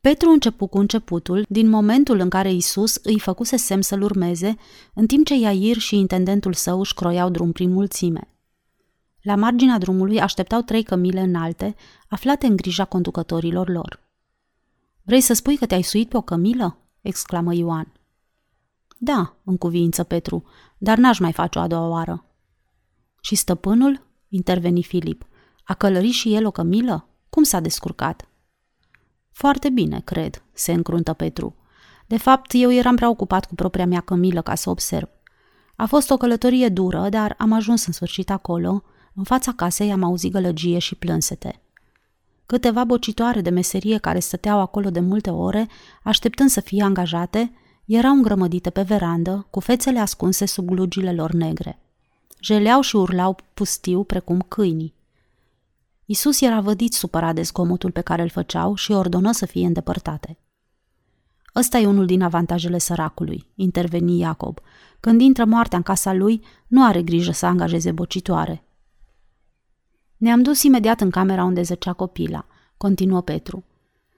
Petru 0.01 0.29
începu 0.29 0.67
cu 0.67 0.77
începutul, 0.77 1.45
din 1.49 1.69
momentul 1.69 2.19
în 2.19 2.29
care 2.29 2.51
Isus 2.51 2.95
îi 3.03 3.19
făcuse 3.19 3.55
semn 3.55 3.81
să-l 3.81 4.01
urmeze, 4.01 4.55
în 4.93 5.05
timp 5.05 5.25
ce 5.25 5.35
Iair 5.35 5.77
și 5.77 5.97
intendentul 5.97 6.53
său 6.53 6.79
își 6.79 6.93
croiau 6.93 7.29
drum 7.29 7.51
prin 7.51 7.71
mulțime. 7.71 8.27
La 9.21 9.35
marginea 9.35 9.77
drumului 9.77 10.19
așteptau 10.19 10.61
trei 10.61 10.83
cămile 10.83 11.19
înalte, 11.19 11.75
aflate 12.09 12.45
în 12.45 12.55
grija 12.55 12.85
conducătorilor 12.85 13.69
lor. 13.69 13.99
Vrei 15.01 15.21
să 15.21 15.33
spui 15.33 15.57
că 15.57 15.65
te-ai 15.65 15.81
suit 15.81 16.09
pe 16.09 16.17
o 16.17 16.21
cămilă?" 16.21 16.77
exclamă 17.01 17.53
Ioan. 17.53 17.93
Da, 18.97 19.35
în 19.43 19.57
cuvință 19.57 20.03
Petru, 20.03 20.43
dar 20.77 20.97
n-aș 20.97 21.19
mai 21.19 21.31
face 21.31 21.59
o 21.59 21.61
a 21.61 21.67
doua 21.67 21.87
oară. 21.87 22.25
Și 23.21 23.35
stăpânul? 23.35 24.07
interveni 24.27 24.83
Filip. 24.83 25.25
A 25.63 25.73
călărit 25.73 26.13
și 26.13 26.35
el 26.35 26.45
o 26.45 26.51
cămilă? 26.51 27.07
Cum 27.29 27.43
s-a 27.43 27.59
descurcat? 27.59 28.30
Foarte 29.31 29.69
bine, 29.69 29.99
cred, 29.99 30.43
se 30.53 30.71
încruntă 30.71 31.13
Petru. 31.13 31.55
De 32.07 32.17
fapt, 32.17 32.51
eu 32.53 32.71
eram 32.71 32.95
prea 32.95 33.09
ocupat 33.09 33.45
cu 33.45 33.55
propria 33.55 33.85
mea 33.85 33.99
cămilă 33.99 34.41
ca 34.41 34.55
să 34.55 34.69
observ. 34.69 35.09
A 35.75 35.85
fost 35.85 36.09
o 36.09 36.17
călătorie 36.17 36.69
dură, 36.69 37.09
dar 37.09 37.35
am 37.37 37.51
ajuns 37.51 37.85
în 37.85 37.93
sfârșit 37.93 38.29
acolo. 38.29 38.83
În 39.13 39.23
fața 39.23 39.51
casei 39.51 39.91
am 39.91 40.03
auzit 40.03 40.31
gălăgie 40.31 40.79
și 40.79 40.95
plânsete. 40.95 41.61
Câteva 42.45 42.83
bocitoare 42.83 43.41
de 43.41 43.49
meserie 43.49 43.97
care 43.97 44.19
stăteau 44.19 44.59
acolo 44.59 44.89
de 44.89 44.99
multe 44.99 45.29
ore, 45.29 45.67
așteptând 46.03 46.49
să 46.49 46.59
fie 46.59 46.83
angajate, 46.83 47.51
erau 47.85 48.11
îngrămădite 48.11 48.69
pe 48.69 48.81
verandă, 48.81 49.47
cu 49.49 49.59
fețele 49.59 49.99
ascunse 49.99 50.45
sub 50.45 50.65
glugile 50.65 51.13
lor 51.13 51.31
negre. 51.31 51.79
Jeleau 52.39 52.81
și 52.81 52.95
urlau 52.95 53.37
pustiu 53.53 54.03
precum 54.03 54.45
câinii. 54.47 54.93
Isus 56.11 56.41
era 56.41 56.61
vădit 56.61 56.93
supărat 56.93 57.35
de 57.35 57.41
zgomotul 57.41 57.91
pe 57.91 58.01
care 58.01 58.21
îl 58.21 58.29
făceau 58.29 58.75
și 58.75 58.91
ordonă 58.91 59.31
să 59.31 59.45
fie 59.45 59.65
îndepărtate. 59.65 60.37
Ăsta 61.55 61.77
e 61.77 61.87
unul 61.87 62.05
din 62.05 62.21
avantajele 62.21 62.77
săracului, 62.77 63.45
interveni 63.55 64.19
Iacob. 64.19 64.59
Când 64.99 65.21
intră 65.21 65.45
moartea 65.45 65.77
în 65.77 65.83
casa 65.83 66.13
lui, 66.13 66.43
nu 66.67 66.85
are 66.85 67.01
grijă 67.01 67.31
să 67.31 67.45
angajeze 67.45 67.91
bocitoare. 67.91 68.63
Ne-am 70.17 70.41
dus 70.41 70.63
imediat 70.63 71.01
în 71.01 71.09
camera 71.09 71.43
unde 71.43 71.61
zăcea 71.61 71.93
copila, 71.93 72.45
continuă 72.77 73.21
Petru. 73.21 73.63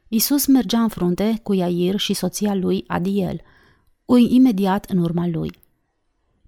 Isus 0.07 0.45
mergea 0.45 0.81
în 0.81 0.87
frunte 0.87 1.39
cu 1.43 1.53
Iair 1.53 1.99
și 1.99 2.13
soția 2.13 2.55
lui 2.55 2.83
Adiel, 2.87 3.41
ui 4.05 4.35
imediat 4.35 4.85
în 4.85 4.97
urma 4.97 5.27
lui. 5.27 5.51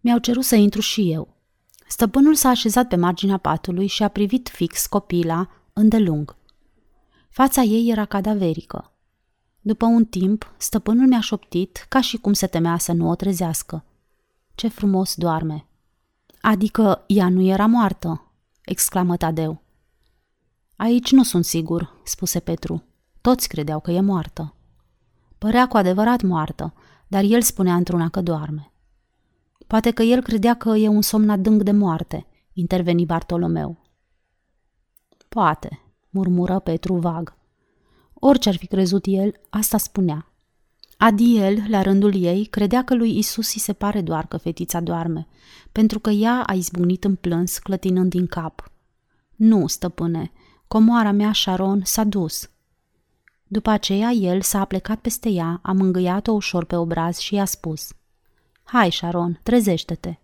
Mi-au 0.02 0.18
cerut 0.18 0.44
să 0.44 0.56
intru 0.56 0.82
și 0.82 1.12
eu. 1.12 1.35
Stăpânul 1.88 2.36
s-a 2.36 2.50
așezat 2.50 2.88
pe 2.88 2.96
marginea 2.96 3.38
patului 3.38 3.88
și 3.88 4.04
a 4.04 4.08
privit 4.08 4.50
fix 4.50 4.86
copila, 4.86 5.50
îndelung. 5.74 6.36
Fața 7.30 7.62
ei 7.62 7.90
era 7.90 8.06
cadaverică. 8.06 8.92
După 9.62 9.86
un 9.86 10.06
timp, 10.06 10.54
stăpânul 10.58 11.08
mi-a 11.08 11.20
șoptit 11.20 11.86
ca 11.90 12.02
și 12.02 12.18
cum 12.18 12.34
se 12.34 12.48
temea 12.48 12.78
să 12.78 12.92
nu 12.92 13.10
o 13.10 13.16
trezească. 13.16 13.84
Ce 14.56 14.68
frumos 14.68 15.16
doarme! 15.16 15.68
Adică 16.42 17.04
ea 17.08 17.30
nu 17.30 17.42
era 17.42 17.66
moartă, 17.66 18.32
exclamă 18.66 19.18
Tadeu. 19.18 19.62
Aici 20.76 21.12
nu 21.12 21.24
sunt 21.24 21.46
sigur, 21.46 21.94
spuse 22.04 22.40
Petru. 22.40 22.84
Toți 23.22 23.48
credeau 23.48 23.80
că 23.80 23.92
e 23.92 24.02
moartă. 24.02 24.54
Părea 25.38 25.68
cu 25.68 25.78
adevărat 25.78 26.22
moartă, 26.22 26.74
dar 27.08 27.24
el 27.24 27.42
spunea 27.42 27.76
într-una 27.76 28.10
că 28.10 28.22
doarme. 28.22 28.72
Poate 29.68 29.92
că 29.92 30.04
el 30.04 30.22
credea 30.22 30.54
că 30.54 30.70
e 30.70 30.88
un 30.88 31.02
somn 31.02 31.30
adânc 31.30 31.62
de 31.64 31.72
moarte, 31.72 32.26
interveni 32.54 33.06
Bartolomeu. 33.06 33.78
Poate, 35.30 35.82
murmură 36.10 36.60
Petru 36.60 36.96
vag. 36.96 37.36
Orice 38.14 38.50
ar 38.50 38.56
fi 38.56 38.68
crezut 38.68 39.06
el, 39.08 39.34
asta 39.50 39.78
spunea. 39.78 40.30
Adiel, 40.98 41.64
la 41.68 41.82
rândul 41.82 42.24
ei, 42.24 42.46
credea 42.46 42.84
că 42.84 42.96
lui 42.96 43.18
Isus 43.18 43.54
îi 43.54 43.60
se 43.60 43.74
pare 43.74 44.02
doar 44.02 44.28
că 44.28 44.38
fetița 44.38 44.80
doarme, 44.80 45.28
pentru 45.72 46.00
că 46.00 46.10
ea 46.10 46.44
a 46.46 46.54
izbunit 46.54 47.04
în 47.04 47.16
plâns, 47.16 47.58
clătinând 47.58 48.10
din 48.10 48.28
cap. 48.28 48.72
Nu, 49.36 49.68
stăpâne, 49.68 50.32
comoara 50.68 51.12
mea, 51.12 51.34
Sharon, 51.34 51.82
s-a 51.84 52.04
dus. 52.04 52.50
După 53.48 53.70
aceea, 53.70 54.12
el 54.12 54.42
s-a 54.42 54.60
aplecat 54.60 55.00
peste 55.00 55.30
ea, 55.30 55.60
a 55.64 55.72
mângâiat-o 55.72 56.32
ușor 56.32 56.66
pe 56.66 56.76
obraz 56.76 57.18
și 57.18 57.34
i-a 57.34 57.46
spus 57.46 57.90
Hai, 58.68 58.92
Sharon, 58.92 59.40
trezește-te! 59.44 60.16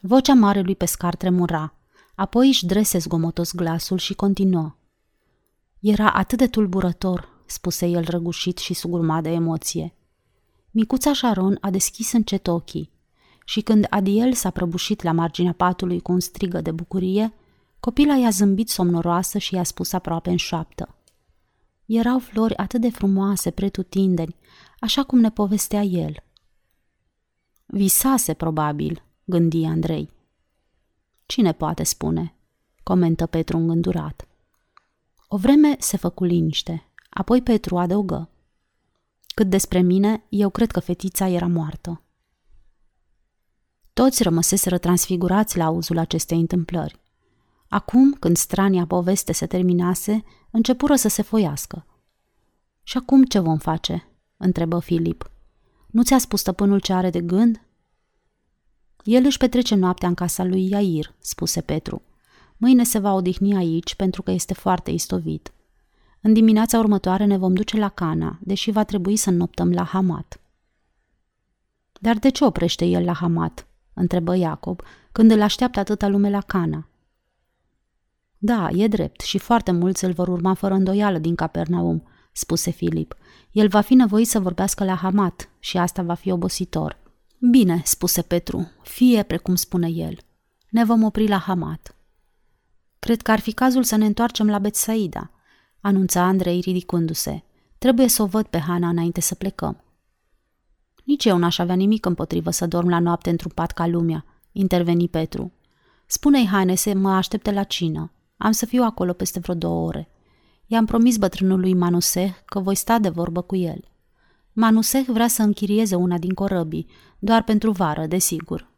Vocea 0.00 0.34
marelui 0.34 0.76
pescar 0.76 1.16
tremura, 1.16 1.74
apoi 2.14 2.46
își 2.46 2.66
drese 2.66 2.98
zgomotos 2.98 3.54
glasul 3.54 3.98
și 3.98 4.14
continuă. 4.14 4.74
Era 5.80 6.10
atât 6.10 6.38
de 6.38 6.46
tulburător, 6.46 7.28
spuse 7.46 7.86
el 7.86 8.04
răgușit 8.04 8.58
și 8.58 8.74
sugurmat 8.74 9.22
de 9.22 9.28
emoție. 9.28 9.94
Micuța 10.70 11.12
Sharon 11.12 11.58
a 11.60 11.70
deschis 11.70 12.12
încet 12.12 12.46
ochii 12.46 12.90
și 13.44 13.60
când 13.60 13.86
Adiel 13.90 14.32
s-a 14.32 14.50
prăbușit 14.50 15.02
la 15.02 15.12
marginea 15.12 15.52
patului 15.52 16.00
cu 16.00 16.12
un 16.12 16.20
strigă 16.20 16.60
de 16.60 16.70
bucurie, 16.70 17.34
copila 17.80 18.14
i-a 18.14 18.30
zâmbit 18.30 18.68
somnoroasă 18.68 19.38
și 19.38 19.54
i-a 19.54 19.64
spus 19.64 19.92
aproape 19.92 20.30
în 20.30 20.36
șoaptă. 20.36 20.94
Erau 21.86 22.18
flori 22.18 22.56
atât 22.56 22.80
de 22.80 22.90
frumoase 22.90 23.50
pretutindeni, 23.50 24.36
așa 24.80 25.02
cum 25.02 25.18
ne 25.18 25.30
povestea 25.30 25.82
el. 25.82 26.22
Visase, 27.70 28.34
probabil, 28.34 29.02
gândi 29.24 29.64
Andrei. 29.64 30.10
Cine 31.26 31.52
poate 31.52 31.82
spune? 31.82 32.34
comentă 32.82 33.26
Petru 33.26 33.56
îngândurat. 33.56 34.28
O 35.28 35.36
vreme 35.36 35.76
se 35.78 35.96
făcu 35.96 36.24
liniște, 36.24 36.88
apoi 37.10 37.42
Petru 37.42 37.78
adăugă. 37.78 38.30
Cât 39.34 39.48
despre 39.48 39.80
mine, 39.80 40.24
eu 40.28 40.50
cred 40.50 40.70
că 40.70 40.80
fetița 40.80 41.28
era 41.28 41.46
moartă. 41.46 42.02
Toți 43.92 44.22
rămăseseră 44.22 44.78
transfigurați 44.78 45.56
la 45.56 45.64
auzul 45.64 45.98
acestei 45.98 46.38
întâmplări. 46.38 47.00
Acum, 47.68 48.12
când 48.12 48.36
strania 48.36 48.86
poveste 48.86 49.32
se 49.32 49.46
terminase, 49.46 50.24
începură 50.50 50.94
să 50.96 51.08
se 51.08 51.22
foiască. 51.22 51.86
Și 52.82 52.96
acum 52.96 53.24
ce 53.24 53.38
vom 53.38 53.58
face?" 53.58 54.08
întrebă 54.36 54.78
Filip. 54.78 55.30
Nu 55.98 56.04
ți-a 56.04 56.18
spus 56.18 56.40
stăpânul 56.40 56.80
ce 56.80 56.92
are 56.92 57.10
de 57.10 57.20
gând?" 57.20 57.60
El 59.02 59.24
își 59.24 59.38
petrece 59.38 59.74
noaptea 59.74 60.08
în 60.08 60.14
casa 60.14 60.44
lui 60.44 60.68
Iair, 60.68 61.14
spuse 61.18 61.60
Petru. 61.60 62.02
Mâine 62.56 62.84
se 62.84 62.98
va 62.98 63.12
odihni 63.12 63.56
aici 63.56 63.94
pentru 63.94 64.22
că 64.22 64.30
este 64.30 64.54
foarte 64.54 64.90
istovit. 64.90 65.52
În 66.20 66.32
dimineața 66.32 66.78
următoare 66.78 67.24
ne 67.24 67.36
vom 67.36 67.54
duce 67.54 67.76
la 67.76 67.88
Cana, 67.88 68.38
deși 68.42 68.70
va 68.70 68.84
trebui 68.84 69.16
să 69.16 69.30
noptăm 69.30 69.72
la 69.72 69.84
Hamat. 69.84 70.40
Dar 72.00 72.16
de 72.18 72.28
ce 72.28 72.44
oprește 72.44 72.84
el 72.84 73.04
la 73.04 73.12
Hamat? 73.12 73.66
întrebă 73.94 74.36
Iacob, 74.36 74.82
când 75.12 75.30
îl 75.30 75.42
așteaptă 75.42 75.78
atâta 75.78 76.08
lume 76.08 76.30
la 76.30 76.40
Cana. 76.40 76.88
Da, 78.38 78.68
e 78.70 78.88
drept 78.88 79.20
și 79.20 79.38
foarte 79.38 79.70
mulți 79.70 80.04
îl 80.04 80.12
vor 80.12 80.28
urma 80.28 80.54
fără 80.54 80.74
îndoială 80.74 81.18
din 81.18 81.34
Capernaum, 81.34 82.02
spuse 82.32 82.70
Filip. 82.70 83.16
El 83.52 83.68
va 83.68 83.80
fi 83.80 83.94
nevoit 83.94 84.28
să 84.28 84.40
vorbească 84.40 84.84
la 84.84 84.94
Hamat 84.94 85.48
și 85.58 85.78
asta 85.78 86.02
va 86.02 86.14
fi 86.14 86.30
obositor. 86.30 86.96
Bine, 87.50 87.82
spuse 87.84 88.22
Petru, 88.22 88.70
fie 88.82 89.22
precum 89.22 89.54
spune 89.54 89.88
el. 89.88 90.18
Ne 90.68 90.84
vom 90.84 91.02
opri 91.02 91.28
la 91.28 91.38
Hamat. 91.38 91.96
Cred 92.98 93.22
că 93.22 93.30
ar 93.30 93.40
fi 93.40 93.52
cazul 93.52 93.82
să 93.82 93.96
ne 93.96 94.06
întoarcem 94.06 94.48
la 94.48 94.58
Betsaida, 94.58 95.30
anunța 95.80 96.22
Andrei 96.22 96.60
ridicându-se. 96.60 97.42
Trebuie 97.78 98.08
să 98.08 98.22
o 98.22 98.26
văd 98.26 98.46
pe 98.46 98.58
Hana 98.58 98.88
înainte 98.88 99.20
să 99.20 99.34
plecăm. 99.34 99.82
Nici 101.04 101.24
eu 101.24 101.38
n-aș 101.38 101.58
avea 101.58 101.74
nimic 101.74 102.06
împotrivă 102.06 102.50
să 102.50 102.66
dorm 102.66 102.88
la 102.88 102.98
noapte 102.98 103.30
într-un 103.30 103.52
pat 103.54 103.70
ca 103.72 103.86
lumea, 103.86 104.24
interveni 104.52 105.08
Petru. 105.08 105.52
Spune-i 106.06 106.46
Hane 106.46 106.74
să 106.74 106.94
mă 106.94 107.10
aștepte 107.10 107.52
la 107.52 107.62
cină. 107.62 108.12
Am 108.36 108.52
să 108.52 108.66
fiu 108.66 108.82
acolo 108.82 109.12
peste 109.12 109.38
vreo 109.38 109.54
două 109.54 109.86
ore. 109.86 110.08
I-am 110.66 110.84
promis 110.84 111.16
bătrânului 111.16 111.74
Manuseh 111.74 112.34
că 112.44 112.60
voi 112.60 112.74
sta 112.74 112.98
de 112.98 113.08
vorbă 113.08 113.40
cu 113.40 113.56
el. 113.56 113.84
Manuseh 114.60 115.06
vrea 115.06 115.28
să 115.28 115.42
închirieze 115.42 115.94
una 115.94 116.18
din 116.18 116.34
corăbii, 116.34 116.86
doar 117.18 117.42
pentru 117.42 117.70
vară, 117.70 118.06
desigur. 118.06 118.70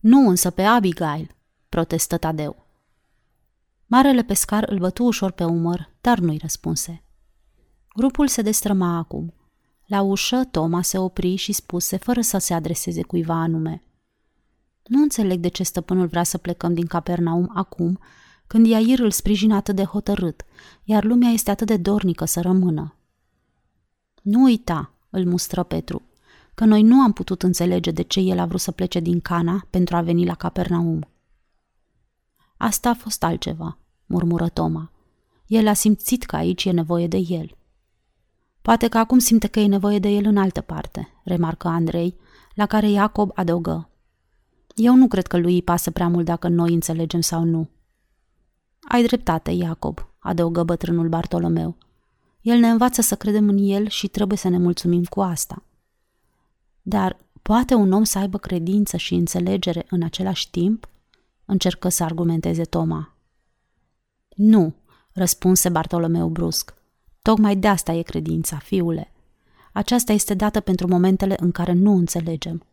Nu 0.00 0.28
însă 0.28 0.50
pe 0.50 0.62
Abigail, 0.62 1.34
protestă 1.68 2.16
Tadeu. 2.16 2.66
Marele 3.86 4.22
pescar 4.22 4.68
îl 4.68 4.78
bătu 4.78 5.04
ușor 5.04 5.30
pe 5.30 5.44
umăr, 5.44 5.90
dar 6.00 6.18
nu-i 6.18 6.38
răspunse. 6.38 7.02
Grupul 7.94 8.28
se 8.28 8.42
destrăma 8.42 8.96
acum. 8.96 9.34
La 9.86 10.00
ușă, 10.00 10.44
Toma 10.50 10.82
se 10.82 10.98
opri 10.98 11.34
și 11.34 11.52
spuse, 11.52 11.96
fără 11.96 12.20
să 12.20 12.38
se 12.38 12.54
adreseze 12.54 13.02
cuiva 13.02 13.34
anume. 13.34 13.82
Nu 14.86 15.02
înțeleg 15.02 15.40
de 15.40 15.48
ce 15.48 15.62
stăpânul 15.62 16.06
vrea 16.06 16.22
să 16.22 16.38
plecăm 16.38 16.74
din 16.74 16.86
Capernaum 16.86 17.50
acum, 17.54 17.98
când 18.46 18.66
Iair 18.66 18.98
îl 18.98 19.10
sprijină 19.10 19.54
atât 19.54 19.76
de 19.76 19.84
hotărât, 19.84 20.44
iar 20.84 21.04
lumea 21.04 21.30
este 21.30 21.50
atât 21.50 21.66
de 21.66 21.76
dornică 21.76 22.24
să 22.24 22.40
rămână. 22.40 22.96
Nu 24.22 24.42
uita, 24.42 24.92
îl 25.10 25.26
mustră 25.26 25.62
Petru, 25.62 26.02
că 26.54 26.64
noi 26.64 26.82
nu 26.82 27.00
am 27.00 27.12
putut 27.12 27.42
înțelege 27.42 27.90
de 27.90 28.02
ce 28.02 28.20
el 28.20 28.38
a 28.38 28.46
vrut 28.46 28.60
să 28.60 28.70
plece 28.70 29.00
din 29.00 29.20
Cana 29.20 29.66
pentru 29.70 29.96
a 29.96 30.00
veni 30.00 30.24
la 30.24 30.34
Capernaum. 30.34 31.06
Asta 32.56 32.88
a 32.88 32.94
fost 32.94 33.22
altceva, 33.22 33.78
murmură 34.06 34.48
Toma. 34.48 34.90
El 35.46 35.66
a 35.68 35.72
simțit 35.72 36.24
că 36.24 36.36
aici 36.36 36.64
e 36.64 36.70
nevoie 36.70 37.06
de 37.06 37.16
el. 37.16 37.56
Poate 38.62 38.88
că 38.88 38.98
acum 38.98 39.18
simte 39.18 39.46
că 39.46 39.60
e 39.60 39.66
nevoie 39.66 39.98
de 39.98 40.08
el 40.08 40.24
în 40.24 40.36
altă 40.36 40.60
parte, 40.60 41.08
remarcă 41.24 41.68
Andrei, 41.68 42.16
la 42.54 42.66
care 42.66 42.90
Iacob 42.90 43.30
adăugă. 43.34 43.90
Eu 44.74 44.94
nu 44.94 45.06
cred 45.08 45.26
că 45.26 45.36
lui 45.36 45.54
îi 45.54 45.62
pasă 45.62 45.90
prea 45.90 46.08
mult 46.08 46.24
dacă 46.24 46.48
noi 46.48 46.74
înțelegem 46.74 47.20
sau 47.20 47.44
nu. 47.44 47.68
Ai 48.80 49.02
dreptate, 49.02 49.50
Iacob, 49.50 50.08
adăugă 50.18 50.62
bătrânul 50.62 51.08
Bartolomeu. 51.08 51.76
El 52.42 52.58
ne 52.58 52.68
învață 52.68 53.00
să 53.00 53.16
credem 53.16 53.48
în 53.48 53.58
el 53.58 53.88
și 53.88 54.08
trebuie 54.08 54.38
să 54.38 54.48
ne 54.48 54.58
mulțumim 54.58 55.04
cu 55.04 55.20
asta. 55.20 55.62
Dar 56.82 57.16
poate 57.42 57.74
un 57.74 57.92
om 57.92 58.04
să 58.04 58.18
aibă 58.18 58.38
credință 58.38 58.96
și 58.96 59.14
înțelegere 59.14 59.86
în 59.90 60.02
același 60.02 60.50
timp? 60.50 60.88
Încercă 61.44 61.88
să 61.88 62.04
argumenteze 62.04 62.64
Toma. 62.64 63.14
Nu, 64.36 64.74
răspunse 65.12 65.68
Bartolomeu 65.68 66.28
brusc. 66.28 66.74
Tocmai 67.22 67.56
de 67.56 67.68
asta 67.68 67.92
e 67.92 68.02
credința, 68.02 68.58
fiule. 68.58 69.12
Aceasta 69.72 70.12
este 70.12 70.34
dată 70.34 70.60
pentru 70.60 70.88
momentele 70.88 71.36
în 71.40 71.50
care 71.50 71.72
nu 71.72 71.92
înțelegem. 71.92 72.66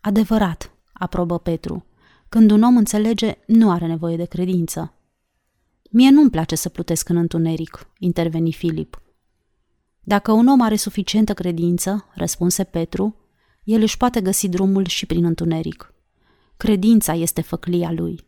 Adevărat, 0.00 0.70
aprobă 0.92 1.38
Petru. 1.38 1.84
Când 2.28 2.50
un 2.50 2.62
om 2.62 2.76
înțelege, 2.76 3.38
nu 3.46 3.70
are 3.70 3.86
nevoie 3.86 4.16
de 4.16 4.24
credință. 4.24 4.92
Mie 5.88 6.10
nu-mi 6.10 6.30
place 6.30 6.54
să 6.54 6.68
plutesc 6.68 7.08
în 7.08 7.16
întuneric, 7.16 7.90
interveni 7.98 8.52
Filip. 8.52 9.02
Dacă 10.00 10.32
un 10.32 10.46
om 10.46 10.60
are 10.60 10.76
suficientă 10.76 11.34
credință, 11.34 12.06
răspunse 12.14 12.64
Petru, 12.64 13.16
el 13.64 13.82
își 13.82 13.96
poate 13.96 14.20
găsi 14.20 14.48
drumul 14.48 14.86
și 14.86 15.06
prin 15.06 15.24
întuneric. 15.24 15.94
Credința 16.56 17.14
este 17.14 17.40
făclia 17.40 17.92
lui. 17.92 18.27